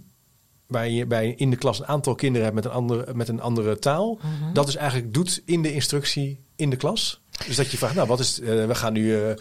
bij, 0.67 0.91
je, 0.91 1.05
bij 1.05 1.33
in 1.37 1.49
de 1.49 1.55
klas 1.55 1.79
een 1.79 1.87
aantal 1.87 2.15
kinderen 2.15 2.43
hebt 2.43 2.55
met 2.55 2.65
een 2.65 2.71
andere, 2.71 3.13
met 3.13 3.27
een 3.27 3.41
andere 3.41 3.79
taal. 3.79 4.19
Mhm. 4.21 4.53
Dat 4.53 4.65
dus 4.65 4.75
eigenlijk 4.75 5.13
doet 5.13 5.41
in 5.45 5.61
de 5.61 5.73
instructie 5.73 6.45
in 6.55 6.69
de 6.69 6.75
klas. 6.75 7.21
Dus 7.47 7.55
dat 7.55 7.71
je 7.71 7.77
vraagt, 7.77 7.95
nou, 7.95 8.07
wat 8.07 8.19
is. 8.19 8.39
eh, 8.39 8.65
we 8.65 8.75
gaan 8.75 8.93
nu 8.93 9.15
eh, 9.15 9.29
eh, 9.31 9.37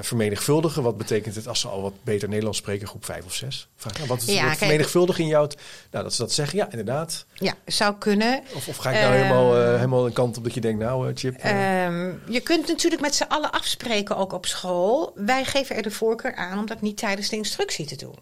vermenigvuldigen. 0.00 0.82
Wat 0.82 0.96
betekent 0.96 1.34
het 1.34 1.48
als 1.48 1.60
ze 1.60 1.68
al 1.68 1.82
wat 1.82 1.92
beter 2.04 2.28
Nederlands 2.28 2.58
spreken, 2.58 2.86
groep 2.88 3.04
5 3.04 3.24
of 3.24 3.34
6? 3.34 3.68
Vraag, 3.76 3.96
nou, 3.96 4.08
wat 4.08 4.22
is 4.22 4.34
Ja, 4.34 4.44
kijk- 4.46 4.56
vermenigvuldigen 4.58 5.22
in 5.22 5.28
jou? 5.28 5.50
Nou, 5.90 6.04
dat 6.04 6.14
ze 6.14 6.20
dat 6.22 6.32
zeggen, 6.32 6.58
ja, 6.58 6.70
inderdaad. 6.70 7.26
Ja, 7.34 7.54
zou 7.66 7.94
kunnen. 7.98 8.42
Of, 8.54 8.68
of 8.68 8.76
ga 8.76 8.90
ik 8.90 9.00
nou 9.00 9.12
Ehm, 9.14 9.22
helemaal, 9.22 9.56
eh, 9.60 9.74
helemaal 9.74 10.06
een 10.06 10.12
kant 10.12 10.36
op 10.36 10.44
dat 10.44 10.54
je 10.54 10.60
denkt, 10.60 10.80
nou, 10.82 11.12
Chip. 11.14 11.36
eh, 11.36 11.84
Ehm, 11.84 12.12
je 12.28 12.40
kunt 12.40 12.66
natuurlijk 12.68 13.02
met 13.02 13.14
z'n 13.14 13.22
allen 13.28 13.52
afspreken, 13.52 14.16
ook 14.16 14.32
op 14.32 14.46
school. 14.46 15.12
Wij 15.14 15.44
geven 15.44 15.76
er 15.76 15.82
de 15.82 15.90
voorkeur 15.90 16.34
aan 16.34 16.58
om 16.58 16.66
dat 16.66 16.80
niet 16.80 16.96
tijdens 16.96 17.28
de 17.28 17.36
instructie 17.36 17.86
te 17.86 17.96
doen. 17.96 18.16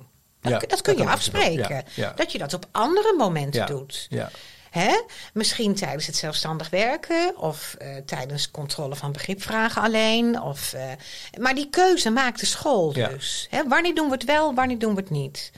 Dat, 0.44 0.52
Ja, 0.52 0.58
dat 0.58 0.70
dat 0.70 0.82
kun 0.82 0.96
je 0.96 1.06
afspreken. 1.06 1.84
Ja. 1.94 2.12
Dat 2.16 2.32
je 2.32 2.38
dat 2.38 2.54
op 2.54 2.66
andere 2.70 3.14
momenten 3.18 3.66
doet. 3.66 4.06
Ja. 4.08 4.30
Hè? 4.70 5.02
Misschien 5.32 5.74
tijdens 5.74 6.06
het 6.06 6.16
zelfstandig 6.16 6.70
werken 6.70 7.36
of 7.36 7.74
eh, 7.78 7.96
tijdens 7.96 8.50
controle 8.50 8.96
van 8.96 9.12
begripvragen 9.12 9.82
alleen. 9.82 10.40
Of, 10.40 10.72
eh, 10.72 10.90
maar 11.38 11.54
die 11.54 11.70
keuze 11.70 12.10
maakt 12.10 12.40
de 12.40 12.46
school 12.46 12.92
dus. 12.92 13.46
Hè? 13.50 13.68
Wanneer 13.68 13.94
doen 13.94 14.06
we 14.06 14.12
het 14.12 14.24
wel, 14.24 14.54
wanneer 14.54 14.78
doen 14.78 14.94
we 14.94 15.00
het 15.00 15.10
niet? 15.10 15.52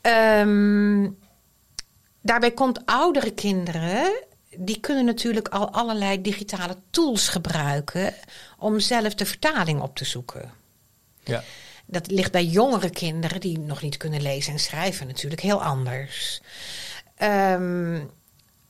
Ehm, 0.00 1.08
daarbij 2.22 2.50
komt 2.50 2.86
oudere 2.86 3.30
kinderen. 3.30 4.24
Die 4.56 4.80
kunnen 4.80 5.04
natuurlijk 5.04 5.48
al 5.48 5.70
allerlei 5.72 6.22
digitale 6.22 6.76
tools 6.90 7.28
gebruiken 7.28 8.14
om 8.58 8.80
zelf 8.80 9.14
de 9.14 9.26
vertaling 9.26 9.80
op 9.80 9.96
te 9.96 10.04
zoeken. 10.04 10.52
ja. 11.24 11.42
Dat 11.86 12.10
ligt 12.10 12.32
bij 12.32 12.44
jongere 12.44 12.90
kinderen 12.90 13.40
die 13.40 13.58
nog 13.58 13.82
niet 13.82 13.96
kunnen 13.96 14.22
lezen 14.22 14.52
en 14.52 14.58
schrijven 14.58 15.06
natuurlijk 15.06 15.42
heel 15.42 15.62
anders. 15.62 16.40
Ehm, 17.16 18.04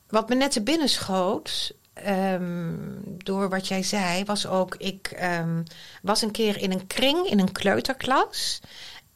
wat 0.07 0.29
me 0.29 0.35
net 0.35 0.51
te 0.51 0.61
binnen 0.61 0.89
schoot, 0.89 1.75
ehm, 1.93 2.75
door 3.17 3.49
wat 3.49 3.67
jij 3.67 3.83
zei, 3.83 4.23
was 4.23 4.47
ook... 4.47 4.75
Ik 4.75 5.07
ehm, 5.07 5.63
was 6.01 6.21
een 6.21 6.31
keer 6.31 6.57
in 6.57 6.71
een 6.71 6.87
kring 6.87 7.27
in 7.27 7.39
een 7.39 7.51
kleuterklas. 7.51 8.61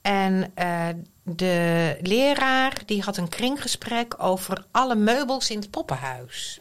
En 0.01 0.51
eh, 0.53 0.87
de 1.23 1.97
leraar 2.01 2.81
die 2.85 3.01
had 3.01 3.17
een 3.17 3.29
kringgesprek 3.29 4.23
over 4.23 4.65
alle 4.71 4.95
meubels 4.95 5.49
in 5.49 5.59
het 5.59 5.69
poppenhuis. 5.69 6.60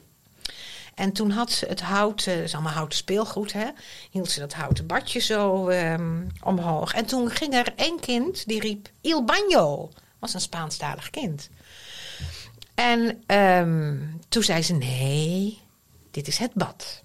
En 1.01 1.13
toen 1.13 1.31
had 1.31 1.53
ze 1.53 1.67
het 1.67 1.81
houten, 1.81 2.35
dat 2.35 2.45
is 2.45 2.55
allemaal 2.55 2.73
houten 2.73 2.99
speelgoed, 2.99 3.53
hè? 3.53 3.67
Hield 4.11 4.31
ze 4.31 4.41
dat 4.41 4.53
houten 4.53 4.87
badje 4.87 5.21
zo 5.21 5.69
ehm, 5.69 6.23
omhoog. 6.43 6.93
En 6.93 7.07
toen 7.07 7.31
ging 7.31 7.55
er 7.55 7.73
één 7.77 8.01
kind 8.01 8.47
die 8.47 8.61
riep: 8.61 8.89
Il 9.01 9.25
bagno. 9.25 9.91
Was 10.19 10.35
een 10.35 10.41
Spaanstalig 10.41 11.11
kind. 11.11 11.49
En 12.75 13.23
ehm, 13.27 13.97
toen 14.29 14.43
zei 14.43 14.63
ze: 14.63 14.73
Nee, 14.73 15.61
dit 16.11 16.29
is 16.29 16.39
het 16.39 16.55
bad. 16.55 17.03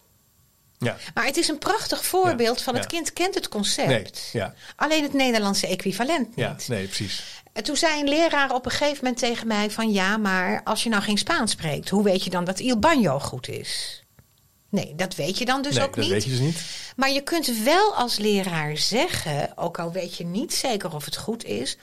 Ja. 0.77 0.97
Maar 1.13 1.25
het 1.25 1.37
is 1.37 1.47
een 1.47 1.57
prachtig 1.57 2.05
voorbeeld 2.05 2.57
Ja, 2.57 2.63
van 2.63 2.73
het 2.73 2.83
ja. 2.83 2.89
kind 2.89 3.13
kent 3.13 3.35
het 3.35 3.47
concept. 3.47 3.87
Nee, 3.87 4.41
ja. 4.41 4.53
Alleen 4.75 5.03
het 5.03 5.13
Nederlandse 5.13 5.67
equivalent 5.67 6.27
niet. 6.27 6.45
Ja, 6.45 6.55
nee, 6.67 6.85
precies. 6.85 7.43
En 7.55 7.63
toen 7.63 7.75
zei 7.75 7.99
een 7.99 8.07
leraar 8.09 8.53
op 8.53 8.65
een 8.65 8.71
gegeven 8.71 8.97
moment 9.01 9.17
tegen 9.17 9.47
mij 9.47 9.71
van... 9.71 9.91
ja, 9.91 10.17
maar 10.17 10.61
als 10.63 10.83
je 10.83 10.89
nou 10.89 11.03
geen 11.03 11.17
Spaans 11.17 11.51
spreekt... 11.51 11.89
hoe 11.89 12.03
weet 12.03 12.23
je 12.23 12.29
dan 12.29 12.43
dat 12.43 12.59
il 12.59 12.79
baño 12.79 13.17
goed 13.19 13.47
is? 13.47 14.03
Nee, 14.69 14.93
dat 14.95 15.15
weet 15.15 15.37
je 15.37 15.45
dan 15.45 15.61
dus 15.61 15.75
nee, 15.75 15.83
ook 15.83 15.95
dat 15.95 16.03
niet. 16.03 16.13
weet 16.13 16.23
je 16.23 16.29
dus 16.29 16.39
niet. 16.39 16.61
Maar 16.95 17.11
je 17.11 17.21
kunt 17.21 17.63
wel 17.63 17.93
als 17.95 18.17
leraar 18.17 18.77
zeggen... 18.77 19.57
ook 19.57 19.79
al 19.79 19.91
weet 19.91 20.15
je 20.17 20.25
niet 20.25 20.53
zeker 20.53 20.95
of 20.95 21.05
het 21.05 21.17
goed 21.17 21.43
is... 21.45 21.77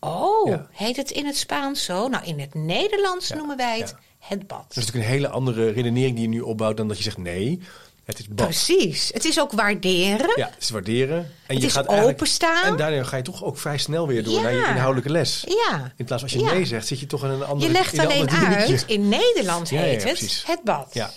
oh, 0.00 0.48
Ja. 0.48 0.68
heet 0.72 0.96
het 0.96 1.10
in 1.10 1.26
het 1.26 1.36
Spaans 1.36 1.84
zo? 1.84 2.08
Nou, 2.08 2.24
in 2.24 2.40
het 2.40 2.54
Nederlands 2.54 3.28
Ja, 3.28 3.36
noemen 3.36 3.56
wij 3.56 3.78
het 3.78 3.88
ja. 3.88 4.26
het 4.28 4.46
bad. 4.46 4.58
Dat 4.68 4.76
is 4.76 4.76
natuurlijk 4.76 5.04
een 5.04 5.10
hele 5.12 5.28
andere 5.28 5.70
redenering 5.70 6.14
die 6.14 6.22
je 6.22 6.28
nu 6.28 6.40
opbouwt 6.40 6.76
dan 6.76 6.88
dat 6.88 6.96
je 6.96 7.02
zegt 7.02 7.18
nee, 7.18 7.60
het 8.06 8.18
is 8.18 8.28
bad. 8.28 8.46
Precies. 8.46 9.10
Het 9.14 9.24
is 9.24 9.40
ook 9.40 9.52
waarderen. 9.52 10.32
Ja, 10.36 10.50
het 10.54 10.62
is 10.62 10.70
waarderen. 10.70 11.16
En 11.18 11.26
Het 11.46 11.60
je 11.60 11.66
is 11.66 11.72
gaat 11.72 11.88
openstaan. 11.88 12.64
En 12.64 12.76
daardoor 12.76 13.04
ga 13.04 13.16
je 13.16 13.22
toch 13.22 13.44
ook 13.44 13.58
vrij 13.58 13.78
snel 13.78 14.06
weer 14.06 14.24
door 14.24 14.34
Ja. 14.34 14.42
naar 14.42 14.52
je 14.52 14.66
inhoudelijke 14.66 15.10
les. 15.10 15.44
Ja. 15.46 15.92
In 15.96 16.04
plaats 16.04 16.22
van 16.22 16.32
als 16.32 16.40
je 16.40 16.46
Ja. 16.48 16.52
nee 16.52 16.64
zegt, 16.64 16.86
zit 16.86 17.00
je 17.00 17.06
toch 17.06 17.24
in 17.24 17.30
een 17.30 17.44
andere 17.44 17.66
Je 17.66 17.72
legt 17.78 17.98
alleen 17.98 18.30
uit, 18.30 18.84
in 18.86 19.08
Nederland 19.08 19.68
heet 19.68 20.04
het 20.04 20.44
het 20.46 20.62
bad. 20.64 20.88
Ja. 20.92 21.10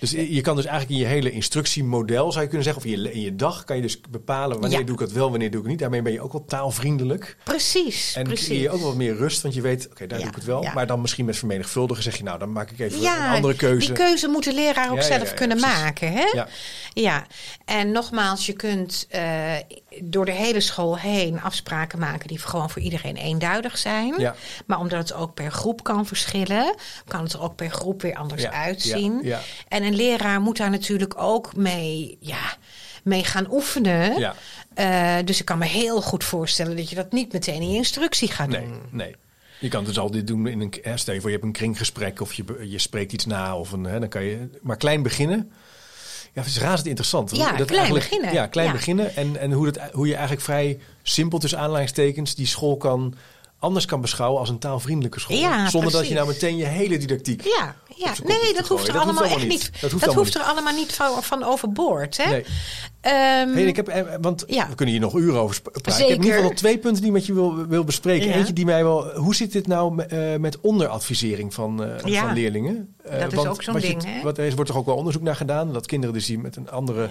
Dus 0.00 0.10
je 0.10 0.40
kan 0.40 0.56
dus 0.56 0.64
eigenlijk 0.64 1.00
in 1.00 1.06
je 1.06 1.12
hele 1.12 1.30
instructiemodel, 1.30 2.30
zou 2.32 2.42
je 2.44 2.48
kunnen 2.50 2.64
zeggen, 2.66 2.82
of 2.84 2.88
in 2.90 3.00
je, 3.02 3.12
in 3.12 3.20
je 3.20 3.36
dag, 3.36 3.64
kan 3.64 3.76
je 3.76 3.82
dus 3.82 4.00
bepalen 4.10 4.60
wanneer 4.60 4.78
Ja. 4.78 4.84
doe 4.84 4.94
ik 4.94 5.00
het 5.00 5.12
wel, 5.12 5.30
wanneer 5.30 5.50
doe 5.50 5.56
ik 5.56 5.62
het 5.62 5.70
niet. 5.70 5.80
Daarmee 5.80 6.02
ben 6.02 6.12
je 6.12 6.20
ook 6.20 6.32
wel 6.32 6.44
taalvriendelijk. 6.44 7.36
Precies, 7.44 8.14
En 8.16 8.24
precies. 8.24 8.46
creëer 8.46 8.60
je 8.62 8.70
ook 8.70 8.80
wat 8.80 8.94
meer 8.94 9.16
rust, 9.16 9.42
want 9.42 9.54
je 9.54 9.60
weet, 9.60 9.88
oké, 9.90 10.06
daar 10.06 10.18
Ja, 10.18 10.24
doe 10.24 10.32
ik 10.32 10.38
het 10.38 10.46
wel. 10.46 10.62
ja. 10.62 10.72
Maar 10.74 10.86
dan 10.86 11.00
misschien 11.00 11.24
met 11.24 11.36
vermenigvuldigen 11.36 12.02
zeg 12.02 12.16
je, 12.16 12.22
nou, 12.22 12.38
dan 12.38 12.52
maak 12.52 12.70
ik 12.70 12.78
even 12.78 12.98
een 13.04 13.34
andere 13.34 13.54
keuze. 13.54 13.86
die 13.86 13.96
keuze 13.96 14.28
moet 14.28 14.44
de 14.44 14.52
leraar 14.54 14.90
ook 14.90 15.02
zelf 15.02 15.34
kunnen 15.34 15.56
precies. 15.56 15.76
maken. 15.78 16.12
Hè? 16.12 16.24
Ja. 16.32 16.48
Ja, 16.92 17.26
en 17.64 17.92
nogmaals, 17.92 18.46
je 18.46 18.52
kunt 18.52 19.06
eh, 19.10 19.52
door 20.02 20.24
de 20.24 20.32
hele 20.32 20.60
school 20.60 20.98
heen 20.98 21.40
afspraken 21.40 21.98
maken 21.98 22.28
die 22.28 22.38
gewoon 22.38 22.70
voor 22.70 22.82
iedereen 22.82 23.16
eenduidig 23.16 23.78
zijn. 23.78 24.14
Ja. 24.18 24.34
Maar 24.66 24.78
omdat 24.78 24.98
het 24.98 25.12
ook 25.12 25.34
per 25.34 25.50
groep 25.52 25.82
kan 25.82 26.06
verschillen, 26.06 26.74
kan 27.08 27.22
het 27.22 27.32
er 27.32 27.40
ook 27.42 27.56
per 27.56 27.70
groep 27.70 28.02
weer 28.02 28.14
anders 28.14 28.46
uitzien. 28.46 29.20
ja. 29.22 29.40
En 29.68 29.82
een 29.86 29.94
leraar 29.96 30.40
moet 30.40 30.56
daar 30.56 30.70
natuurlijk 30.70 31.14
ook 31.16 31.56
mee, 31.56 32.16
ja, 32.20 32.56
mee 33.04 33.24
gaan 33.24 33.46
oefenen. 33.52 34.18
Ja. 34.18 34.34
Eh, 34.74 35.16
dus 35.24 35.38
ik 35.40 35.44
kan 35.44 35.58
me 35.58 35.64
heel 35.66 36.02
goed 36.02 36.24
voorstellen 36.24 36.76
dat 36.76 36.88
je 36.90 36.96
dat 36.96 37.12
niet 37.12 37.32
meteen 37.32 37.60
in 37.60 37.70
je 37.70 37.76
instructie 37.76 38.28
gaat 38.28 38.48
Nee, 38.48 38.60
doen. 38.60 38.80
nee. 38.90 39.14
Je 39.60 39.68
kan 39.68 39.84
dus 39.84 39.98
al 39.98 40.10
dit 40.10 40.26
doen 40.26 40.46
in 40.46 40.60
een 40.60 40.74
hè, 40.82 40.96
stel 40.96 41.14
je 41.14 41.20
voor 41.20 41.30
je 41.30 41.36
hebt 41.36 41.48
een 41.48 41.54
kringgesprek 41.54 42.20
of 42.20 42.32
je, 42.32 42.44
je 42.68 42.78
spreekt 42.78 43.12
iets 43.12 43.26
na 43.26 43.56
of 43.58 43.72
een 43.72 43.84
hè, 43.84 44.00
dan 44.00 44.08
kan 44.08 44.24
je 44.24 44.48
maar 44.62 44.76
klein 44.76 45.02
beginnen. 45.02 45.50
Ja, 46.32 46.42
het 46.42 46.50
is 46.50 46.58
razend 46.58 46.86
interessant. 46.86 47.36
Ja, 47.36 47.36
klein 47.52 47.68
eigenlijk- 47.70 48.04
beginnen. 48.08 48.32
Ja, 48.32 48.46
klein 48.46 48.66
Ja. 48.66 48.72
beginnen 48.72 49.16
en, 49.16 49.36
en 49.36 49.52
hoe, 49.52 49.70
dat, 49.70 49.90
hoe 49.92 50.06
je 50.06 50.12
eigenlijk 50.12 50.42
vrij 50.44 50.78
simpel 51.02 51.38
tussen 51.38 51.58
aanleidingstekens 51.58 52.34
die 52.34 52.46
school 52.46 52.76
kan 52.76 53.14
anders 53.66 53.84
kan 53.84 54.00
beschouwen 54.00 54.40
als 54.40 54.48
een 54.48 54.58
taalvriendelijke 54.58 55.20
school. 55.20 55.36
Ja, 55.36 55.70
zonder 55.70 55.92
dat 55.92 56.08
je 56.08 56.14
nou 56.14 56.26
meteen 56.26 56.56
je 56.56 56.64
hele 56.64 56.98
didactiek. 56.98 57.42
Ja, 57.44 57.74
ja. 57.96 58.12
nee, 58.24 58.54
dat 58.54 58.68
hoeft 58.68 58.88
er 58.88 58.98
allemaal 58.98 59.24
echt 59.24 59.46
niet. 59.48 59.70
Dat 59.80 59.90
Dat 60.00 60.14
hoeft 60.14 60.34
er 60.34 60.42
allemaal 60.42 60.74
niet 60.74 60.92
van, 60.92 61.22
van 61.22 61.42
overboord. 61.44 62.16
Hè? 62.16 62.30
Nee. 62.30 62.44
Ehm, 63.00 63.52
Hey, 63.52 63.62
ik 63.64 63.76
heb, 63.76 63.88
eh, 63.88 64.02
want 64.20 64.44
Ja. 64.46 64.68
we 64.68 64.74
kunnen 64.74 64.94
hier 64.94 65.02
nog 65.04 65.14
uren 65.14 65.40
over 65.40 65.60
praten. 65.62 65.92
Ik 65.92 65.98
heb 65.98 66.08
in 66.08 66.14
ieder 66.16 66.26
geval 66.32 66.42
nog 66.42 66.58
twee 66.58 66.78
punten 66.78 67.00
die 67.02 67.10
ik 67.10 67.16
met 67.16 67.26
je 67.26 67.32
wil, 67.34 67.66
wil 67.66 67.84
bespreken. 67.84 68.28
Ja. 68.28 68.34
Eentje 68.34 68.52
die 68.52 68.64
mij 68.64 68.82
wel. 68.84 69.10
Hoe 69.14 69.34
zit 69.34 69.52
dit 69.52 69.66
nou 69.66 70.02
eh, 70.02 70.36
met 70.36 70.60
onderadvisering 70.60 71.54
van, 71.54 71.84
eh, 71.84 72.04
Ja. 72.12 72.20
van 72.24 72.34
leerlingen? 72.34 72.94
Dat 73.02 73.28
is 73.32 73.34
want 73.34 73.48
ook 73.48 73.62
zo'n 73.62 73.74
je- 73.74 73.80
ding, 73.80 74.04
hè? 74.04 74.22
Wat, 74.22 74.38
er 74.38 74.54
wordt 74.54 74.70
toch 74.70 74.78
ook 74.78 74.86
wel 74.86 74.96
onderzoek 74.96 75.22
naar 75.22 75.36
gedaan 75.36 75.72
dat 75.72 75.86
kinderen 75.86 76.14
dus 76.14 76.26
die 76.26 76.38
met 76.38 76.56
een 76.56 76.70
andere 76.70 77.08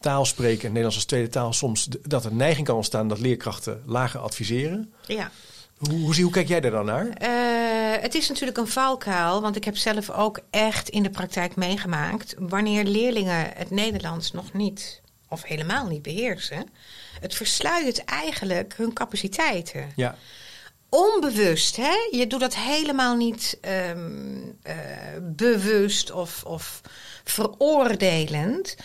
taal 0.00 0.24
spreken, 0.24 0.60
en 0.62 0.66
Nederlands 0.68 0.96
als 0.96 1.04
tweede 1.04 1.28
taal, 1.28 1.52
soms 1.52 1.88
dat 2.02 2.24
er 2.24 2.34
neiging 2.34 2.66
kan 2.66 2.76
ontstaan 2.76 3.08
dat 3.08 3.18
leerkrachten 3.20 3.82
lager 3.86 4.20
adviseren. 4.20 4.92
ja. 5.06 5.30
Hoe, 5.78 5.98
hoe, 6.00 6.14
zie- 6.14 6.22
hoe 6.24 6.32
kijk 6.32 6.48
jij 6.48 6.60
daar 6.60 6.70
dan 6.70 6.84
naar? 6.86 7.06
Eh, 7.08 8.02
het 8.02 8.14
is 8.14 8.28
natuurlijk 8.28 8.58
een 8.58 8.68
valkuil, 8.68 9.40
want 9.40 9.56
ik 9.56 9.64
heb 9.64 9.76
zelf 9.76 10.10
ook 10.10 10.40
echt 10.50 10.88
in 10.88 11.02
de 11.02 11.10
praktijk 11.10 11.56
meegemaakt. 11.56 12.34
Wanneer 12.38 12.84
leerlingen 12.84 13.50
het 13.54 13.70
Nederlands 13.70 14.32
nog 14.32 14.52
niet 14.52 15.00
of 15.28 15.42
helemaal 15.42 15.86
niet 15.86 16.02
beheersen, 16.02 16.66
het 17.20 17.34
versluiert 17.34 18.04
eigenlijk 18.04 18.74
hun 18.76 18.92
capaciteiten. 18.92 19.92
Ja, 19.96 20.16
onbewust, 20.88 21.76
hè? 21.76 21.94
Je 22.10 22.26
doet 22.26 22.40
dat 22.40 22.54
helemaal 22.54 23.16
niet 23.16 23.58
ehm, 23.60 24.36
eh, 24.62 24.74
bewust 25.22 26.10
of, 26.10 26.44
of 26.44 26.80
veroordelend. 27.24 28.76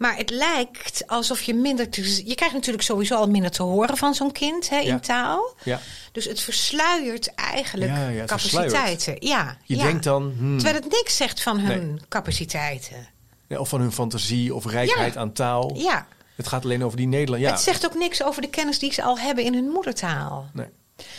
Maar 0.00 0.16
het 0.16 0.30
lijkt 0.30 1.02
alsof 1.06 1.42
je 1.42 1.54
minder 1.54 1.88
te. 1.88 2.26
Je 2.28 2.34
krijgt 2.34 2.54
natuurlijk 2.54 2.84
sowieso 2.84 3.14
al 3.16 3.28
minder 3.28 3.50
te 3.50 3.62
horen 3.62 3.96
van 3.96 4.14
zo'n 4.14 4.32
kind 4.32 4.68
hè, 4.68 4.78
in 4.78 4.86
Ja. 4.86 4.98
taal. 4.98 5.54
ja. 5.64 5.80
Dus 6.12 6.24
het 6.24 6.40
versluiert 6.40 7.34
eigenlijk 7.34 7.90
Ja, 7.90 8.08
ja, 8.08 8.20
het 8.20 8.28
capaciteiten. 8.30 9.16
Ja, 9.18 9.56
Je 9.64 9.76
denkt 9.76 10.04
dan, 10.04 10.34
hmm, 10.38 10.58
Terwijl 10.58 10.82
het 10.82 10.92
niks 10.92 11.16
zegt 11.16 11.42
van 11.42 11.58
hun 11.58 11.88
Nee. 11.90 12.00
capaciteiten. 12.08 13.08
ja, 13.48 13.58
of 13.58 13.68
van 13.68 13.80
hun 13.80 13.92
fantasie 13.92 14.54
of 14.54 14.66
rijkheid 14.66 15.16
aan 15.16 15.32
taal. 15.32 15.70
Ja. 15.76 16.06
Het 16.36 16.48
gaat 16.48 16.64
alleen 16.64 16.84
over 16.84 16.96
die 16.96 17.06
Nederland. 17.08 17.42
Ja, 17.42 17.50
Het 17.50 17.60
zegt 17.60 17.86
ook 17.86 17.94
niks 17.94 18.22
over 18.22 18.42
de 18.42 18.48
kennis 18.48 18.78
die 18.78 18.92
ze 18.92 19.02
al 19.02 19.18
hebben 19.18 19.44
in 19.44 19.54
hun 19.54 19.68
moedertaal. 19.68 20.50
nee. 20.52 20.66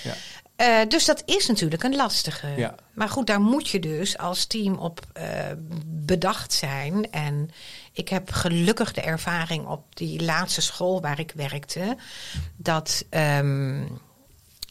Ja. 0.03 0.13
Eh, 0.61 0.87
dus 0.87 1.05
dat 1.05 1.23
is 1.25 1.47
natuurlijk 1.47 1.83
een 1.83 1.95
lastige. 1.95 2.47
Ja. 2.57 2.75
Maar 2.93 3.09
goed, 3.09 3.27
daar 3.27 3.41
moet 3.41 3.69
je 3.69 3.79
dus 3.79 4.17
als 4.17 4.45
team 4.45 4.77
op 4.77 4.99
eh, 5.13 5.25
bedacht 5.85 6.53
zijn. 6.53 7.11
En 7.11 7.51
ik 7.91 8.09
heb 8.09 8.31
gelukkig 8.31 8.93
de 8.93 9.01
ervaring 9.01 9.67
op 9.67 9.95
die 9.95 10.23
laatste 10.23 10.61
school 10.61 11.01
waar 11.01 11.19
ik 11.19 11.31
werkte. 11.35 11.97
Dat 12.55 13.05
ehm, 13.09 13.83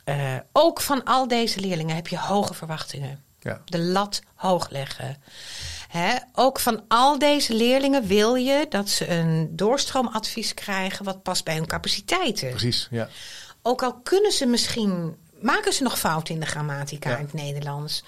eh, 0.04 0.36
ook 0.52 0.80
van 0.80 1.04
al 1.04 1.28
deze 1.28 1.60
leerlingen 1.60 1.94
heb 1.94 2.08
je 2.08 2.18
hoge 2.18 2.54
verwachtingen. 2.54 3.24
Ja. 3.40 3.60
De 3.64 3.78
lat 3.78 4.20
hoog 4.34 4.70
leggen. 4.70 5.22
Hè, 5.88 6.16
ook 6.32 6.60
van 6.60 6.82
al 6.88 7.18
deze 7.18 7.54
leerlingen 7.54 8.06
wil 8.06 8.34
je 8.34 8.66
dat 8.68 8.88
ze 8.88 9.08
een 9.08 9.56
doorstroomadvies 9.56 10.54
krijgen 10.54 11.04
wat 11.04 11.22
past 11.22 11.44
bij 11.44 11.54
hun 11.54 11.66
capaciteiten. 11.66 12.50
Precies, 12.50 12.88
ja. 12.90 13.08
Ook 13.62 13.82
al 13.82 13.94
kunnen 13.94 14.32
ze 14.32 14.46
misschien, 14.46 15.16
maken 15.42 15.72
ze 15.72 15.82
nog 15.82 15.98
fouten 15.98 16.34
in 16.34 16.40
de 16.40 16.46
grammatica 16.46 17.10
Ja. 17.10 17.16
in 17.16 17.24
het 17.24 17.32
Nederlands. 17.32 18.04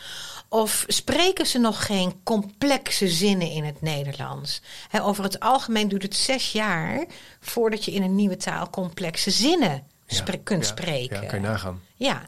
Of 0.48 0.84
spreken 0.86 1.46
ze 1.46 1.58
nog 1.58 1.86
geen 1.86 2.20
complexe 2.22 3.08
zinnen 3.08 3.50
in 3.50 3.64
het 3.64 3.80
Nederlands. 3.82 4.62
Over 5.02 5.24
het 5.24 5.40
algemeen 5.40 5.88
duurt 5.88 6.02
het 6.02 6.16
zes 6.16 6.52
jaar 6.52 7.04
voordat 7.40 7.84
je 7.84 7.90
in 7.92 8.02
een 8.02 8.14
nieuwe 8.14 8.36
taal 8.36 8.70
complexe 8.70 9.30
zinnen 9.30 9.82
spre- 10.06 10.32
Ja, 10.32 10.40
kunt 10.44 10.62
ja, 10.64 10.70
spreken. 10.70 11.22
Ja, 11.22 11.28
kan 11.28 11.40
je 11.40 11.46
nagaan. 11.46 11.80
Ja. 11.96 12.22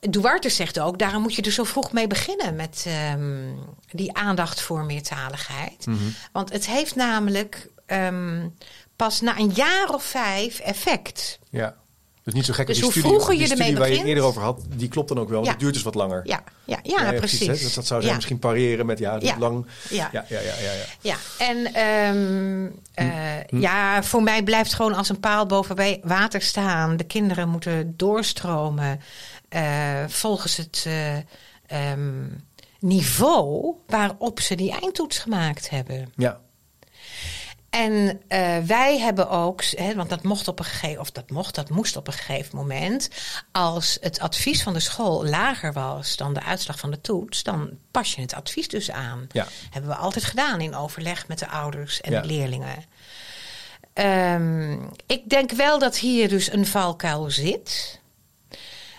Duarte 0.00 0.48
zegt 0.48 0.80
ook, 0.80 0.98
daarom 0.98 1.22
moet 1.22 1.34
je 1.34 1.42
er 1.42 1.50
zo 1.52 1.64
vroeg 1.64 1.92
mee 1.92 2.06
beginnen 2.06 2.56
met 2.56 2.84
ehm, 2.86 3.52
die 3.90 4.14
aandacht 4.14 4.60
voor 4.60 4.84
meertaligheid. 4.84 5.86
Mhm. 5.86 5.98
Want 6.32 6.52
het 6.52 6.66
heeft 6.66 6.94
namelijk 6.94 7.68
ehm, 7.86 8.48
pas 8.96 9.20
na 9.20 9.38
een 9.38 9.50
jaar 9.54 9.88
of 9.94 10.04
vijf 10.04 10.58
effect. 10.58 11.38
Ja. 11.50 11.76
Dus 12.24 12.34
niet 12.34 12.44
zo 12.44 12.52
gek 12.52 12.66
Dus 12.66 12.74
die 12.76 12.84
hoe 12.84 12.92
studie, 12.92 13.10
vroeger 13.10 13.34
die 13.34 13.42
je 13.42 13.50
ermee 13.50 13.62
studie 13.66 13.78
waar 13.80 13.88
je 13.88 13.92
begint- 13.94 14.08
eerder 14.08 14.24
over 14.24 14.42
had, 14.42 14.60
die 14.76 14.88
klopt 14.88 15.08
dan 15.08 15.18
ook 15.18 15.28
wel. 15.28 15.44
Ja. 15.44 15.50
Het 15.50 15.60
duurt 15.60 15.74
dus 15.74 15.82
wat 15.82 15.94
langer. 15.94 16.20
Ja, 16.24 16.42
ja, 16.64 16.78
ja, 16.82 17.12
precies. 17.12 17.46
Dus 17.60 17.74
dat 17.74 17.86
zou 17.86 18.02
zijn 18.02 18.14
misschien 18.14 18.38
pareren 18.38 18.86
met 18.86 18.98
ja, 18.98 19.14
het 19.14 19.22
Ja. 19.22 19.38
lang. 19.38 19.66
Ja. 19.90 20.08
Ja, 20.12 20.24
ja, 20.28 20.38
ja, 20.40 20.72
ja, 21.00 21.16
en 21.38 21.74
ehm, 21.74 22.66
eh, 22.94 23.06
Hm. 23.48 23.60
ja, 23.60 24.02
voor 24.02 24.22
mij 24.22 24.42
blijft 24.42 24.74
gewoon 24.74 24.94
als 24.94 25.08
een 25.08 25.20
paal 25.20 25.46
boven 25.46 25.98
water 26.02 26.42
staan. 26.42 26.96
De 26.96 27.04
kinderen 27.04 27.48
moeten 27.48 27.94
doorstromen 27.96 29.00
eh, 29.48 30.04
volgens 30.08 30.56
het 30.56 30.84
eh, 30.86 31.16
ehm, 31.66 32.24
niveau 32.78 33.74
waarop 33.86 34.40
ze 34.40 34.54
die 34.54 34.70
eindtoets 34.80 35.18
gemaakt 35.18 35.70
hebben. 35.70 36.12
Ja. 36.16 36.40
En 37.72 38.20
uh, 38.28 38.58
wij 38.58 38.98
hebben 38.98 39.28
ook, 39.30 39.64
hè, 39.64 39.94
want 39.94 40.08
dat 40.08 40.22
mocht 40.22 40.48
op 40.48 40.58
een 40.58 40.64
gegeven 40.64 41.00
of 41.00 41.10
dat 41.10 41.30
mocht, 41.30 41.54
dat 41.54 41.70
moest 41.70 41.96
op 41.96 42.06
een 42.06 42.12
gegeven 42.12 42.56
moment. 42.56 43.08
Als 43.52 43.98
het 44.00 44.20
advies 44.20 44.62
van 44.62 44.72
de 44.72 44.80
school 44.80 45.26
lager 45.26 45.72
was 45.72 46.16
dan 46.16 46.34
de 46.34 46.42
uitslag 46.42 46.78
van 46.78 46.90
de 46.90 47.00
toets, 47.00 47.42
dan 47.42 47.70
pas 47.90 48.14
je 48.14 48.20
het 48.20 48.34
advies 48.34 48.68
dus 48.68 48.90
aan. 48.90 49.26
Ja. 49.32 49.46
Hebben 49.70 49.90
we 49.90 49.96
altijd 49.96 50.24
gedaan 50.24 50.60
in 50.60 50.74
overleg 50.74 51.28
met 51.28 51.38
de 51.38 51.48
ouders 51.48 52.00
en 52.00 52.12
Ja. 52.12 52.20
de 52.20 52.26
leerlingen. 52.26 52.84
Ehm, 53.92 54.72
ik 55.06 55.28
denk 55.28 55.50
wel 55.52 55.78
dat 55.78 55.98
hier 55.98 56.28
dus 56.28 56.52
een 56.52 56.66
valkuil 56.66 57.30
zit. 57.30 58.00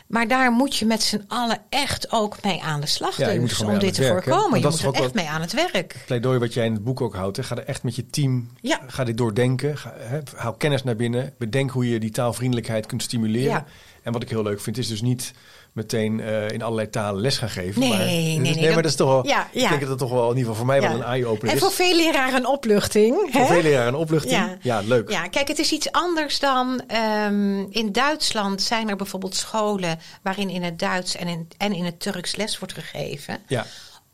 Maar 0.08 0.28
daar 0.28 0.52
moet 0.52 0.76
je 0.76 0.86
met 0.86 1.04
z'n 1.04 1.24
allen 1.28 1.62
echt 1.70 2.12
ook 2.12 2.44
mee 2.44 2.62
aan 2.62 2.82
de 2.82 2.88
slag. 2.88 3.18
Ja, 3.18 3.30
je 3.30 3.40
moet 3.40 3.50
dus, 3.50 3.62
om 3.62 3.72
dit 3.72 3.80
te 3.80 3.86
het 3.86 3.98
werk, 3.98 4.24
voorkomen. 4.24 4.60
Je 4.60 4.66
moet 4.66 4.80
er 4.80 4.88
ook 4.88 4.96
echt 4.96 5.14
mee 5.14 5.30
aan 5.30 5.42
het 5.42 5.54
werk. 5.54 5.96
pleidooi 6.06 6.40
wat 6.40 6.54
jij 6.54 6.66
in 6.66 6.74
het 6.74 6.84
boek 6.84 7.02
ook 7.02 7.16
houdt. 7.16 7.38
Hè? 7.38 7.44
Ga 7.44 7.56
er 7.56 7.66
echt 7.66 7.84
met 7.84 7.96
je 7.96 8.06
team, 8.06 8.50
Ja. 8.62 8.80
ga 8.88 9.04
dit 9.04 9.18
doordenken. 9.18 9.78
Ga, 9.78 9.94
hè, 9.98 10.20
haal 10.36 10.54
kennis 10.54 10.84
naar 10.84 10.96
binnen. 10.96 11.34
Bedenk 11.38 11.72
hoe 11.72 11.90
je 11.90 12.00
die 12.00 12.12
taalvriendelijkheid 12.12 12.86
kunt 12.86 13.04
stimuleren. 13.04 13.50
Ja. 13.52 13.66
En 14.04 14.14
wat 14.14 14.22
ik 14.24 14.30
heel 14.30 14.44
leuk 14.44 14.62
vind, 14.62 14.78
is 14.78 14.88
dus 14.88 15.02
niet 15.02 15.34
meteen 15.74 16.20
eh, 16.20 16.50
in 16.50 16.62
allerlei 16.62 16.90
talen 16.90 17.22
les 17.22 17.38
gaan 17.38 17.50
geven. 17.50 17.80
Nee, 17.82 17.90
maar, 17.90 17.98
nee, 17.98 18.42
dus- 18.42 18.56
nee, 18.56 18.66
maar 18.74 18.82
dat- 18.82 18.92
is 18.92 18.96
toch 18.98 19.08
wel, 19.10 19.28
Ja, 19.28 19.48
ik 19.52 19.60
denk 19.70 19.80
dat 19.80 19.90
dat 19.90 19.98
toch 19.98 20.12
wel 20.12 20.24
in 20.32 20.38
ieder 20.38 20.40
geval 20.40 20.56
voor 20.56 20.66
mij 20.66 20.82
wel 20.82 20.92
een 20.92 21.04
eye-opener 21.04 21.50
En 21.50 21.56
is. 21.56 21.62
voor 21.64 21.72
veel 21.72 21.96
leraren 21.96 22.36
een 22.36 22.48
opluchting. 22.48 23.16
Voor 23.32 23.42
hè? 23.42 23.48
veel 23.48 23.62
leraren 23.62 23.88
een 23.88 24.00
opluchting. 24.00 24.58
Ja, 24.62 24.80
leuk. 24.80 25.10
Ja, 25.10 25.28
kijk, 25.28 25.48
het 25.48 25.60
is 25.60 25.72
iets 25.72 25.92
anders 25.92 26.40
dan 26.40 26.82
ehm, 26.88 27.60
in 27.70 27.92
Duitsland 27.92 28.62
zijn 28.62 28.90
er 28.90 28.96
bijvoorbeeld 28.96 29.36
scholen 29.36 30.00
waarin 30.22 30.50
in 30.50 30.64
het 30.64 30.80
Duits 30.80 31.16
en 31.16 31.28
in, 31.28 31.48
en 31.58 31.74
in 31.74 31.86
het 31.86 32.00
Turks 32.00 32.36
les 32.36 32.60
wordt 32.60 32.74
gegeven. 32.74 33.38
Ja, 33.48 33.66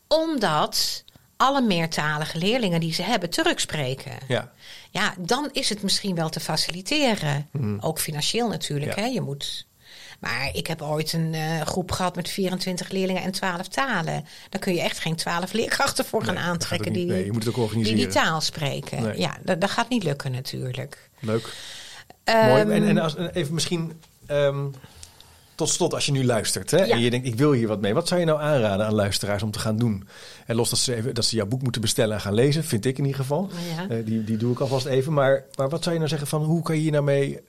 Omdat 0.07 1.03
alle 1.38 1.62
meertalige 1.62 2.38
leerlingen 2.38 2.80
die 2.80 2.93
ze 2.93 3.01
hebben 3.01 3.30
Turks 3.30 3.62
spreken. 3.62 4.12
ja. 4.28 4.51
Ja, 4.91 5.14
dan 5.18 5.49
is 5.51 5.70
het 5.70 5.82
misschien 5.84 6.16
wel 6.16 6.30
te 6.30 6.39
faciliteren. 6.39 7.49
Ook 7.80 7.99
financieel 7.99 8.47
natuurlijk. 8.47 8.95
Ja. 8.95 9.01
Hè? 9.01 9.07
Je 9.07 9.22
moet. 9.22 9.68
Maar 10.20 10.49
ik 10.53 10.67
heb 10.67 10.82
ooit 10.82 11.13
een 11.13 11.34
eh, 11.34 11.61
groep 11.61 11.91
gehad 11.91 12.15
met 12.15 12.30
24 12.30 12.89
leerlingen 12.89 13.22
en 13.22 13.32
12 13.32 13.67
talen. 13.67 14.26
Daar 14.49 14.61
kun 14.61 14.74
je 14.74 14.82
echt 14.82 14.99
geen 14.99 15.15
12 15.15 15.53
leerkrachten 15.53 16.05
voor 16.05 16.24
gaan 16.24 16.34
Nee, 16.34 16.43
aantrekken 16.43 16.93
die, 16.93 17.05
Nee, 17.05 17.26
je 17.26 17.32
moet 17.32 17.39
het 17.43 17.49
ook 17.49 17.55
die 17.55 17.63
organiseren. 17.63 17.97
die 17.99 18.07
taal 18.07 18.41
spreken. 18.41 19.01
Nee. 19.03 19.20
Ja, 19.20 19.38
dat, 19.43 19.61
dat 19.61 19.70
gaat 19.70 19.89
niet 19.89 20.03
lukken 20.03 20.32
natuurlijk. 20.32 21.09
Leuk. 21.20 21.55
Ehm, 22.24 22.47
Mooi. 22.47 22.61
En, 22.61 22.84
en 22.88 22.97
als, 22.97 23.15
even 23.34 23.53
misschien 23.53 23.99
ehm, 24.26 24.65
tot 25.55 25.70
slot, 25.70 25.93
als 25.93 26.05
je 26.05 26.11
nu 26.11 26.26
luistert 26.26 26.72
hè, 26.72 26.84
Ja. 26.84 26.93
en 26.95 26.99
je 27.01 27.09
denkt, 27.09 27.28
ik 27.28 27.36
wil 27.36 27.51
hier 27.51 27.67
wat 27.67 27.82
mee. 27.82 27.93
Wat 27.93 28.07
zou 28.07 28.20
je 28.20 28.26
nou 28.26 28.41
aanraden 28.41 28.86
aan 28.86 28.93
luisteraars 28.93 29.43
om 29.43 29.51
te 29.51 29.59
gaan 29.59 29.78
doen? 29.78 30.07
En 30.45 30.55
los 30.55 30.70
dat 30.70 30.80
ze, 30.80 30.95
even, 30.95 31.13
dat 31.13 31.26
ze 31.26 31.36
jouw 31.36 31.45
boek 31.45 31.61
moeten 31.61 31.82
bestellen 31.82 32.15
en 32.15 32.22
gaan 32.22 32.34
lezen, 32.34 32.63
vind 32.63 32.86
ik 32.86 32.97
in 32.97 33.03
ieder 33.05 33.20
geval. 33.22 33.49
Ja. 33.76 33.95
Eh, 33.95 34.05
die, 34.05 34.24
die 34.24 34.38
doe 34.38 34.51
ik 34.51 34.59
alvast 34.59 34.86
even. 34.86 35.13
Maar, 35.13 35.43
maar 35.55 35.70
wat 35.70 35.82
zou 35.82 35.91
je 35.93 35.97
nou 35.99 36.09
zeggen 36.09 36.28
van, 36.28 36.43
hoe 36.43 36.61
kan 36.61 36.76
je 36.76 36.82
hier 36.82 36.91
nou 36.91 37.03
mee 37.03 37.39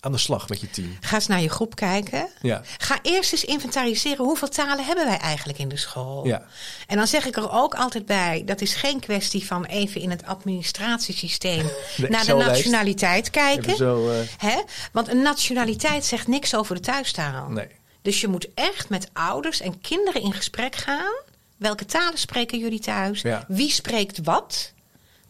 aan 0.00 0.12
de 0.12 0.18
slag 0.18 0.48
met 0.48 0.60
je 0.60 0.70
team? 0.70 0.96
Ga 1.00 1.14
eens 1.14 1.26
naar 1.26 1.40
je 1.40 1.48
groep 1.48 1.74
kijken. 1.74 2.28
Ja. 2.40 2.62
Ga 2.78 2.98
eerst 3.02 3.32
eens 3.32 3.44
inventariseren 3.44 4.24
hoeveel 4.24 4.48
talen 4.48 4.84
hebben 4.84 5.06
wij 5.06 5.18
eigenlijk 5.18 5.58
in 5.58 5.68
de 5.68 5.76
school. 5.76 6.26
Ja. 6.26 6.42
En 6.86 6.96
dan 6.96 7.06
zeg 7.06 7.26
ik 7.26 7.36
er 7.36 7.50
ook 7.50 7.74
altijd 7.74 8.06
bij: 8.06 8.42
dat 8.46 8.60
is 8.60 8.74
geen 8.74 9.00
kwestie 9.00 9.46
van 9.46 9.64
even 9.64 10.00
in 10.00 10.10
het 10.10 10.26
administratiesysteem 10.26 11.70
naar 12.08 12.24
de 12.24 12.34
nationaliteit 12.34 13.30
kijken. 13.30 13.76
zo, 13.76 14.10
eh, 14.10 14.18
Hè? 14.36 14.62
Want 14.92 15.08
een 15.08 15.22
nationaliteit 15.22 16.04
zegt 16.04 16.26
niks 16.26 16.54
over 16.54 16.74
de 16.74 16.80
thuistaal. 16.80 17.48
nee. 17.48 17.68
Dus 18.02 18.20
je 18.20 18.28
moet 18.28 18.48
echt 18.54 18.88
met 18.88 19.08
ouders 19.12 19.60
en 19.60 19.80
kinderen 19.80 20.22
in 20.22 20.32
gesprek 20.32 20.76
gaan. 20.76 21.12
Welke 21.56 21.84
talen 21.84 22.18
spreken 22.18 22.58
jullie 22.58 22.80
thuis? 22.80 23.20
Ja. 23.22 23.44
Wie 23.48 23.70
spreekt 23.70 24.18
wat? 24.24 24.72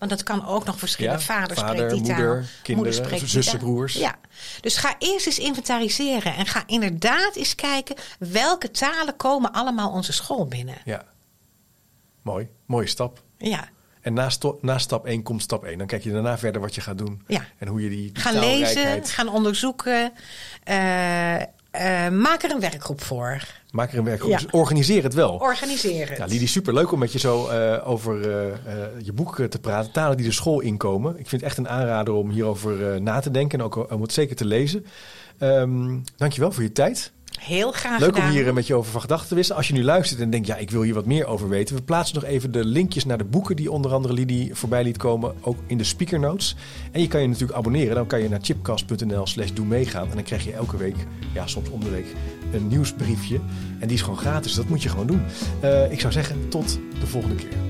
Want 0.01 0.13
dat 0.13 0.23
kan 0.23 0.47
ook 0.47 0.65
nog 0.65 0.79
verschillen. 0.79 1.13
Ja, 1.13 1.21
Vader, 1.21 1.57
vader, 1.57 1.75
spreekt 1.75 1.91
die 1.91 2.01
moeder, 2.01 2.41
taal. 2.41 2.51
kinderen, 2.63 2.95
spreekt 2.95 3.21
die 3.21 3.29
zussen, 3.29 3.59
broers. 3.59 3.95
Ja. 3.95 4.19
Dus 4.61 4.77
ga 4.77 4.95
eerst 4.99 5.27
eens 5.27 5.39
inventariseren. 5.39 6.35
En 6.35 6.47
ga 6.47 6.63
inderdaad 6.67 7.35
eens 7.35 7.55
kijken 7.55 7.97
welke 8.19 8.71
talen 8.71 9.17
komen 9.17 9.53
allemaal 9.53 9.91
onze 9.91 10.13
school 10.13 10.47
binnen. 10.47 10.77
Ja. 10.85 11.05
Mooi. 12.23 12.49
Mooie 12.67 12.87
stap. 12.87 13.23
Ja. 13.39 13.69
En 14.01 14.13
na, 14.13 14.31
na 14.61 14.79
stap 14.79 15.07
1 15.07 15.23
komt 15.23 15.43
stap 15.43 15.65
1. 15.65 15.79
Dan 15.79 15.87
kijk 15.87 16.03
je 16.03 16.13
daarna 16.13 16.39
verder 16.39 16.61
wat 16.61 16.75
je 16.75 16.81
gaat 16.81 16.99
doen. 16.99 17.23
Ja. 17.27 17.45
En 17.59 17.69
hoe 17.69 17.83
je 17.83 17.89
die, 17.89 18.13
die 18.13 18.23
Gaan 18.23 18.39
lezen, 18.39 19.07
gaan 19.07 19.29
onderzoeken. 19.29 20.13
Eh, 20.65 21.41
eh, 21.41 22.13
maak 22.13 22.43
er 22.43 22.51
een 22.51 22.61
werkgroep 22.61 23.03
voor. 23.03 23.43
Maak 23.73 23.93
er 23.93 23.99
een 23.99 24.05
werkgroep. 24.05 24.31
Ja. 24.31 24.37
Dus 24.37 24.51
organiseer 24.51 25.03
het 25.03 25.15
wel. 25.15 25.33
Organiseer 25.33 26.09
het. 26.09 26.19
Ja, 26.19 26.25
Lidie, 26.25 26.49
superleuk 26.49 26.93
om 26.93 26.99
met 26.99 27.13
je 27.13 27.19
zo 27.19 27.49
eh, 27.49 27.89
over 27.89 28.31
eh, 28.31 28.49
eh, 28.49 28.57
je 29.03 29.13
boek 29.13 29.37
te 29.49 29.59
praten. 29.59 29.93
Talen 29.93 30.17
die 30.17 30.27
de 30.27 30.33
school 30.33 30.61
inkomen. 30.61 31.11
Ik 31.11 31.29
vind 31.29 31.43
het 31.43 31.51
echt 31.51 31.59
een 31.59 31.69
aanrader 31.69 32.15
om 32.15 32.31
hierover 32.31 33.03
na 33.03 33.21
te 33.21 33.31
denken. 33.31 33.59
En 33.59 33.65
ook 33.65 33.93
om 33.93 34.03
het 34.03 34.13
zeker 34.13 34.37
te 34.37 34.45
lezen. 34.45 34.87
Ehm 35.39 35.99
dankjewel 36.17 36.53
voor 36.53 36.63
je 36.63 36.73
tijd. 36.73 37.13
Heel 37.39 37.73
graag 37.73 38.01
Leuk 38.01 38.17
om 38.17 38.29
hier 38.29 38.47
eh, 38.47 38.53
met 38.53 38.67
je 38.67 38.75
over 38.75 38.93
van 38.93 39.01
gedachten 39.01 39.29
te 39.29 39.35
wisselen. 39.35 39.59
Als 39.59 39.69
je 39.69 39.75
nu 39.75 39.85
luistert 39.85 40.21
en 40.21 40.31
denkt, 40.31 40.47
ja, 40.47 40.57
ik 40.57 40.71
wil 40.71 40.83
hier 40.83 40.95
wat 40.95 41.07
meer 41.07 41.27
over 41.27 41.49
weten. 41.49 41.77
We 41.77 41.83
plaatsen 41.83 42.15
nog 42.15 42.25
even 42.25 42.53
de 42.53 42.65
linkjes 42.65 43.05
naar 43.05 43.19
de 43.19 43.25
boeken 43.25 43.57
die 43.57 43.71
onder 43.71 43.93
andere 43.93 44.15
Lidie 44.15 44.55
voorbij 44.55 44.83
liet 44.83 44.97
komen. 44.97 45.35
Ook 45.41 45.59
in 45.67 45.79
de 45.79 45.85
speaker 45.85 46.19
notes. 46.19 46.57
En 46.93 47.01
je 47.01 47.09
kan 47.09 47.21
je 47.21 47.29
natuurlijk 47.29 47.59
abonneren. 47.59 47.95
Dan 47.95 48.07
kan 48.07 48.23
je 48.23 48.29
naar 48.29 48.41
chipcast.nl 48.43 49.27
slash 49.27 49.53
doe 49.53 49.67
meegaan. 49.67 50.09
En 50.09 50.15
dan 50.15 50.25
krijg 50.25 50.45
je 50.45 50.53
elke 50.53 50.77
week, 50.77 50.97
ja, 51.35 51.47
soms 51.47 51.69
om 51.69 51.81
de 51.81 51.91
week, 51.91 52.07
een 52.53 52.69
nieuwsbriefje. 52.69 53.41
En 53.79 53.87
die 53.87 53.97
is 53.97 54.03
gewoon 54.03 54.19
gratis. 54.19 54.55
Dat 54.55 54.69
moet 54.69 54.83
je 54.83 54.89
gewoon 54.89 55.07
doen. 55.07 55.23
Eh, 55.61 55.93
ik 55.93 56.01
zou 56.01 56.13
zeggen, 56.13 56.49
tot 56.49 56.79
de 57.01 57.07
volgende 57.07 57.35
keer. 57.35 57.70